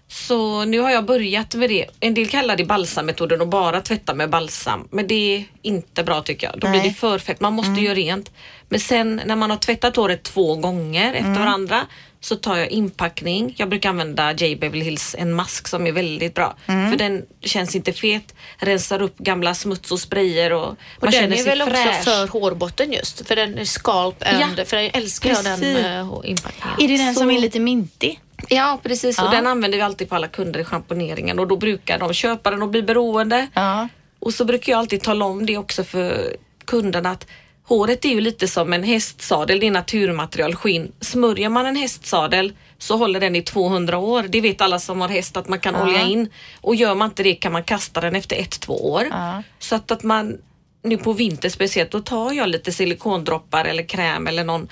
Så 0.09 0.65
nu 0.65 0.81
har 0.81 0.91
jag 0.91 1.05
börjat 1.05 1.55
med 1.55 1.71
det. 1.71 1.87
En 2.01 2.15
del 2.15 2.29
kallar 2.29 2.57
det 2.57 2.65
balsammetoden 2.65 3.41
och 3.41 3.49
bara 3.49 3.81
tvätta 3.81 4.15
med 4.15 4.31
balsam. 4.31 4.89
Men 4.91 5.07
det 5.07 5.37
är 5.37 5.45
inte 5.63 6.05
bra 6.05 6.23
tycker 6.23 6.47
jag. 6.47 6.61
Då 6.61 6.69
Nej. 6.69 6.81
blir 6.81 6.91
det 6.91 6.97
för 6.97 7.19
fett. 7.19 7.41
Man 7.41 7.53
måste 7.53 7.81
göra 7.81 7.95
rent. 7.95 8.33
Men 8.69 8.81
sen 8.81 9.21
när 9.27 9.37
man 9.37 9.51
har 9.51 9.57
tvättat 9.57 9.97
håret 9.97 10.23
två 10.23 10.57
gånger 10.57 11.15
efter 11.15 11.41
varandra 11.41 11.81
så 12.23 12.37
tar 12.37 12.57
jag 12.57 12.71
inpackning. 12.71 13.55
Jag 13.57 13.69
brukar 13.69 13.89
använda 13.89 14.33
J. 14.33 14.57
Beverly 14.57 14.85
Hills, 14.85 15.17
en 15.19 15.33
mask 15.35 15.69
som 15.69 15.87
är 15.87 15.93
väldigt 15.93 16.35
bra. 16.35 16.55
För 16.67 16.97
den 16.97 17.23
känns 17.45 17.77
inte 17.77 17.93
fet, 17.93 18.35
rensar 18.59 19.03
upp 19.03 19.19
gamla 19.19 19.55
smuts 19.55 19.93
och 19.93 20.01
sprayer 20.01 20.53
och, 20.53 20.69
Och 20.69 20.77
man 21.01 21.11
den 21.11 21.13
känner 21.21 21.37
är 21.37 21.43
sig 21.43 21.57
väl 21.59 21.71
fräsch. 21.71 21.89
också 21.99 22.11
för 22.11 22.27
hårbotten 22.29 22.93
just, 22.93 23.27
för 23.29 23.37
den 23.37 23.59
är 23.59 23.65
scalp 23.65 24.23
and, 24.27 24.59
Ja, 24.59 24.65
för 24.65 24.77
jag 24.77 24.97
älskar 24.97 25.31
jag 25.31 25.45
den 25.45 25.61
precis. 25.61 25.85
eh, 25.85 26.21
inpackningen. 26.25 26.75
Är 26.81 26.89
det 26.89 27.05
den 27.05 27.15
som 27.15 27.29
Så- 27.29 27.31
är 27.37 27.39
lite 27.41 27.61
mintig? 27.61 28.21
Ja 28.49 28.81
precis 28.83 29.19
och 29.19 29.25
Ja. 29.27 29.31
den 29.31 29.47
använder 29.47 29.79
vi 29.79 29.83
alltid 29.83 30.09
på 30.09 30.15
alla 30.15 30.29
kunder 30.29 30.61
i 30.61 30.65
schamponeringen 30.65 31.39
och 31.39 31.49
då 31.49 31.57
brukar 31.57 31.99
de 31.99 32.15
köpa 32.15 32.51
den 32.51 32.63
och 32.63 32.69
bli 32.69 32.83
beroende. 32.83 33.47
Ja. 33.55 33.89
Och 34.19 34.35
så 34.35 34.45
brukar 34.45 34.73
jag 34.73 34.79
alltid 34.79 35.03
tala 35.03 35.25
om 35.25 35.47
det 35.47 35.57
också 35.57 35.85
för 35.85 36.37
kunderna 36.65 37.11
att 37.11 37.27
håret 37.71 38.05
är 38.05 38.09
ju 38.09 38.21
lite 38.21 38.49
som 38.49 38.73
en 38.73 38.83
hästsadel, 38.83 39.61
det 39.61 39.67
är 39.67 39.71
naturmaterial, 39.71 40.55
skinn. 40.55 40.93
Smörjer 41.01 41.49
man 41.49 41.67
en 41.67 41.77
hästsadel 41.77 42.53
så 42.79 42.97
håller 42.97 43.21
den 43.21 43.37
i 43.37 43.43
200 43.43 43.99
år. 43.99 44.23
Det 44.29 44.41
vet 44.41 44.61
alla 44.61 44.79
som 44.79 45.01
har 45.01 45.09
häst 45.09 45.37
att 45.37 45.49
man 45.49 45.61
kan 45.61 45.75
Ja. 45.75 45.83
olja 45.83 46.03
in. 46.03 46.29
Och 46.61 46.75
gör 46.75 46.95
man 46.95 47.09
inte 47.09 47.23
det 47.23 47.35
kan 47.35 47.53
man 47.53 47.65
kasta 47.65 48.01
den 48.01 48.17
efter 48.17 48.37
ett, 48.37 48.61
två 48.61 48.93
år. 48.93 49.07
Ja. 49.11 49.43
Så 49.59 49.75
att, 49.75 49.91
att 49.91 50.03
man 50.03 50.39
nu 50.83 50.97
på 50.97 51.13
vinter 51.13 51.49
speciellt, 51.49 51.91
då 51.91 52.01
tar 52.01 52.33
jag 52.33 52.49
lite 52.49 52.73
silikondroppar 52.73 53.65
eller 53.65 53.83
kräm 53.83 54.27
eller 54.27 54.45
någon 54.45 54.69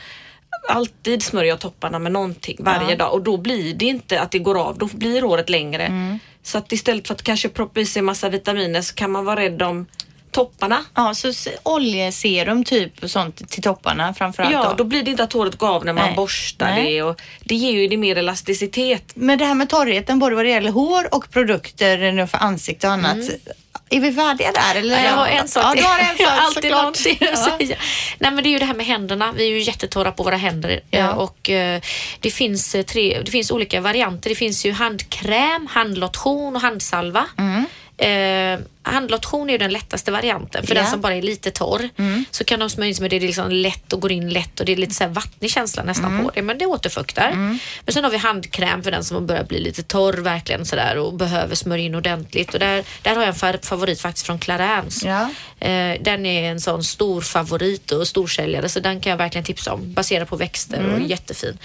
Alltid 0.69 1.23
smörjer 1.23 1.49
jag 1.49 1.61
topparna 1.61 1.99
med 1.99 2.13
någonting 2.13 2.57
varje 2.61 2.97
dag 2.97 3.13
och 3.13 3.23
då 3.23 3.37
blir 3.37 3.75
det 3.75 3.85
inte 3.85 4.21
att 4.21 4.31
det 4.31 4.39
går 4.39 4.59
av, 4.59 4.79
då 4.79 4.89
blir 4.93 5.23
håret 5.23 5.51
längre. 5.51 5.83
Mm. 5.83 6.19
Så 6.43 6.59
att 6.59 6.73
istället 6.73 7.07
för 7.07 7.15
att 7.15 7.23
kanske 7.23 7.49
proppa 7.49 7.81
i 7.81 7.87
sig 7.87 8.03
massa 8.03 8.29
vitaminer 8.29 8.83
så 8.83 8.95
kan 8.95 9.11
man 9.11 9.25
vara 9.25 9.41
rädd 9.41 9.63
om 9.63 9.87
topparna. 10.31 10.85
Ja, 10.95 11.15
så 11.15 11.33
oljeserum 11.63 12.65
typ 12.65 13.03
och 13.03 13.11
sånt 13.11 13.51
till 13.51 13.63
topparna 13.63 14.15
framförallt 14.15 14.53
Ja, 14.53 14.65
då. 14.65 14.75
då 14.75 14.85
blir 14.85 15.03
det 15.03 15.11
inte 15.11 15.23
att 15.23 15.33
håret 15.33 15.59
går 15.59 15.69
av 15.69 15.85
när 15.85 15.93
man 15.93 16.07
Nej. 16.07 16.17
borstar 16.17 16.67
Nej. 16.71 16.93
det 16.95 17.03
och 17.03 17.21
det 17.41 17.55
ger 17.55 17.73
ju 17.73 17.89
det 17.89 17.97
mer 17.97 18.19
elasticitet. 18.19 19.03
Men 19.15 19.39
det 19.39 19.45
här 19.45 19.55
med 19.55 19.69
torrheten 19.69 20.19
både 20.19 20.37
vad 20.37 20.45
det 20.45 20.51
gäller 20.51 20.71
hår 20.71 21.15
och 21.15 21.31
produkter 21.31 22.13
nu 22.13 22.27
för 22.27 22.39
ansikte 22.39 22.87
och 22.87 22.93
annat. 22.93 23.17
Är 23.91 24.01
vi 24.01 24.13
färdiga 24.13 24.53
där? 24.53 24.75
Eller? 24.81 25.05
Jag 25.05 25.13
har 25.13 25.27
en 25.27 25.49
sak 25.49 25.65
Ja, 25.65 25.75
du 25.75 25.83
har 25.83 25.99
en 25.99 26.07
Jag 26.19 26.29
har 26.29 26.37
sak 26.37 26.57
alltid 26.57 26.71
någonting 26.71 27.19
att 27.21 27.29
Ja. 27.31 27.57
säga. 27.59 27.77
Nej 28.19 28.31
men 28.31 28.45
det 28.45 28.49
är 28.49 28.51
ju 28.53 28.59
det 28.59 28.65
här 28.65 28.75
med 28.75 28.87
händerna. 28.87 29.33
Vi 29.37 29.45
är 29.47 29.51
ju 29.51 29.61
jättetorra 29.61 30.13
på 30.13 30.23
våra 30.23 30.37
händer 30.37 30.81
Ja. 30.91 30.99
Eh, 30.99 31.09
och 31.09 31.51
eh, 31.51 31.81
det 32.21 32.31
finns, 32.31 32.75
eh, 32.75 32.83
tre, 32.83 33.23
det 33.25 33.31
finns 33.31 33.51
olika 33.51 33.81
varianter. 33.81 34.29
Det 34.31 34.35
finns 34.37 34.67
ju 34.67 34.73
handkräm, 34.73 35.67
handlotion 35.71 36.57
och 36.57 36.63
handsalva. 36.63 37.27
Mm. 37.39 37.65
Eh, 37.99 38.61
handlotion 38.91 39.49
är 39.49 39.53
ju 39.53 39.59
den 39.59 39.73
lättaste 39.73 40.11
varianten 40.11 40.67
för 40.67 40.75
Ja. 40.75 40.81
den 40.81 40.91
som 40.91 41.01
bara 41.01 41.15
är 41.15 41.23
lite 41.23 41.51
torr. 41.51 41.89
Så 42.31 42.45
kan 42.45 42.61
de 42.61 42.71
smörja 42.71 42.89
in 42.89 42.95
sig 42.95 43.03
med 43.03 43.11
det, 43.11 43.19
det 43.19 43.25
är 43.25 43.27
liksom 43.27 43.51
lätt 43.51 43.93
och 43.93 44.01
går 44.01 44.13
in 44.13 44.31
lätt 44.31 44.61
och 44.61 44.67
det 44.67 44.73
är 44.73 44.77
lite 44.77 44.95
så 44.95 45.05
här 45.05 45.11
vattnig 45.11 45.51
känsla 45.51 45.83
nästan 45.83 46.23
på 46.25 46.31
det 46.35 46.43
men 46.43 46.59
det 46.59 46.67
återfuktar. 46.67 47.33
Men 47.85 47.95
sen 47.95 48.05
har 48.05 48.11
vi 48.11 48.17
handkräm 48.17 48.83
för 48.83 48.91
den 48.91 49.05
som 49.05 49.27
börjar 49.27 49.45
bli 49.45 49.61
lite 49.61 49.83
torr 49.83 50.13
verkligen 50.13 50.67
sådär 50.67 50.97
och 50.99 51.15
behöver 51.15 51.55
smörja 51.55 51.85
in 51.85 51.95
ordentligt 51.95 52.55
och 52.55 52.61
där, 52.61 52.85
där 53.03 53.15
har 53.15 53.23
jag 53.23 53.29
en 53.29 53.35
fa- 53.35 53.67
favorit 53.67 54.01
faktiskt 54.01 54.27
från 54.27 54.39
Clarins. 54.39 55.03
Eh, 55.61 55.97
den 56.01 56.27
är 56.27 56.51
en 56.51 56.61
sån 56.61 56.85
stor 56.85 57.21
favorit 57.21 57.93
och 57.93 58.09
storsäljare 58.09 58.69
så 58.69 58.81
den 58.81 59.01
kan 59.01 59.11
jag 59.11 59.17
verkligen 59.17 59.45
tipsa 59.45 59.73
om. 59.73 59.93
Baserad 59.93 60.29
på 60.29 60.37
växter 60.37 60.93
och 60.95 61.01
jättefin. 61.01 61.59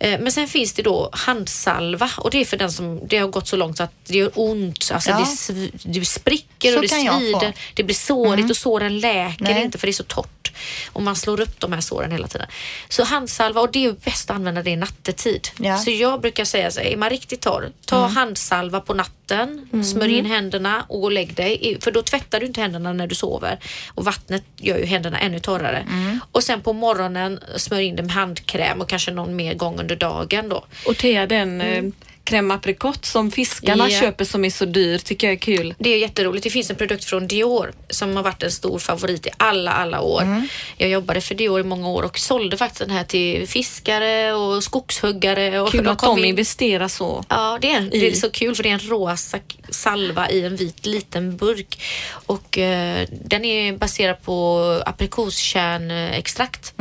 Eh, 0.00 0.20
men 0.20 0.32
sen 0.32 0.48
finns 0.48 0.72
det 0.72 0.82
då 0.82 1.10
handsalva 1.12 2.10
och 2.18 2.30
det 2.30 2.38
är 2.40 2.44
för 2.44 2.56
den 2.56 2.72
som 2.72 3.00
det 3.08 3.18
har 3.18 3.28
gått 3.28 3.48
så 3.48 3.56
långt 3.56 3.76
så 3.76 3.82
att 3.82 3.92
det 4.06 4.18
gör 4.18 4.30
ont. 4.34 4.90
Alltså 4.94 5.10
Ja. 5.10 5.26
det, 5.48 5.70
det 6.00 6.04
spricker 6.04 6.57
Så 6.60 6.76
och 6.76 6.82
det 6.82 6.88
kan 6.88 7.04
jag 7.04 7.14
få. 7.14 7.20
svider. 7.20 7.54
Det 7.74 7.82
blir 7.82 7.94
sårigt 7.94 8.50
och 8.50 8.56
såren 8.56 8.98
läker 9.00 9.44
Nej. 9.44 9.62
inte 9.62 9.78
för 9.78 9.86
det 9.86 9.90
är 9.90 9.92
så 9.92 10.02
torrt. 10.02 10.52
Och 10.92 11.02
man 11.02 11.16
slår 11.16 11.40
upp 11.40 11.60
de 11.60 11.72
här 11.72 11.80
såren 11.80 12.12
hela 12.12 12.28
tiden. 12.28 12.46
Så 12.88 13.04
handsalva 13.04 13.60
och 13.60 13.72
det 13.72 13.84
är 13.84 13.92
bäst 13.92 14.30
att 14.30 14.36
använda 14.36 14.62
det 14.62 14.76
nattetid. 14.76 15.48
Ja. 15.56 15.78
Så 15.78 15.90
jag 15.90 16.20
brukar 16.20 16.44
säga 16.44 16.70
så 16.70 16.80
här, 16.80 16.86
är 16.86 16.96
man 16.96 17.10
riktigt 17.10 17.40
torr, 17.40 17.72
ta 17.86 18.06
handsalva 18.06 18.80
på 18.80 18.94
natten, 18.94 19.68
smörj 19.84 20.18
in 20.18 20.26
händerna 20.26 20.84
och 20.88 21.00
gå 21.00 21.06
och 21.06 21.12
lägg 21.12 21.34
dig. 21.34 21.78
För 21.80 21.90
då 21.90 22.02
tvättar 22.02 22.40
du 22.40 22.46
inte 22.46 22.60
händerna 22.60 22.92
när 22.92 23.06
du 23.06 23.14
sover. 23.14 23.58
Och 23.88 24.04
vattnet 24.04 24.44
gör 24.56 24.78
ju 24.78 24.84
händerna 24.84 25.18
ännu 25.18 25.38
torrare. 25.40 25.86
Och 26.32 26.44
sen 26.44 26.60
på 26.60 26.72
morgonen 26.72 27.40
smörj 27.56 27.84
in 27.84 27.96
det 27.96 28.02
med 28.02 28.12
handkräm 28.12 28.80
och 28.80 28.88
kanske 28.88 29.10
någon 29.10 29.36
mer 29.36 29.54
gång 29.54 29.80
under 29.80 29.96
dagen 29.96 30.48
då. 30.48 30.64
Och 30.86 30.96
Thea, 30.96 31.26
den 31.26 31.60
eh, 31.60 31.84
crème 32.30 32.54
apricot 32.54 33.04
som 33.04 33.30
fiskarna 33.30 33.88
Ja. 33.90 34.00
köper 34.00 34.24
som 34.24 34.44
är 34.44 34.50
så 34.50 34.64
dyr 34.64 34.98
tycker 34.98 35.26
jag 35.26 35.34
är 35.34 35.38
kul. 35.38 35.74
Det 35.78 35.90
är 35.90 35.98
jätteroligt. 35.98 36.44
Det 36.44 36.50
finns 36.50 36.70
en 36.70 36.76
produkt 36.76 37.04
från 37.04 37.26
Dior 37.28 37.72
som 37.90 38.16
har 38.16 38.22
varit 38.22 38.42
en 38.42 38.50
stor 38.50 38.78
favorit 38.78 39.26
i 39.26 39.30
alla, 39.36 39.72
alla 39.72 40.00
år. 40.00 40.42
Jag 40.76 40.90
jobbade 40.90 41.20
för 41.20 41.34
Dior 41.34 41.60
i 41.60 41.62
många 41.62 41.88
år 41.88 42.02
och 42.02 42.18
sålde 42.18 42.56
faktiskt 42.56 42.80
den 42.80 42.90
här 42.90 43.04
till 43.04 43.48
fiskare 43.48 44.32
och 44.34 44.64
skogshuggare. 44.64 45.60
Och 45.60 45.70
Kul 45.70 45.84
de 45.84 45.90
att 45.90 45.98
de 45.98 46.18
in- 46.18 46.24
investerar 46.24 46.88
så. 46.88 47.24
Ja, 47.28 47.58
det 47.60 47.72
är, 47.72 47.80
det 47.80 48.06
är 48.10 48.12
så 48.12 48.30
kul 48.30 48.54
för 48.54 48.62
det 48.62 48.68
är 48.68 48.72
en 48.72 48.88
rosa 48.90 49.38
salva 49.70 50.30
i 50.30 50.44
en 50.44 50.56
vit 50.56 50.86
liten 50.86 51.36
burk 51.36 51.82
och 52.10 52.58
eh, 52.58 53.06
den 53.24 53.44
är 53.44 53.72
baserad 53.76 54.22
på 54.22 54.58
aprikoskärnextrakt. 54.86 56.74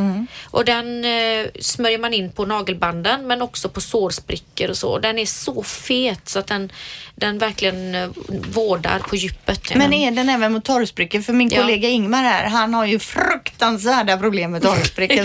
Och 0.46 0.66
den 0.66 1.06
eh, 1.06 1.46
smörjer 1.60 1.98
man 2.00 2.14
in 2.14 2.32
på 2.32 2.46
nagelbanden 2.46 3.28
men 3.28 3.42
också 3.42 3.70
på 3.70 3.82
sårsprickor 3.82 4.70
och 4.70 4.78
så. 4.78 5.00
Den 5.00 5.20
är 5.20 5.26
så 5.38 5.64
fet 5.64 6.30
så 6.30 6.40
att 6.40 6.48
den, 6.48 6.72
den 7.16 7.38
verkligen 7.38 7.96
eh, 7.96 8.10
vårdar 8.54 9.00
på 9.00 9.16
djupet. 9.16 9.76
Men 9.76 9.94
är 9.94 10.12
den 10.12 10.30
även 10.30 10.54
mot 10.54 10.66
torrsprickor? 10.66 11.22
För 11.22 11.34
min 11.34 11.50
kollega 11.50 11.90
Ingmar 11.90 12.24
här, 12.24 12.46
han 12.46 12.74
har 12.74 12.86
ju 12.86 13.00
fruktansvärda 13.62 14.18
problem 14.18 14.52
med 14.52 14.62
det 14.62 14.68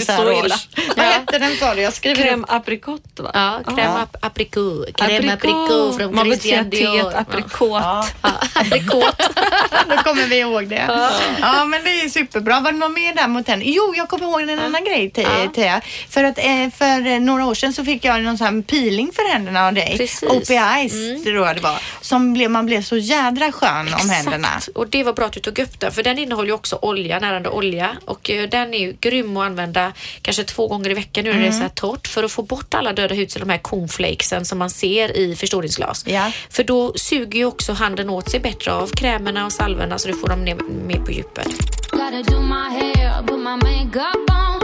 så 0.04 0.12
här 0.12 0.16
så 0.24 0.32
års. 0.44 0.68
Vad 0.96 1.06
hette 1.06 1.38
den 1.38 1.56
sa 1.56 1.74
du? 1.74 1.80
Jag 1.82 1.92
skriver 1.92 2.22
Crème 2.24 2.42
upp. 2.42 2.52
apricot 2.52 3.02
va? 3.20 3.30
Ja, 3.34 3.60
crème 3.72 3.96
ap- 4.02 4.16
apricot. 4.20 4.86
Crème 4.88 5.32
apricot 5.34 5.96
från 5.96 6.14
Man 6.14 6.30
vill 6.30 6.40
säga 6.40 6.62
Christian 6.64 6.92
Dior. 6.92 7.02
teet 7.10 7.14
aprikot. 7.20 7.80
Ja, 7.82 8.06
Ja, 8.22 8.30
aprikot. 8.54 9.16
då 9.88 9.96
kommer 9.96 10.26
vi 10.26 10.38
ihåg 10.38 10.68
det. 10.68 11.10
Ja, 11.40 11.64
men 11.64 11.84
det 11.84 11.90
är 12.00 12.08
superbra. 12.08 12.60
Var 12.60 12.72
det 12.72 12.78
något 12.78 12.92
mer 12.92 13.14
där 13.14 13.28
mot 13.28 13.46
den? 13.46 13.62
Jo, 13.64 13.94
jag 13.96 14.08
kommer 14.08 14.24
ihåg 14.24 14.40
en 14.42 14.58
annan 14.58 14.84
grej 14.84 15.10
Te- 15.10 15.22
Ja. 15.22 15.50
Thea. 15.54 15.80
För 16.08 16.24
att 16.24 16.38
eh, 16.38 16.70
för 16.78 17.06
eh, 17.06 17.20
några 17.20 17.46
år 17.46 17.54
sedan 17.54 17.72
så 17.72 17.84
fick 17.84 18.04
jag 18.04 18.22
någon 18.22 18.38
sån 18.38 18.46
här 18.54 18.62
peeling 18.62 19.10
för 19.14 19.32
händerna 19.32 19.66
av 19.66 19.72
dig. 19.74 19.94
Precis. 19.98 20.22
OPIs 20.30 21.24
tror 21.24 21.46
jag 21.46 21.56
det 21.56 21.62
var. 21.62 21.78
Som 22.00 22.32
blev, 22.32 22.50
man 22.50 22.66
blev 22.66 22.82
så 22.82 22.96
jädra 22.96 23.52
skön 23.52 23.94
om 24.02 24.10
händerna. 24.10 24.48
Exakt. 24.56 24.76
Och 24.76 24.88
det 24.88 25.04
var 25.04 25.12
bra 25.12 25.26
att 25.26 25.32
du 25.32 25.40
tog 25.40 25.58
upp 25.58 25.80
den 25.80 25.92
för 25.92 26.02
den 26.02 26.18
innehåller 26.18 26.48
ju 26.48 26.54
också 26.54 26.78
olja, 26.82 27.18
närande 27.18 27.48
olja 27.48 27.90
och 28.04 28.21
eh, 28.30 28.48
den 28.48 28.74
är 28.74 28.78
ju 28.78 28.96
grym 29.00 29.36
att 29.36 29.46
använda 29.46 29.92
kanske 30.22 30.44
två 30.44 30.68
gånger 30.68 30.90
i 30.90 30.94
veckan 30.94 31.24
nu 31.24 31.30
när 31.32 31.38
det 31.38 31.44
Mm. 31.46 31.54
är 31.54 31.58
så 31.58 31.62
här 31.62 31.68
torrt 31.68 32.06
för 32.08 32.24
att 32.24 32.32
få 32.32 32.42
bort 32.42 32.74
alla 32.74 32.92
döda 32.92 33.14
hudceller, 33.14 33.46
de 33.46 33.52
här 33.52 33.58
cornflakesen 33.58 34.44
som 34.44 34.58
man 34.58 34.70
ser 34.70 35.16
i 35.16 35.36
förstoringsglas. 35.36 36.04
Ja. 36.06 36.32
För 36.50 36.64
då 36.64 36.92
suger 36.96 37.38
ju 37.38 37.44
också 37.44 37.72
handen 37.72 38.10
åt 38.10 38.30
sig 38.30 38.40
bättre 38.40 38.72
av 38.72 38.86
krämerna 38.86 39.46
och 39.46 39.52
salvorna 39.52 39.98
så 39.98 40.08
du 40.08 40.14
får 40.14 40.28
dem 40.28 40.44
ner 40.44 40.54
mer 40.86 41.00
på 41.00 41.10
djupet. 41.12 41.46
Gotta 41.90 42.22
do 42.22 42.40
my 42.42 42.54
hair, 42.80 43.22
put 43.26 43.38
my 43.38 43.56
makeup 43.56 44.30
on. 44.30 44.61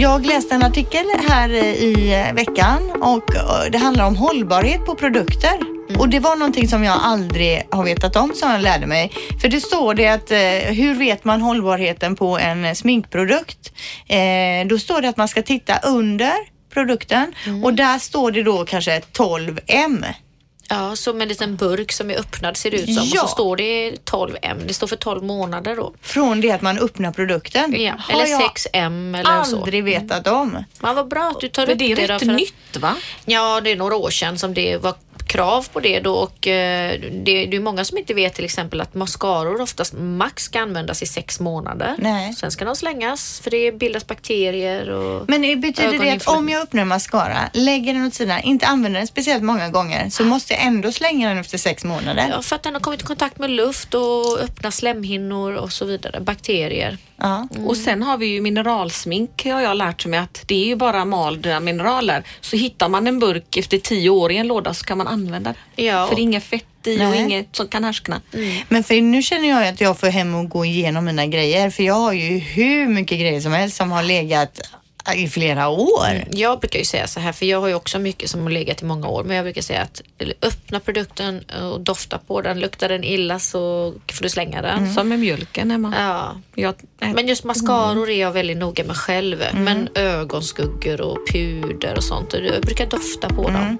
Jag 0.00 0.26
läste 0.26 0.54
en 0.54 0.62
artikel 0.62 1.04
här 1.28 1.54
i 1.54 2.24
veckan 2.34 2.90
och 3.02 3.34
eh, 3.34 3.70
det 3.72 3.78
handlar 3.78 4.06
om 4.06 4.16
hållbarhet 4.16 4.86
på 4.86 4.94
produkter. 4.94 5.58
Och 5.98 6.08
det 6.08 6.20
var 6.20 6.36
någonting 6.36 6.68
som 6.68 6.84
jag 6.84 6.98
aldrig 7.02 7.66
har 7.70 7.84
vetat 7.84 8.16
om 8.16 8.32
som 8.34 8.50
jag 8.50 8.62
lärde 8.62 8.86
mig. 8.86 9.12
För 9.40 9.48
det 9.48 9.60
står 9.60 9.94
det 9.94 10.08
att 10.08 10.30
eh, 10.30 10.74
hur 10.74 10.94
vet 10.94 11.24
man 11.24 11.40
hållbarheten 11.40 12.16
på 12.16 12.38
en 12.38 12.76
sminkprodukt? 12.76 13.72
Eh, 14.06 14.66
då 14.68 14.78
står 14.78 15.00
det 15.02 15.08
att 15.08 15.16
man 15.16 15.28
ska 15.28 15.42
titta 15.42 15.78
under 15.78 16.34
produkten 16.72 17.34
och 17.64 17.74
där 17.74 17.98
står 17.98 18.30
det 18.30 18.42
då 18.42 18.64
kanske 18.64 19.00
12M. 19.00 20.04
Ja, 20.70 20.96
som 20.96 21.20
en 21.20 21.28
liten 21.28 21.56
burk 21.56 21.92
som 21.92 22.10
är 22.10 22.18
öppnad 22.18 22.56
ser 22.56 22.70
det 22.70 22.76
ut 22.76 22.94
som 22.94 23.04
Ja. 23.04 23.22
och 23.22 23.28
så 23.28 23.34
står 23.34 23.56
det 23.56 23.90
12M. 24.04 24.64
Det 24.66 24.74
står 24.74 24.86
för 24.86 24.96
12 24.96 25.22
månader 25.22 25.76
då. 25.76 25.94
Från 26.02 26.40
det 26.40 26.50
att 26.52 26.62
man 26.62 26.78
öppnar 26.78 27.12
produkten. 27.12 27.74
Ja. 27.82 27.94
Eller 28.10 28.26
jag 28.26 28.40
6M 28.40 29.18
eller 29.20 29.44
så. 29.44 29.56
aldrig 29.56 29.84
vetat 29.84 30.26
om. 30.26 30.64
Men 30.80 30.96
vad 30.96 31.08
bra 31.08 31.30
att 31.30 31.40
du 31.40 31.48
tar 31.48 31.70
upp 31.70 31.78
det 31.78 31.92
är 31.92 31.96
det. 31.96 32.06
då, 32.06 32.14
rätt 32.14 32.22
nytt 32.22 32.76
va? 32.76 32.96
Ja, 33.24 33.60
det 33.60 33.70
är 33.72 33.76
några 33.76 33.96
år 33.96 34.10
sedan 34.10 34.38
som 34.38 34.54
det 34.54 34.76
var 34.76 34.94
krav 35.28 35.68
på 35.72 35.80
det 35.80 36.00
då 36.00 36.14
och 36.14 36.46
eh, 36.46 37.00
det, 37.00 37.46
det 37.46 37.56
är 37.56 37.60
många 37.60 37.84
som 37.84 37.98
inte 37.98 38.14
vet 38.14 38.34
till 38.34 38.44
exempel 38.44 38.80
att 38.80 38.94
mascaror 38.94 39.60
oftast 39.60 39.94
max 39.96 40.42
ska 40.42 40.60
användas 40.60 41.02
i 41.02 41.06
sex 41.06 41.40
månader. 41.40 41.94
Nej. 41.98 42.34
Sen 42.34 42.50
ska 42.50 42.64
de 42.64 42.76
slängas 42.76 43.40
för 43.40 43.50
det 43.50 43.72
bildas 43.72 44.06
bakterier 44.06 44.90
och 44.90 45.28
Men 45.28 45.42
det 45.42 45.56
betyder 45.56 45.98
det 45.98 46.10
att 46.10 46.28
om 46.28 46.48
jag 46.48 46.62
öppnar 46.62 46.82
en 46.82 46.88
mascara, 46.88 47.50
lägger 47.52 47.94
den 47.94 48.06
åt 48.06 48.14
sidan, 48.14 48.40
inte 48.40 48.66
använder 48.66 49.00
den 49.00 49.06
speciellt 49.06 49.42
många 49.42 49.68
gånger, 49.68 50.10
så 50.10 50.24
måste 50.24 50.52
jag 50.52 50.62
ändå 50.62 50.92
slänga 50.92 51.28
den 51.28 51.38
efter 51.38 51.58
sex 51.58 51.84
månader? 51.84 52.28
Ja, 52.30 52.42
för 52.42 52.56
att 52.56 52.62
den 52.62 52.74
har 52.74 52.80
kommit 52.80 53.00
i 53.02 53.04
kontakt 53.04 53.38
med 53.38 53.50
luft 53.50 53.94
och 53.94 54.40
öppna 54.40 54.70
slemhinnor 54.70 55.52
och 55.52 55.72
så 55.72 55.84
vidare. 55.84 56.20
Bakterier. 56.20 56.98
Ja. 57.20 57.48
Och 57.66 57.76
sen 57.76 58.02
har 58.02 58.18
vi 58.18 58.26
ju 58.26 58.40
mineralsmink 58.40 59.44
har 59.44 59.60
jag 59.60 59.76
lärt 59.76 60.06
mig 60.06 60.18
att 60.18 60.44
det 60.46 60.54
är 60.54 60.66
ju 60.66 60.76
bara 60.76 61.04
malda 61.04 61.60
mineraler. 61.60 62.24
Så 62.40 62.56
hittar 62.56 62.88
man 62.88 63.06
en 63.06 63.18
burk 63.18 63.56
efter 63.56 63.78
tio 63.78 64.10
år 64.10 64.32
i 64.32 64.36
en 64.36 64.46
låda 64.46 64.74
så 64.74 64.84
kan 64.84 64.98
man 64.98 65.06
använda 65.06 65.54
det. 65.76 65.82
Ja. 65.82 66.06
För 66.06 66.14
det 66.14 66.20
är 66.20 66.22
inget 66.22 66.44
fett 66.44 66.64
i 66.84 66.94
och 66.94 66.98
Nej. 66.98 67.20
inget 67.20 67.56
som 67.56 67.68
kan 67.68 67.84
härskna. 67.84 68.20
Men 68.68 68.84
för 68.84 69.00
nu 69.00 69.22
känner 69.22 69.48
jag 69.48 69.68
att 69.68 69.80
jag 69.80 69.98
får 69.98 70.06
hem 70.06 70.34
och 70.34 70.48
gå 70.48 70.64
igenom 70.64 71.04
mina 71.04 71.26
grejer. 71.26 71.70
För 71.70 71.82
jag 71.82 71.94
har 71.94 72.12
ju 72.12 72.38
hur 72.38 72.88
mycket 72.88 73.20
grejer 73.20 73.40
som 73.40 73.52
helst 73.52 73.76
som 73.76 73.90
har 73.90 74.02
legat 74.02 74.60
i 75.14 75.28
flera 75.28 75.68
år. 75.68 76.24
Jag 76.30 76.60
brukar 76.60 76.78
ju 76.78 76.84
säga 76.84 77.06
så 77.06 77.20
här, 77.20 77.32
för 77.32 77.46
jag 77.46 77.60
har 77.60 77.68
ju 77.68 77.74
också 77.74 77.98
mycket 77.98 78.30
som 78.30 78.42
har 78.42 78.50
legat 78.50 78.82
i 78.82 78.84
många 78.84 79.08
år, 79.08 79.24
men 79.24 79.36
jag 79.36 79.44
brukar 79.44 79.62
säga 79.62 79.82
att 79.82 80.02
öppna 80.42 80.80
produkten 80.80 81.40
och 81.40 81.80
dofta 81.80 82.18
på 82.18 82.40
den. 82.40 82.60
Luktar 82.60 82.88
den 82.88 83.04
illa 83.04 83.38
så 83.38 83.92
får 84.12 84.22
du 84.22 84.28
slänga 84.28 84.62
den. 84.62 84.94
Som 84.94 85.08
med 85.08 85.18
mjölken 85.18 85.70
Emma. 85.70 85.94
Ja. 85.98 86.36
Jag, 86.54 86.74
äh, 87.00 87.14
Men 87.14 87.26
just 87.28 87.44
mascaror 87.44 88.10
är 88.10 88.20
jag 88.20 88.32
väldigt 88.32 88.56
noga 88.58 88.84
med 88.84 88.96
själv. 88.96 89.44
Men 89.54 89.88
ögonskuggor 89.94 91.00
och 91.00 91.18
puder 91.32 91.96
och 91.96 92.04
sånt, 92.04 92.32
jag 92.32 92.62
brukar 92.62 92.86
dofta 92.86 93.28
på 93.28 93.42
dem. 93.42 93.56
On. 93.56 93.78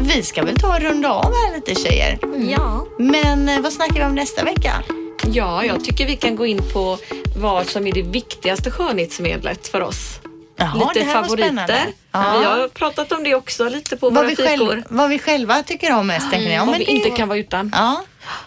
Vi 0.00 0.22
ska 0.22 0.42
väl 0.42 0.56
ta 0.58 0.74
och 0.76 0.80
runda 0.80 1.10
av 1.10 1.32
här 1.32 1.54
lite 1.54 1.74
tjejer. 1.74 2.18
ja. 2.50 2.86
Men 2.98 3.48
eh, 3.48 3.60
vad 3.60 3.72
snackar 3.72 3.94
vi 3.94 4.04
om 4.04 4.14
nästa 4.14 4.44
vecka? 4.44 4.82
Ja, 5.32 5.64
jag 5.64 5.84
tycker 5.84 6.06
vi 6.06 6.16
kan 6.16 6.36
gå 6.36 6.46
in 6.46 6.60
på 6.72 6.98
vad 7.36 7.66
som 7.66 7.86
är 7.86 7.92
det 7.92 8.02
viktigaste 8.02 8.70
skönhetsmedlet 8.70 9.68
för 9.68 9.80
oss. 9.80 10.20
Jaha, 10.58 10.90
lite 10.94 11.06
favoriter. 11.06 11.86
Ja. 12.12 12.38
Vi 12.38 12.44
har 12.44 12.68
pratat 12.68 13.12
om 13.12 13.24
det 13.24 13.34
också 13.34 13.68
lite 13.68 13.96
på 13.96 14.06
Vad 14.10 14.14
våra 14.14 14.26
vi, 14.28 14.36
fikor. 14.36 14.48
själv, 14.68 14.82
vad 14.88 15.10
vi 15.10 15.18
själva 15.18 15.62
tycker 15.62 15.94
om 15.96 16.06
mest, 16.06 16.30
tänker 16.30 16.48
ni? 16.48 16.54
Ja, 16.54 16.60
Vad 16.60 16.68
men 16.70 16.78
vi 16.78 16.84
inte 16.84 17.08
ju- 17.08 17.14
kan 17.16 17.28
vara 17.28 17.38
utan. 17.38 17.72
Ja, 17.74 18.04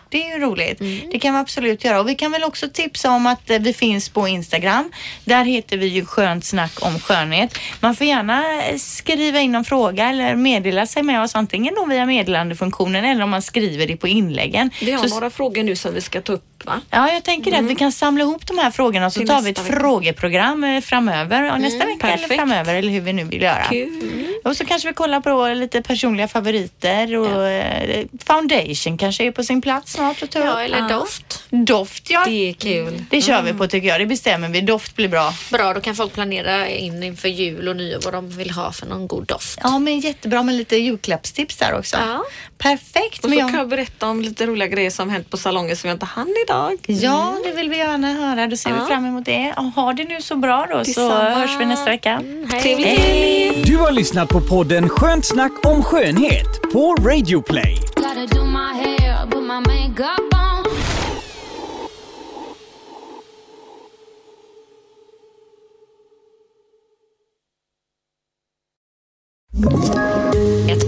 det 0.09 0.23
är 0.23 0.37
ju 0.37 0.45
roligt. 0.45 0.79
Det 1.11 1.19
kan 1.19 1.33
vi 1.33 1.39
absolut 1.39 1.83
göra. 1.83 1.99
Och 1.99 2.09
vi 2.09 2.15
kan 2.15 2.31
väl 2.31 2.43
också 2.43 2.69
tipsa 2.73 3.11
om 3.11 3.27
att 3.27 3.49
eh, 3.49 3.59
vi 3.59 3.73
finns 3.73 4.09
på 4.09 4.27
Instagram. 4.27 4.91
Där 5.25 5.43
heter 5.43 5.77
vi 5.77 5.85
ju 5.87 6.05
Skönt 6.05 6.45
snack 6.45 6.71
om 6.81 6.99
skönhet. 6.99 7.57
Man 7.79 7.95
får 7.95 8.07
gärna 8.07 8.63
eh, 8.63 8.77
skriva 8.77 9.39
in 9.39 9.51
någon 9.51 9.65
fråga 9.65 10.09
eller 10.09 10.35
meddela 10.35 10.85
sig 10.85 11.03
med 11.03 11.21
oss 11.23 11.35
antingen 11.35 11.75
då 11.75 11.85
via 11.85 12.05
meddelandefunktionen 12.05 13.05
eller 13.05 13.23
om 13.23 13.29
man 13.29 13.41
skriver 13.41 13.87
det 13.87 13.97
på 13.97 14.07
inläggen. 14.07 14.69
Vi 14.81 14.91
har 14.91 15.07
Så- 15.07 15.13
några 15.15 15.29
frågor 15.29 15.63
nu 15.63 15.75
som 15.75 15.93
vi 15.93 16.01
ska 16.01 16.21
ta 16.21 16.33
upp 16.33 16.45
va? 16.65 16.81
Ja, 16.89 17.13
jag 17.13 17.23
tänker 17.23 17.59
att 17.59 17.65
vi 17.65 17.75
kan 17.75 17.91
samla 17.91 18.23
ihop 18.23 18.47
de 18.47 18.57
här 18.57 18.71
frågorna 18.71 19.05
och 19.05 19.13
så 19.13 19.25
tar 19.25 19.41
vi 19.41 19.49
ett 19.51 19.59
vecka. 19.59 19.79
frågeprogram 19.79 20.63
eh, 20.63 20.81
framöver. 20.81 21.43
Ja, 21.43 21.57
nästa 21.57 21.85
vecka 21.85 22.07
eller 22.07 22.17
perfekt. 22.17 22.35
framöver 22.39 22.75
eller 22.75 22.89
hur 22.91 23.01
vi 23.01 23.13
nu 23.13 23.23
vill 23.23 23.41
göra. 23.41 23.63
Kul. 23.69 24.25
Och 24.43 24.57
så 24.57 24.65
kanske 24.65 24.87
vi 24.87 24.93
kollar 24.93 25.19
på 25.21 25.47
lite 25.47 25.81
personliga 25.81 26.27
favoriter 26.27 27.15
och 27.17 27.47
eh, 27.47 28.05
foundation 28.25 28.97
kanske 28.97 29.23
är 29.23 29.31
på 29.31 29.43
sin 29.43 29.61
plats 29.61 29.93
snart 29.93 30.23
att 30.23 30.31
ta 30.31 30.39
Ja, 30.39 30.51
upp. 30.51 30.57
eller 30.59 30.89
doft. 30.89 31.43
Doft 31.49 32.09
ja. 32.09 32.23
Det 32.25 32.49
är 32.49 32.53
kul. 32.53 33.03
Det 33.09 33.21
kör 33.21 33.41
vi 33.41 33.53
på 33.53 33.67
tycker 33.67 33.87
jag. 33.87 33.99
Det 34.01 34.05
bestämmer 34.05 34.49
vi. 34.49 34.61
Doft 34.61 34.95
blir 34.95 35.07
bra. 35.07 35.33
Bra, 35.51 35.73
då 35.73 35.81
kan 35.81 35.95
folk 35.95 36.13
planera 36.13 36.69
in 36.69 37.03
inför 37.03 37.27
jul 37.27 37.67
och 37.67 37.75
nyår 37.75 37.99
vad 38.03 38.13
de 38.13 38.29
vill 38.29 38.51
ha 38.51 38.71
för 38.71 38.85
någon 38.85 39.07
god 39.07 39.25
doft. 39.27 39.59
Ja, 39.63 39.79
men 39.79 39.99
jättebra 39.99 40.43
med 40.43 40.55
lite 40.55 40.75
julklappstips 40.77 41.57
där 41.57 41.77
också. 41.79 41.97
Ja. 41.97 42.23
Perfekt. 42.57 43.23
Och 43.25 43.29
så 43.31 43.35
jag... 43.37 43.49
kan 43.49 43.59
jag 43.59 43.69
berätta 43.69 44.07
om 44.07 44.21
lite 44.21 44.45
roliga 44.45 44.67
grejer 44.67 44.89
som 44.89 45.09
hänt 45.09 45.29
på 45.29 45.37
salongen 45.37 45.75
som 45.77 45.87
jag 45.87 45.95
inte 45.95 46.05
hann 46.05 46.35
idag. 46.49 46.77
Ja, 46.87 47.35
det 47.43 47.51
vill 47.51 47.69
vi 47.69 47.77
gärna 47.77 48.13
höra. 48.13 48.47
Då 48.47 48.55
ser 48.57 48.69
vi 48.73 48.79
Ja. 48.79 48.85
fram 48.85 49.05
emot 49.05 49.25
det. 49.25 49.53
Och 49.57 49.63
ha 49.63 49.93
det 49.93 50.03
nu 50.03 50.21
så 50.21 50.35
bra 50.35 50.67
då 50.71 50.77
så 50.83 50.83
Detsamma. 50.83 51.29
hörs 51.29 51.59
vi 51.59 51.65
nästa 51.65 51.89
vecka. 51.89 52.21
Hej. 52.51 52.61
Trevlig 52.61 52.85
helg! 52.85 53.63
Du 53.65 53.77
har 53.77 53.91
lyssnat 53.91 54.29
på 54.29 54.41
podden 54.41 54.89
Skönt 54.89 55.25
snack 55.25 55.51
om 55.65 55.83
skönhet 55.83 56.61
på 56.73 56.95
Radio 56.95 57.41
Play. 57.41 57.77